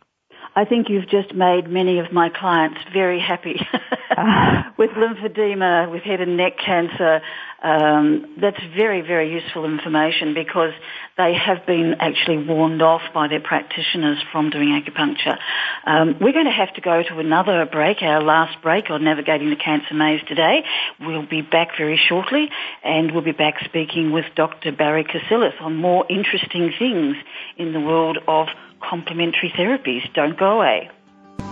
I 0.54 0.66
think 0.66 0.90
you've 0.90 1.08
just 1.08 1.34
made 1.34 1.66
many 1.68 1.98
of 1.98 2.12
my 2.12 2.28
clients 2.28 2.78
very 2.92 3.18
happy 3.18 3.54
with 4.76 4.90
lymphedema, 4.90 5.90
with 5.90 6.02
head 6.02 6.20
and 6.20 6.36
neck 6.36 6.58
cancer. 6.58 7.22
Um, 7.62 8.36
that's 8.40 8.60
very, 8.76 9.00
very 9.00 9.32
useful 9.32 9.64
information 9.64 10.34
because 10.34 10.72
they 11.16 11.32
have 11.34 11.64
been 11.64 11.94
actually 12.00 12.44
warned 12.44 12.82
off 12.82 13.00
by 13.14 13.28
their 13.28 13.40
practitioners 13.40 14.18
from 14.30 14.50
doing 14.50 14.68
acupuncture. 14.68 15.38
Um, 15.86 16.16
we're 16.20 16.32
going 16.32 16.46
to 16.46 16.50
have 16.50 16.74
to 16.74 16.80
go 16.82 17.02
to 17.02 17.18
another 17.18 17.64
break, 17.64 18.02
our 18.02 18.20
last 18.20 18.60
break 18.62 18.90
on 18.90 19.04
navigating 19.04 19.48
the 19.48 19.56
cancer 19.56 19.94
maze 19.94 20.20
today. 20.28 20.64
We'll 21.00 21.26
be 21.26 21.40
back 21.40 21.78
very 21.78 21.96
shortly 22.08 22.50
and 22.82 23.12
we'll 23.12 23.22
be 23.22 23.32
back 23.32 23.60
speaking 23.64 24.12
with 24.12 24.26
Dr. 24.34 24.72
Barrie 24.72 25.04
Cassileth 25.04 25.62
on 25.62 25.76
more 25.76 26.04
interesting 26.10 26.72
things 26.78 27.16
in 27.56 27.72
the 27.72 27.80
world 27.80 28.18
of 28.26 28.48
complementary 28.88 29.50
therapies. 29.50 30.12
Don't 30.14 30.38
go 30.38 30.56
away. 30.56 30.90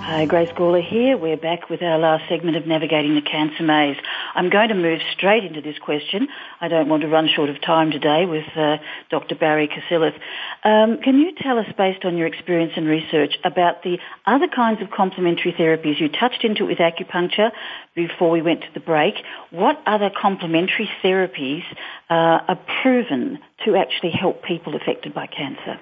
Hi, 0.02 0.24
Grace 0.24 0.50
Gawler 0.56 0.82
here. 0.82 1.16
We're 1.16 1.36
back 1.36 1.68
with 1.68 1.82
our 1.82 1.98
last 1.98 2.28
segment 2.28 2.56
of 2.56 2.66
Navigating 2.66 3.14
the 3.14 3.20
Cancer 3.20 3.62
Maze. 3.62 3.98
I'm 4.34 4.48
going 4.48 4.70
to 4.70 4.74
move 4.74 5.00
straight 5.12 5.44
into 5.44 5.60
this 5.60 5.78
question. 5.78 6.26
I 6.60 6.68
don't 6.68 6.88
want 6.88 7.02
to 7.02 7.08
run 7.08 7.28
short 7.28 7.50
of 7.50 7.60
time 7.60 7.90
today 7.92 8.24
with 8.24 8.46
uh, 8.56 8.78
Dr. 9.10 9.34
Barrie 9.34 9.68
Cassileth. 9.68 10.18
Um, 10.64 11.00
can 11.02 11.18
you 11.18 11.32
tell 11.36 11.58
us, 11.58 11.66
based 11.76 12.04
on 12.04 12.16
your 12.16 12.26
experience 12.26 12.72
and 12.76 12.88
research, 12.88 13.34
about 13.44 13.82
the 13.82 13.98
other 14.26 14.48
kinds 14.48 14.80
of 14.82 14.90
complementary 14.90 15.52
therapies? 15.52 16.00
You 16.00 16.08
touched 16.08 16.44
into 16.44 16.64
it 16.64 16.68
with 16.68 16.78
acupuncture 16.78 17.52
before 17.94 18.30
we 18.30 18.42
went 18.42 18.62
to 18.62 18.72
the 18.72 18.80
break. 18.80 19.14
What 19.50 19.80
other 19.86 20.10
complementary 20.10 20.90
therapies 21.04 21.62
uh, 22.08 22.48
are 22.48 22.58
proven 22.82 23.38
to 23.66 23.76
actually 23.76 24.12
help 24.12 24.42
people 24.42 24.74
affected 24.74 25.12
by 25.14 25.26
cancer? 25.26 25.78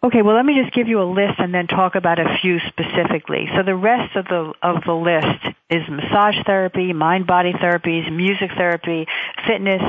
Okay, 0.00 0.22
well 0.22 0.36
let 0.36 0.46
me 0.46 0.54
just 0.62 0.72
give 0.72 0.86
you 0.86 1.02
a 1.02 1.08
list 1.10 1.40
and 1.40 1.52
then 1.52 1.66
talk 1.66 1.96
about 1.96 2.20
a 2.20 2.38
few 2.40 2.60
specifically. 2.68 3.48
So 3.56 3.64
the 3.64 3.74
rest 3.74 4.14
of 4.14 4.26
the 4.26 4.54
of 4.62 4.84
the 4.86 4.92
list 4.92 5.56
is 5.70 5.82
massage 5.88 6.36
therapy, 6.46 6.92
mind 6.92 7.26
body 7.26 7.52
therapies, 7.52 8.10
music 8.10 8.52
therapy, 8.56 9.06
fitness, 9.44 9.82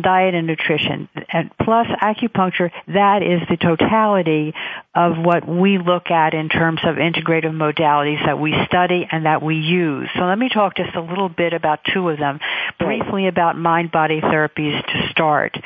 diet 0.00 0.34
and 0.34 0.46
nutrition, 0.46 1.08
and 1.32 1.50
plus 1.58 1.88
acupuncture. 2.00 2.70
That 2.86 3.24
is 3.24 3.40
the 3.48 3.56
totality 3.56 4.54
of 4.98 5.16
what 5.16 5.46
we 5.46 5.78
look 5.78 6.10
at 6.10 6.34
in 6.34 6.48
terms 6.48 6.80
of 6.82 6.96
integrative 6.96 7.52
modalities 7.52 8.18
that 8.26 8.40
we 8.40 8.52
study 8.66 9.06
and 9.08 9.26
that 9.26 9.40
we 9.40 9.54
use. 9.54 10.08
So 10.16 10.22
let 10.22 10.36
me 10.36 10.48
talk 10.48 10.76
just 10.76 10.92
a 10.96 11.00
little 11.00 11.28
bit 11.28 11.52
about 11.52 11.78
two 11.94 12.08
of 12.08 12.18
them. 12.18 12.40
Briefly 12.80 13.28
about 13.28 13.56
mind 13.56 13.92
body 13.92 14.20
therapies 14.20 14.84
to 14.84 15.08
start. 15.12 15.56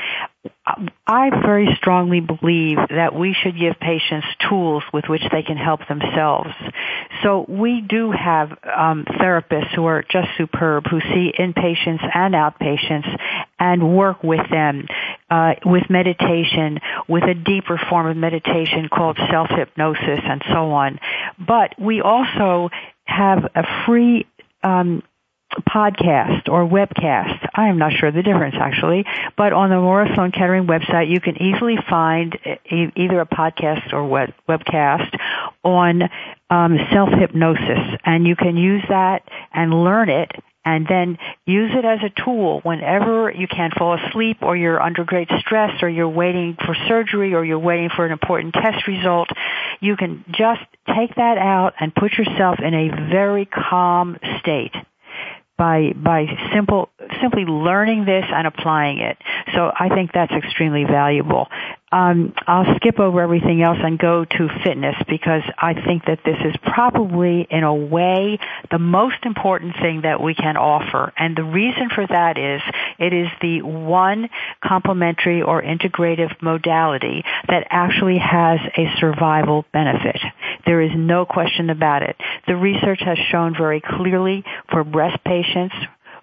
I 1.06 1.30
very 1.30 1.68
strongly 1.76 2.20
believe 2.20 2.76
that 2.90 3.14
we 3.14 3.34
should 3.42 3.58
give 3.58 3.80
patients 3.80 4.26
tools 4.48 4.82
with 4.92 5.04
which 5.08 5.22
they 5.32 5.42
can 5.42 5.56
help 5.56 5.80
themselves. 5.88 6.50
So 7.22 7.46
we 7.48 7.80
do 7.80 8.10
have 8.10 8.50
um, 8.50 9.04
therapists 9.04 9.74
who 9.74 9.86
are 9.86 10.02
just 10.02 10.28
superb, 10.36 10.84
who 10.90 11.00
see 11.00 11.32
inpatients 11.38 12.04
and 12.14 12.34
outpatients 12.34 13.08
and 13.58 13.96
work 13.96 14.22
with 14.22 14.48
them 14.50 14.86
uh, 15.32 15.54
with 15.64 15.88
meditation, 15.88 16.78
with 17.08 17.24
a 17.24 17.32
deeper 17.32 17.80
form 17.88 18.06
of 18.06 18.16
meditation 18.18 18.90
called 18.92 19.18
self-hypnosis 19.30 20.20
and 20.24 20.42
so 20.52 20.72
on. 20.72 21.00
But 21.38 21.74
we 21.80 22.02
also 22.02 22.68
have 23.04 23.38
a 23.54 23.64
free 23.86 24.26
um, 24.62 25.02
podcast 25.70 26.48
or 26.50 26.68
webcast. 26.68 27.48
I 27.54 27.68
am 27.68 27.78
not 27.78 27.92
sure 27.94 28.12
the 28.12 28.22
difference 28.22 28.56
actually, 28.58 29.06
but 29.38 29.54
on 29.54 29.70
the 29.70 29.76
Memorial 29.76 30.14
Sloan 30.14 30.32
Kettering 30.32 30.66
website, 30.66 31.08
you 31.08 31.20
can 31.20 31.40
easily 31.40 31.76
find 31.88 32.38
either 32.70 33.20
a 33.20 33.26
podcast 33.26 33.94
or 33.94 34.06
web- 34.06 34.34
webcast 34.46 35.18
on 35.64 36.02
um, 36.50 36.76
self 36.92 37.08
hypnosis, 37.08 37.98
and 38.04 38.26
you 38.26 38.36
can 38.36 38.58
use 38.58 38.82
that 38.90 39.22
and 39.54 39.72
learn 39.72 40.10
it. 40.10 40.30
And 40.64 40.86
then 40.88 41.18
use 41.44 41.72
it 41.74 41.84
as 41.84 41.98
a 42.04 42.24
tool 42.24 42.60
whenever 42.62 43.32
you 43.32 43.48
can't 43.48 43.74
fall 43.74 43.94
asleep 43.94 44.38
or 44.42 44.56
you're 44.56 44.80
under 44.80 45.04
great 45.04 45.28
stress 45.40 45.82
or 45.82 45.88
you're 45.88 46.08
waiting 46.08 46.56
for 46.64 46.76
surgery 46.86 47.34
or 47.34 47.44
you're 47.44 47.58
waiting 47.58 47.90
for 47.94 48.06
an 48.06 48.12
important 48.12 48.54
test 48.54 48.86
result. 48.86 49.28
You 49.80 49.96
can 49.96 50.24
just 50.30 50.62
take 50.86 51.16
that 51.16 51.36
out 51.38 51.74
and 51.80 51.92
put 51.92 52.12
yourself 52.12 52.60
in 52.60 52.74
a 52.74 53.10
very 53.10 53.44
calm 53.46 54.18
state 54.40 54.74
by 55.58 55.92
by 55.94 56.26
simple 56.54 56.88
simply 57.20 57.44
learning 57.44 58.04
this 58.04 58.24
and 58.28 58.46
applying 58.46 58.98
it. 58.98 59.16
So 59.54 59.70
I 59.78 59.88
think 59.88 60.10
that's 60.12 60.32
extremely 60.32 60.84
valuable. 60.84 61.48
Um, 61.92 62.32
I'll 62.46 62.74
skip 62.76 62.98
over 62.98 63.20
everything 63.20 63.62
else 63.62 63.78
and 63.82 63.98
go 63.98 64.24
to 64.24 64.48
fitness 64.64 64.96
because 65.08 65.42
I 65.58 65.74
think 65.74 66.06
that 66.06 66.20
this 66.24 66.38
is 66.42 66.56
probably, 66.62 67.46
in 67.50 67.64
a 67.64 67.74
way, 67.74 68.38
the 68.70 68.78
most 68.78 69.24
important 69.24 69.74
thing 69.76 70.00
that 70.02 70.22
we 70.22 70.34
can 70.34 70.56
offer. 70.56 71.12
And 71.18 71.36
the 71.36 71.44
reason 71.44 71.90
for 71.94 72.06
that 72.06 72.38
is 72.38 72.62
it 72.98 73.12
is 73.12 73.28
the 73.42 73.60
one 73.60 74.30
complementary 74.64 75.42
or 75.42 75.62
integrative 75.62 76.40
modality 76.40 77.24
that 77.48 77.66
actually 77.68 78.18
has 78.18 78.58
a 78.76 78.86
survival 78.98 79.66
benefit. 79.72 80.20
There 80.64 80.80
is 80.80 80.92
no 80.96 81.26
question 81.26 81.68
about 81.68 82.02
it. 82.02 82.16
The 82.46 82.56
research 82.56 83.00
has 83.04 83.18
shown 83.30 83.54
very 83.54 83.82
clearly 83.82 84.44
for 84.70 84.82
breast 84.82 85.22
patients, 85.24 85.74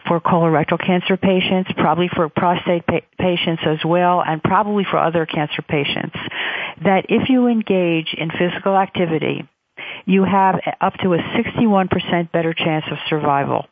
for 0.09 0.19
colorectal 0.19 0.83
cancer 0.83 1.15
patients, 1.15 1.71
probably 1.77 2.09
for 2.13 2.27
prostate 2.27 2.85
pa- 2.85 3.07
patients 3.17 3.61
as 3.65 3.77
well, 3.85 4.21
and 4.25 4.43
probably 4.43 4.83
for 4.83 4.97
other 4.97 5.25
cancer 5.25 5.61
patients, 5.61 6.17
that 6.83 7.05
if 7.07 7.29
you 7.29 7.47
engage 7.47 8.13
in 8.17 8.29
physical 8.31 8.75
activity, 8.75 9.47
you 10.05 10.25
have 10.25 10.59
up 10.81 10.95
to 11.03 11.13
a 11.13 11.17
61% 11.17 12.31
better 12.31 12.53
chance 12.53 12.85
of 12.91 12.97
survival. 13.07 13.67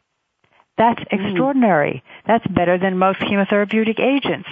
That's 0.77 1.01
extraordinary. 1.11 2.03
Mm. 2.05 2.27
That's 2.27 2.47
better 2.47 2.77
than 2.77 2.97
most 2.97 3.19
chemotherapeutic 3.19 3.99
agents. 3.99 4.47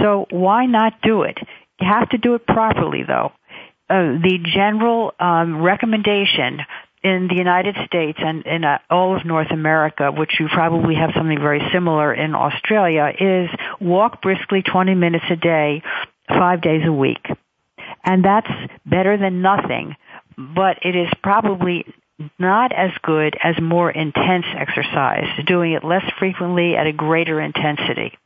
so 0.00 0.26
why 0.30 0.64
not 0.66 0.94
do 1.02 1.22
it? 1.22 1.38
You 1.78 1.86
have 1.86 2.08
to 2.10 2.18
do 2.18 2.34
it 2.34 2.46
properly 2.46 3.02
though. 3.06 3.32
Uh, 3.88 4.18
the 4.18 4.38
general 4.42 5.12
um, 5.20 5.62
recommendation 5.62 6.60
in 7.06 7.28
the 7.28 7.36
United 7.36 7.76
States 7.86 8.18
and 8.20 8.44
in 8.44 8.64
uh, 8.64 8.78
all 8.90 9.16
of 9.16 9.24
North 9.24 9.52
America, 9.52 10.10
which 10.10 10.40
you 10.40 10.48
probably 10.48 10.96
have 10.96 11.10
something 11.14 11.38
very 11.38 11.62
similar 11.72 12.12
in 12.12 12.34
Australia, 12.34 13.12
is 13.18 13.48
walk 13.80 14.20
briskly 14.22 14.62
20 14.62 14.96
minutes 14.96 15.24
a 15.30 15.36
day, 15.36 15.82
five 16.28 16.60
days 16.60 16.82
a 16.84 16.92
week. 16.92 17.24
And 18.04 18.24
that's 18.24 18.50
better 18.84 19.16
than 19.16 19.40
nothing, 19.40 19.94
but 20.36 20.78
it 20.82 20.96
is 20.96 21.08
probably 21.22 21.86
not 22.40 22.72
as 22.72 22.90
good 23.02 23.36
as 23.40 23.54
more 23.62 23.88
intense 23.88 24.46
exercise, 24.56 25.28
doing 25.46 25.72
it 25.72 25.84
less 25.84 26.04
frequently 26.18 26.74
at 26.74 26.88
a 26.88 26.92
greater 26.92 27.40
intensity 27.40 28.18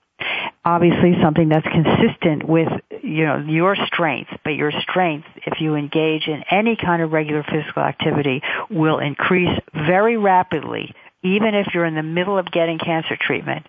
obviously 0.64 1.14
something 1.22 1.48
that's 1.48 1.66
consistent 1.66 2.48
with 2.48 2.68
you 3.02 3.24
know 3.24 3.38
your 3.38 3.76
strength 3.86 4.30
but 4.44 4.50
your 4.50 4.72
strength 4.82 5.26
if 5.46 5.60
you 5.60 5.74
engage 5.74 6.28
in 6.28 6.42
any 6.50 6.76
kind 6.76 7.02
of 7.02 7.12
regular 7.12 7.42
physical 7.42 7.82
activity 7.82 8.42
will 8.68 8.98
increase 8.98 9.58
very 9.72 10.16
rapidly 10.16 10.94
even 11.22 11.54
if 11.54 11.68
you're 11.74 11.84
in 11.84 11.94
the 11.94 12.02
middle 12.02 12.38
of 12.38 12.50
getting 12.50 12.78
cancer 12.78 13.16
treatment. 13.20 13.66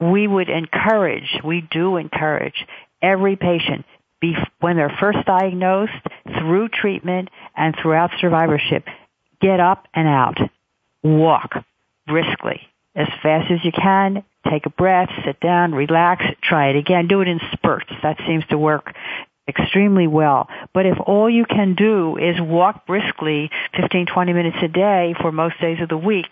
We 0.00 0.26
would 0.26 0.48
encourage 0.48 1.40
we 1.44 1.66
do 1.70 1.96
encourage 1.96 2.66
every 3.02 3.36
patient 3.36 3.84
be, 4.20 4.34
when 4.60 4.76
they're 4.76 4.96
first 5.00 5.24
diagnosed 5.26 5.92
through 6.38 6.68
treatment 6.68 7.28
and 7.56 7.74
throughout 7.80 8.10
survivorship 8.20 8.84
get 9.40 9.60
up 9.60 9.86
and 9.94 10.08
out. 10.08 10.38
Walk 11.02 11.64
briskly 12.06 12.60
as 12.94 13.08
fast 13.22 13.50
as 13.50 13.64
you 13.64 13.72
can 13.72 14.24
take 14.50 14.66
a 14.66 14.70
breath, 14.70 15.08
sit 15.24 15.40
down, 15.40 15.72
relax, 15.74 16.24
try 16.42 16.68
it 16.70 16.76
again. 16.76 17.08
Do 17.08 17.20
it 17.20 17.28
in 17.28 17.40
spurts. 17.52 17.92
That 18.02 18.18
seems 18.26 18.44
to 18.50 18.58
work 18.58 18.94
extremely 19.48 20.06
well. 20.06 20.48
But 20.74 20.86
if 20.86 20.98
all 21.04 21.30
you 21.30 21.44
can 21.44 21.74
do 21.74 22.16
is 22.16 22.40
walk 22.40 22.86
briskly 22.86 23.50
15, 23.80 24.06
20 24.06 24.32
minutes 24.32 24.56
a 24.62 24.68
day 24.68 25.14
for 25.20 25.30
most 25.32 25.60
days 25.60 25.80
of 25.80 25.88
the 25.88 25.96
week, 25.96 26.26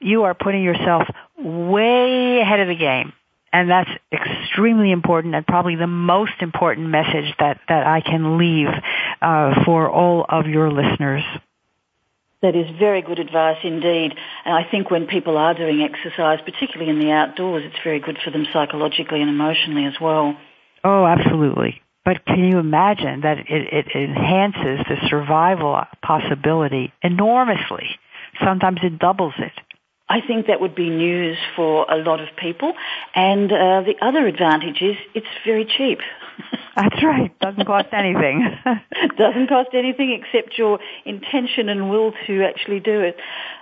you 0.00 0.24
are 0.24 0.34
putting 0.34 0.62
yourself 0.62 1.04
way 1.36 2.40
ahead 2.40 2.60
of 2.60 2.68
the 2.68 2.76
game. 2.76 3.12
And 3.52 3.70
that's 3.70 3.90
extremely 4.12 4.90
important 4.90 5.34
and 5.34 5.46
probably 5.46 5.76
the 5.76 5.86
most 5.86 6.32
important 6.40 6.88
message 6.88 7.34
that, 7.38 7.60
that 7.68 7.86
I 7.86 8.02
can 8.02 8.36
leave 8.36 8.68
uh, 9.22 9.64
for 9.64 9.90
all 9.90 10.26
of 10.28 10.46
your 10.46 10.70
listeners. 10.70 11.22
That 12.40 12.54
is 12.54 12.66
very 12.78 13.02
good 13.02 13.18
advice 13.18 13.58
indeed. 13.64 14.14
And 14.44 14.54
I 14.54 14.62
think 14.70 14.90
when 14.90 15.06
people 15.06 15.36
are 15.36 15.54
doing 15.54 15.82
exercise, 15.82 16.38
particularly 16.44 16.90
in 16.90 17.00
the 17.00 17.10
outdoors, 17.10 17.64
it's 17.66 17.82
very 17.82 17.98
good 17.98 18.18
for 18.24 18.30
them 18.30 18.46
psychologically 18.52 19.20
and 19.20 19.28
emotionally 19.28 19.86
as 19.86 19.94
well. 20.00 20.36
Oh, 20.84 21.04
absolutely. 21.04 21.82
But 22.04 22.24
can 22.24 22.44
you 22.44 22.58
imagine 22.58 23.22
that 23.22 23.38
it, 23.38 23.46
it 23.50 23.86
enhances 23.94 24.86
the 24.88 24.96
survival 25.10 25.82
possibility 26.00 26.92
enormously? 27.02 27.86
Sometimes 28.42 28.78
it 28.82 28.98
doubles 28.98 29.34
it. 29.38 29.52
I 30.08 30.20
think 30.26 30.46
that 30.46 30.60
would 30.60 30.74
be 30.74 30.88
news 30.88 31.36
for 31.54 31.84
a 31.90 31.98
lot 31.98 32.20
of 32.20 32.28
people. 32.40 32.72
And 33.14 33.52
uh, 33.52 33.82
the 33.82 33.94
other 34.00 34.26
advantage 34.26 34.80
is 34.80 34.96
it's 35.14 35.26
very 35.44 35.66
cheap. 35.66 35.98
That's 36.76 37.02
right. 37.02 37.36
Doesn't 37.40 37.66
cost 37.66 37.88
anything. 37.92 38.56
Doesn't 39.18 39.48
cost 39.48 39.70
anything 39.74 40.12
except 40.22 40.56
your 40.56 40.78
intention 41.04 41.68
and 41.68 41.90
will 41.90 42.12
to 42.28 42.44
actually 42.44 42.78
do 42.78 43.00
it. 43.00 43.16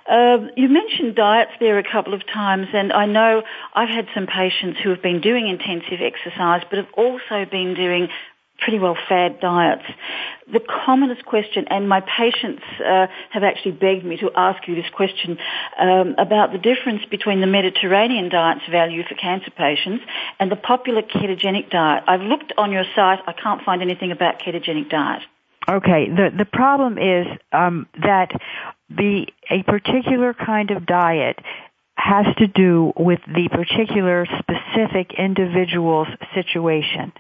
Uh, 0.07 0.49
you 0.55 0.69
mentioned 0.69 1.17
diets 1.17 1.53
there 1.59 1.79
a 1.79 1.83
couple 1.83 2.13
of 2.13 2.27
times, 2.27 2.69
and 2.75 2.93
I 2.93 3.07
know 3.07 3.43
I've 3.75 3.89
had 3.89 4.07
some 4.15 4.27
patients 4.27 4.81
who 4.83 4.91
have 4.91 5.03
been 5.03 5.23
doing 5.23 5.49
intensive 5.49 6.01
exercise, 6.03 6.63
but 6.69 6.77
have 6.77 6.93
also 6.95 7.47
been 7.51 7.75
doing 7.75 8.09
pretty 8.59 8.79
well 8.79 8.97
fad 9.09 9.41
diets. 9.41 9.85
The 10.53 10.61
commonest 10.61 11.25
question, 11.25 11.67
and 11.69 11.89
my 11.89 12.01
patients 12.01 12.63
uh, 12.79 13.07
have 13.31 13.43
actually 13.43 13.73
begged 13.73 14.05
me 14.05 14.17
to 14.19 14.31
ask 14.37 14.67
you 14.69 14.75
this 14.75 14.89
question 14.95 15.39
um, 15.79 16.15
about 16.19 16.53
the 16.53 16.59
difference 16.59 17.03
between 17.11 17.41
the 17.41 17.47
Mediterranean 17.47 18.29
diet's 18.29 18.67
value 18.71 19.03
for 19.09 19.15
cancer 19.17 19.51
patients 19.51 20.05
and 20.39 20.51
the 20.51 20.57
popular 20.57 21.03
ketogenic 21.03 21.71
diet. 21.71 22.05
I've 22.07 22.23
looked 22.23 22.53
on 22.57 22.71
your 22.71 22.85
site. 22.95 23.19
I 23.27 23.33
can't 23.33 23.63
find 23.63 23.83
anything 23.83 24.13
about 24.13 24.41
ketogenic 24.41 24.89
diet. 24.89 25.23
Okay. 25.69 26.09
The 26.09 26.31
the 26.37 26.45
problem 26.45 26.97
is 26.97 27.27
um, 27.53 27.89
that 28.01 28.31
the 28.89 29.27
a 29.51 29.65
particular 29.65 30.33
kind 30.33 30.71
of 30.71 30.87
diet 30.87 31.39
has 31.97 32.27
to 32.39 32.47
do 32.47 32.93
with 32.97 33.21
the 33.27 33.49
particular 33.51 34.27
specific 34.39 35.15
individual's 35.19 36.09
situation. 36.35 37.13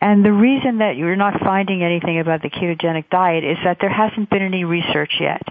And 0.00 0.24
the 0.24 0.32
reason 0.32 0.78
that 0.78 0.96
you're 0.96 1.16
not 1.16 1.40
finding 1.40 1.82
anything 1.82 2.18
about 2.18 2.42
the 2.42 2.48
ketogenic 2.48 3.10
diet 3.10 3.44
is 3.44 3.58
that 3.64 3.78
there 3.80 3.90
hasn't 3.90 4.30
been 4.30 4.42
any 4.42 4.64
research 4.64 5.14
yet. 5.20 5.42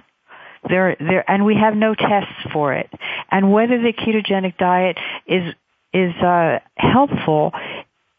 There, 0.67 0.95
there, 0.99 1.29
and 1.29 1.45
we 1.45 1.55
have 1.55 1.75
no 1.75 1.93
tests 1.95 2.51
for 2.51 2.73
it. 2.73 2.89
And 3.31 3.51
whether 3.53 3.79
the 3.81 3.93
ketogenic 3.93 4.57
diet 4.57 4.97
is 5.25 5.53
is 5.93 6.13
uh, 6.17 6.59
helpful 6.75 7.51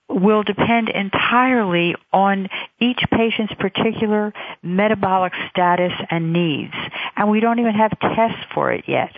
will 0.09 0.43
depend 0.43 0.89
entirely 0.89 1.95
on 2.13 2.49
each 2.81 2.99
patient's 3.13 3.55
particular 3.55 4.33
metabolic 4.63 5.33
status 5.51 5.93
and 6.11 6.33
needs. 6.33 6.75
And 7.17 7.31
we 7.31 7.41
don't 7.41 7.61
even 7.61 7.75
have 7.75 7.93
tests 8.01 8.45
for 8.53 8.73
it 8.73 8.85
yet. 8.89 9.11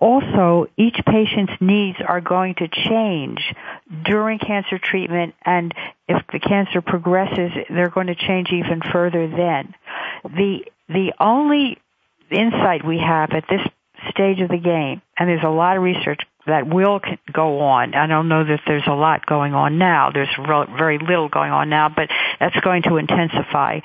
Also, 0.00 0.66
each 0.76 0.96
patient's 1.06 1.52
needs 1.60 1.98
are 2.06 2.20
going 2.20 2.54
to 2.56 2.68
change 2.68 3.40
during 4.04 4.38
cancer 4.38 4.78
treatment 4.82 5.34
and 5.44 5.74
if 6.08 6.22
the 6.32 6.40
cancer 6.40 6.82
progresses, 6.82 7.52
they're 7.70 7.90
going 7.90 8.08
to 8.08 8.14
change 8.14 8.48
even 8.52 8.80
further 8.92 9.28
then. 9.28 9.74
The, 10.24 10.64
the 10.88 11.12
only 11.20 11.78
insight 12.30 12.84
we 12.86 12.98
have 12.98 13.30
at 13.32 13.44
this 13.48 13.60
stage 14.10 14.40
of 14.40 14.48
the 14.48 14.58
game, 14.58 15.00
and 15.18 15.28
there's 15.28 15.44
a 15.44 15.48
lot 15.48 15.76
of 15.76 15.82
research 15.82 16.20
that 16.46 16.66
will 16.66 17.00
go 17.32 17.60
on. 17.60 17.94
I 17.94 18.06
don't 18.06 18.28
know 18.28 18.44
that 18.44 18.60
there's 18.66 18.86
a 18.86 18.94
lot 18.94 19.26
going 19.26 19.54
on 19.54 19.78
now. 19.78 20.10
There's 20.12 20.28
very 20.76 20.98
little 20.98 21.28
going 21.28 21.52
on 21.52 21.68
now, 21.68 21.88
but 21.88 22.08
that's 22.40 22.58
going 22.60 22.82
to 22.82 22.96
intensify. 22.96 23.78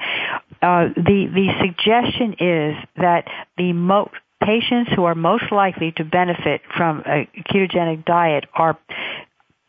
Uh, 0.61 0.89
the 0.95 1.27
the 1.33 1.49
suggestion 1.61 2.33
is 2.39 2.75
that 2.97 3.27
the 3.57 3.73
most 3.73 4.11
patients 4.47 4.91
who 4.95 5.03
are 5.03 5.15
most 5.15 5.51
likely 5.51 5.91
to 5.97 6.05
benefit 6.05 6.61
from 6.75 7.03
a 7.05 7.27
ketogenic 7.51 8.05
diet 8.05 8.45
are 8.53 8.79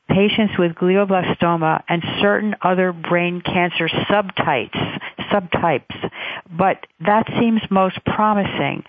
patients 0.08 0.54
with 0.56 0.72
glioblastoma 0.72 1.82
and 1.88 2.02
certain 2.20 2.54
other 2.62 2.92
brain 2.92 3.40
cancer 3.40 3.88
subtypes, 4.08 5.00
subtypes. 5.32 6.10
But 6.50 6.86
that 7.00 7.26
seems 7.40 7.60
most 7.70 7.98
promising. 8.04 8.84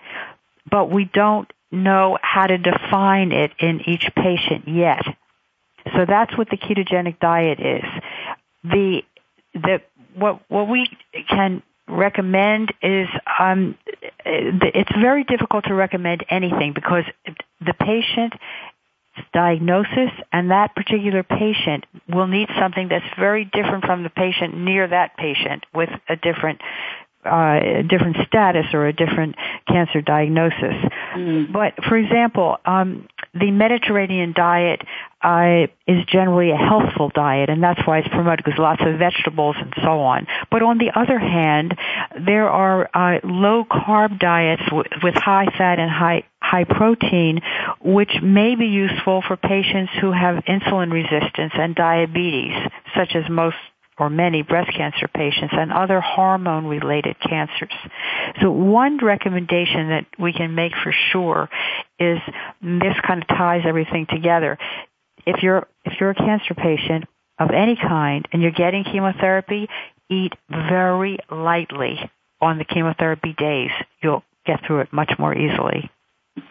But 0.70 0.90
we 0.92 1.10
don't 1.12 1.52
know 1.72 2.18
how 2.22 2.46
to 2.46 2.56
define 2.56 3.32
it 3.32 3.50
in 3.58 3.80
each 3.86 4.06
patient 4.14 4.68
yet. 4.68 5.02
So 5.96 6.04
that's 6.06 6.36
what 6.38 6.50
the 6.50 6.56
ketogenic 6.56 7.18
diet 7.18 7.58
is. 7.58 7.84
The, 8.62 9.02
the, 9.54 9.82
what, 10.14 10.40
what 10.48 10.68
we 10.68 10.86
can 11.28 11.62
recommend 11.90 12.72
is 12.82 13.08
um, 13.38 13.76
it's 14.24 14.92
very 15.00 15.24
difficult 15.24 15.64
to 15.64 15.74
recommend 15.74 16.24
anything 16.30 16.72
because 16.74 17.04
the 17.60 17.74
patient 17.74 18.34
diagnosis 19.32 20.10
and 20.32 20.50
that 20.50 20.74
particular 20.74 21.22
patient 21.22 21.84
will 22.08 22.26
need 22.26 22.48
something 22.58 22.88
that's 22.88 23.04
very 23.18 23.44
different 23.44 23.84
from 23.84 24.02
the 24.02 24.10
patient 24.10 24.56
near 24.56 24.86
that 24.88 25.16
patient 25.16 25.64
with 25.74 25.90
a 26.08 26.16
different 26.16 26.60
uh, 27.24 27.82
different 27.82 28.16
status 28.26 28.64
or 28.72 28.86
a 28.86 28.94
different 28.94 29.34
cancer 29.68 30.00
diagnosis. 30.00 30.74
Mm. 31.14 31.52
But 31.52 31.74
for 31.86 31.98
example, 31.98 32.56
um, 32.64 33.08
the 33.34 33.50
Mediterranean 33.50 34.32
diet 34.34 34.80
uh, 35.22 35.66
is 35.86 36.04
generally 36.06 36.50
a 36.50 36.56
healthful 36.56 37.10
diet, 37.10 37.50
and 37.50 37.62
that's 37.62 37.80
why 37.86 37.98
it's 37.98 38.08
promoted 38.08 38.44
because 38.44 38.58
lots 38.58 38.80
of 38.84 38.98
vegetables 38.98 39.56
and 39.58 39.72
so 39.82 40.00
on. 40.00 40.26
But 40.50 40.62
on 40.62 40.78
the 40.78 40.90
other 40.98 41.18
hand, 41.18 41.76
there 42.26 42.48
are 42.48 42.88
uh, 42.94 43.20
low 43.24 43.64
carb 43.64 44.18
diets 44.18 44.62
w- 44.66 44.84
with 45.02 45.14
high 45.14 45.46
fat 45.58 45.78
and 45.78 45.90
high 45.90 46.24
high 46.40 46.64
protein, 46.64 47.40
which 47.82 48.12
may 48.22 48.54
be 48.56 48.66
useful 48.66 49.22
for 49.26 49.36
patients 49.36 49.92
who 50.00 50.10
have 50.10 50.42
insulin 50.44 50.90
resistance 50.90 51.52
and 51.54 51.74
diabetes, 51.74 52.54
such 52.96 53.14
as 53.14 53.24
most 53.28 53.56
or 54.00 54.08
many 54.08 54.42
breast 54.42 54.74
cancer 54.74 55.06
patients 55.08 55.52
and 55.52 55.70
other 55.70 56.00
hormone 56.00 56.64
related 56.64 57.14
cancers. 57.20 57.72
So 58.40 58.50
one 58.50 58.96
recommendation 58.96 59.90
that 59.90 60.06
we 60.18 60.32
can 60.32 60.54
make 60.54 60.72
for 60.82 60.92
sure 61.12 61.50
is 61.98 62.18
this 62.62 62.94
kind 63.06 63.22
of 63.22 63.28
ties 63.28 63.62
everything 63.66 64.06
together. 64.08 64.56
If 65.26 65.42
you're 65.42 65.66
if 65.84 65.94
you're 66.00 66.10
a 66.10 66.14
cancer 66.14 66.54
patient 66.54 67.04
of 67.38 67.50
any 67.50 67.76
kind 67.76 68.26
and 68.32 68.42
you're 68.42 68.50
getting 68.50 68.84
chemotherapy, 68.84 69.68
eat 70.10 70.32
very 70.48 71.18
lightly 71.30 71.98
on 72.40 72.58
the 72.58 72.64
chemotherapy 72.64 73.34
days. 73.36 73.70
You'll 74.02 74.24
get 74.46 74.60
through 74.66 74.80
it 74.80 74.92
much 74.92 75.12
more 75.18 75.36
easily. 75.36 75.90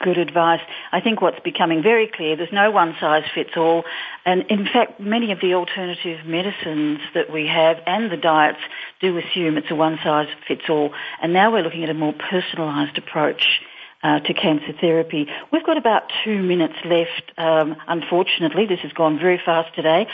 Good 0.03 0.17
advice. 0.17 0.59
I 0.91 0.99
think 1.01 1.21
what's 1.21 1.39
becoming 1.39 1.81
very 1.81 2.07
clear, 2.13 2.35
there's 2.35 2.51
no 2.51 2.69
one 2.69 2.95
size 2.99 3.23
fits 3.33 3.51
all. 3.55 3.85
And 4.25 4.43
in 4.49 4.65
fact, 4.65 4.99
many 4.99 5.31
of 5.31 5.39
the 5.39 5.53
alternative 5.53 6.25
medicines 6.25 6.99
that 7.15 7.31
we 7.31 7.47
have 7.47 7.77
and 7.87 8.11
the 8.11 8.17
diets 8.17 8.59
do 8.99 9.17
assume 9.17 9.57
it's 9.57 9.71
a 9.71 9.75
one 9.75 9.97
size 10.03 10.27
fits 10.47 10.63
all. 10.69 10.93
And 11.21 11.33
now 11.33 11.51
we're 11.51 11.63
looking 11.63 11.83
at 11.83 11.89
a 11.89 11.93
more 11.93 12.13
personalised 12.13 12.97
approach. 12.97 13.61
Uh, 14.01 14.21
to 14.21 14.33
cancer 14.33 14.71
therapy. 14.79 15.27
We've 15.51 15.65
got 15.65 15.75
about 15.75 16.03
two 16.23 16.41
minutes 16.41 16.75
left. 16.85 17.37
Um, 17.37 17.75
unfortunately, 17.85 18.65
this 18.65 18.79
has 18.79 18.93
gone 18.93 19.19
very 19.19 19.41
fast 19.45 19.75
today. 19.75 20.07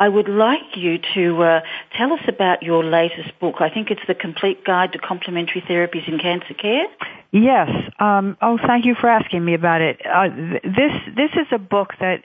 I 0.00 0.08
would 0.08 0.30
like 0.30 0.76
you 0.76 0.98
to 1.14 1.42
uh, 1.42 1.60
tell 1.96 2.12
us 2.14 2.20
about 2.26 2.62
your 2.62 2.82
latest 2.82 3.38
book. 3.38 3.56
I 3.60 3.68
think 3.68 3.90
it's 3.90 4.00
the 4.08 4.14
Complete 4.14 4.64
Guide 4.64 4.92
to 4.92 4.98
Complementary 4.98 5.60
Therapies 5.60 6.08
in 6.08 6.18
Cancer 6.18 6.54
Care. 6.54 6.86
Yes. 7.32 7.68
Um, 7.98 8.38
oh, 8.40 8.58
thank 8.66 8.86
you 8.86 8.94
for 8.98 9.08
asking 9.08 9.44
me 9.44 9.52
about 9.52 9.82
it. 9.82 10.00
Uh, 10.04 10.28
this 10.64 10.92
this 11.14 11.30
is 11.34 11.46
a 11.52 11.58
book 11.58 11.90
that 12.00 12.24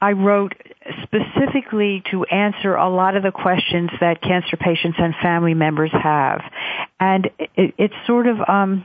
I 0.00 0.12
wrote 0.12 0.54
specifically 1.04 2.02
to 2.10 2.24
answer 2.24 2.74
a 2.74 2.90
lot 2.90 3.16
of 3.16 3.22
the 3.22 3.30
questions 3.30 3.90
that 4.00 4.20
cancer 4.20 4.56
patients 4.56 4.98
and 4.98 5.14
family 5.22 5.54
members 5.54 5.92
have, 5.92 6.42
and 6.98 7.30
it, 7.38 7.74
it's 7.78 7.94
sort 8.06 8.26
of 8.26 8.38
um, 8.48 8.84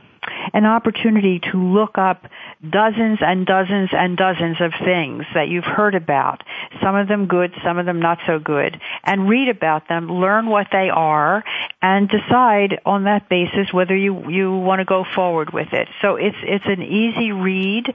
an 0.52 0.66
opportunity 0.66 1.40
to 1.52 1.58
look 1.58 1.98
up 1.98 2.26
dozens 2.68 3.18
and 3.20 3.46
dozens 3.46 3.90
and 3.92 4.16
dozens 4.16 4.60
of 4.60 4.72
things 4.84 5.24
that 5.34 5.48
you've 5.48 5.64
heard 5.64 5.94
about, 5.94 6.42
some 6.82 6.94
of 6.94 7.08
them 7.08 7.26
good, 7.26 7.52
some 7.64 7.78
of 7.78 7.86
them 7.86 8.00
not 8.00 8.18
so 8.26 8.38
good, 8.38 8.80
and 9.04 9.28
read 9.28 9.48
about 9.48 9.88
them, 9.88 10.08
learn 10.08 10.46
what 10.46 10.66
they 10.72 10.90
are, 10.90 11.44
and 11.82 12.08
decide 12.08 12.80
on 12.84 13.04
that 13.04 13.28
basis 13.28 13.72
whether 13.72 13.96
you, 13.96 14.30
you 14.30 14.56
want 14.56 14.80
to 14.80 14.84
go 14.84 15.04
forward 15.14 15.52
with 15.52 15.72
it. 15.72 15.88
So 16.02 16.16
it's, 16.16 16.36
it's 16.42 16.66
an 16.66 16.82
easy 16.82 17.32
read. 17.32 17.88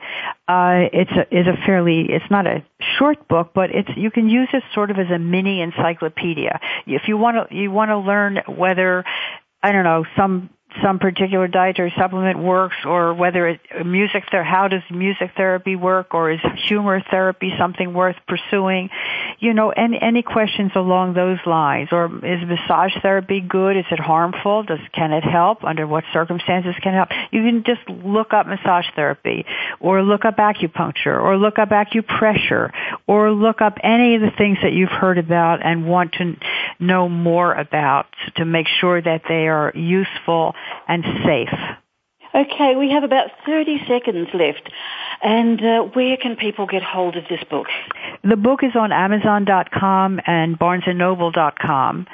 Uh, 0.48 0.90
it's 0.94 1.12
a, 1.12 1.28
it's 1.32 1.48
a 1.48 1.66
fairly, 1.66 2.08
it's 2.10 2.30
not 2.30 2.48
a 2.48 2.64
short 2.98 3.28
book, 3.28 3.52
but 3.54 3.72
it's, 3.72 3.90
you 3.96 4.12
can 4.12 4.30
use 4.30 4.50
it 4.54 4.64
sort 4.74 4.92
of 4.92 4.98
as 4.98 5.10
a 5.14 5.20
mini 5.20 5.62
encyclopedia. 5.62 6.60
If 6.88 7.04
you 7.08 7.18
want 7.18 7.50
to, 7.50 7.56
you 7.56 7.72
want 7.72 7.90
to 7.90 7.98
learn 7.98 8.42
whether 8.48 9.04
I 9.66 9.72
don't 9.72 9.84
know, 9.84 10.06
some 10.16 10.52
some 10.84 11.00
particular 11.00 11.48
dietary 11.48 11.94
supplement 11.98 12.40
works 12.40 12.76
or 12.86 13.14
whether 13.14 13.48
it, 13.48 13.62
music 13.86 14.24
ther- 14.32 14.44
how 14.44 14.68
does 14.68 14.82
music 14.90 15.32
therapy 15.36 15.76
work 15.76 16.14
or 16.14 16.32
is 16.32 16.40
humor 16.68 17.02
therapy 17.12 17.54
something 17.58 17.94
worth 17.94 18.16
pursuing 18.28 18.90
you 19.40 19.54
know 19.54 19.70
any 19.70 20.00
any 20.02 20.22
questions 20.22 20.72
along 20.76 21.14
those 21.14 21.40
lines? 21.46 21.90
Or 21.92 22.06
is 22.06 22.42
massage 22.48 22.94
therapy 23.02 23.42
good? 23.42 23.78
Is 23.78 23.86
it 23.92 24.00
harmful? 24.00 24.64
Does 24.64 24.80
can 24.94 25.12
it 25.12 25.24
help? 25.24 25.64
Under 25.64 25.88
what 25.88 26.04
circumstances 26.14 26.76
can 26.82 26.94
it 26.94 26.98
help? 26.98 27.10
You 27.32 27.44
can 27.44 27.64
just 27.64 27.88
look 27.90 28.34
up 28.34 28.48
massage 28.48 28.86
therapy 28.96 29.46
or 29.80 30.04
look 30.04 30.26
up 30.26 30.38
acupuncture 30.38 31.22
or 31.22 31.38
look 31.38 31.60
up 31.60 31.70
acupressure 31.70 32.72
or 33.08 33.32
look 33.32 33.62
up 33.62 33.78
any 33.84 34.16
of 34.16 34.22
the 34.22 34.32
things 34.38 34.58
that 34.64 34.74
you've 34.74 34.90
heard 34.90 35.18
about 35.18 35.66
and 35.66 35.88
want 35.88 36.14
to 36.14 36.36
know 36.80 37.10
more 37.10 37.54
about 37.54 38.08
to 38.36 38.46
make 38.46 38.68
sure 38.80 39.02
that 39.02 39.22
they 39.28 39.48
are 39.48 39.72
useful 39.76 40.54
and 40.88 41.04
safe. 41.26 41.50
Okay, 42.36 42.76
we 42.76 42.92
have 42.92 43.04
about 43.04 43.30
30 43.46 43.86
seconds 43.88 44.28
left. 44.34 44.70
And 45.22 45.64
uh, 45.64 45.82
where 45.94 46.18
can 46.18 46.36
people 46.36 46.68
get 46.68 46.84
hold 46.84 47.16
of 47.16 47.24
this 47.30 47.42
book? 47.50 47.68
The 48.24 48.36
book 48.36 48.62
is 48.62 48.76
on 48.76 48.92
Amazon.com 48.92 50.20
and 50.26 50.60
BarnesandNoble.com. 50.60 52.08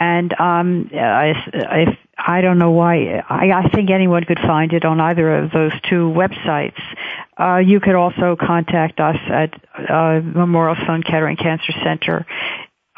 And 0.00 0.40
um, 0.40 0.90
I 0.92 2.40
don't 2.40 2.58
know 2.58 2.70
why, 2.70 3.22
I, 3.28 3.50
I 3.52 3.68
think 3.68 3.90
anyone 3.90 4.24
could 4.24 4.38
find 4.38 4.72
it 4.72 4.84
on 4.84 5.00
either 5.00 5.38
of 5.38 5.50
those 5.52 5.72
two 5.88 6.12
websites. 6.12 6.80
Uh, 7.38 7.58
you 7.58 7.80
could 7.80 7.94
also 7.94 8.36
contact 8.36 8.98
us 9.00 9.16
at 9.28 9.54
uh, 9.90 10.20
Memorial 10.22 10.76
Sloan 10.84 11.02
Kettering 11.02 11.36
Cancer 11.36 11.72
Center 11.84 12.26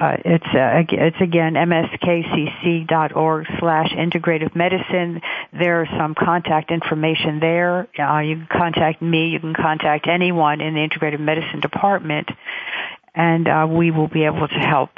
uh, 0.01 0.17
it's 0.25 0.47
uh, 0.47 0.83
it's 0.89 1.21
again 1.21 1.55
mskcc.org 1.55 3.47
slash 3.59 3.93
integrative 3.93 4.57
medicine. 4.57 5.21
There's 5.53 5.89
some 5.99 6.15
contact 6.15 6.71
information 6.71 7.39
there. 7.39 7.87
Uh, 7.99 8.21
you 8.21 8.37
can 8.37 8.49
contact 8.51 9.03
me. 9.03 9.29
You 9.29 9.41
can 9.41 9.55
contact 9.55 10.07
anyone 10.09 10.63
in 10.63 10.75
the 10.75 10.81
integrative 10.81 11.21
medicine 11.21 11.61
department, 11.61 12.29
and 13.15 13.47
uh, 13.47 13.67
we 13.69 13.91
will 13.91 14.09
be 14.09 14.25
able 14.25 14.49
to 14.49 14.55
help. 14.55 14.91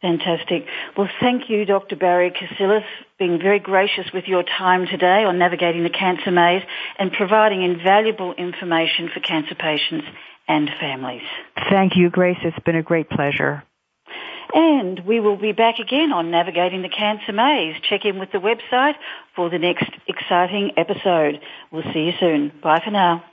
Fantastic. 0.00 0.66
Well, 0.96 1.08
thank 1.18 1.48
you, 1.48 1.64
Dr. 1.64 1.96
Barrie 1.96 2.30
Cassileth, 2.30 2.84
being 3.18 3.38
very 3.38 3.58
gracious 3.58 4.04
with 4.12 4.24
your 4.26 4.42
time 4.42 4.86
today 4.86 5.24
on 5.24 5.38
navigating 5.38 5.82
the 5.82 5.90
cancer 5.90 6.30
maze 6.30 6.62
and 6.98 7.10
providing 7.10 7.62
invaluable 7.62 8.34
information 8.34 9.10
for 9.12 9.20
cancer 9.20 9.54
patients 9.54 10.06
and 10.46 10.70
families. 10.78 11.22
Thank 11.70 11.96
you, 11.96 12.10
Grace. 12.10 12.36
It's 12.44 12.58
been 12.64 12.76
a 12.76 12.82
great 12.82 13.08
pleasure. 13.08 13.64
And 14.52 15.00
we 15.06 15.20
will 15.20 15.36
be 15.36 15.52
back 15.52 15.78
again 15.78 16.12
on 16.12 16.30
Navigating 16.30 16.82
the 16.82 16.88
Cancer 16.88 17.32
Maze. 17.32 17.76
Check 17.88 18.04
in 18.04 18.18
with 18.18 18.32
the 18.32 18.38
website 18.38 18.94
for 19.34 19.48
the 19.48 19.58
next 19.58 19.90
exciting 20.06 20.72
episode. 20.76 21.40
We'll 21.70 21.90
see 21.92 22.04
you 22.06 22.12
soon. 22.18 22.52
Bye 22.62 22.82
for 22.84 22.90
now. 22.90 23.24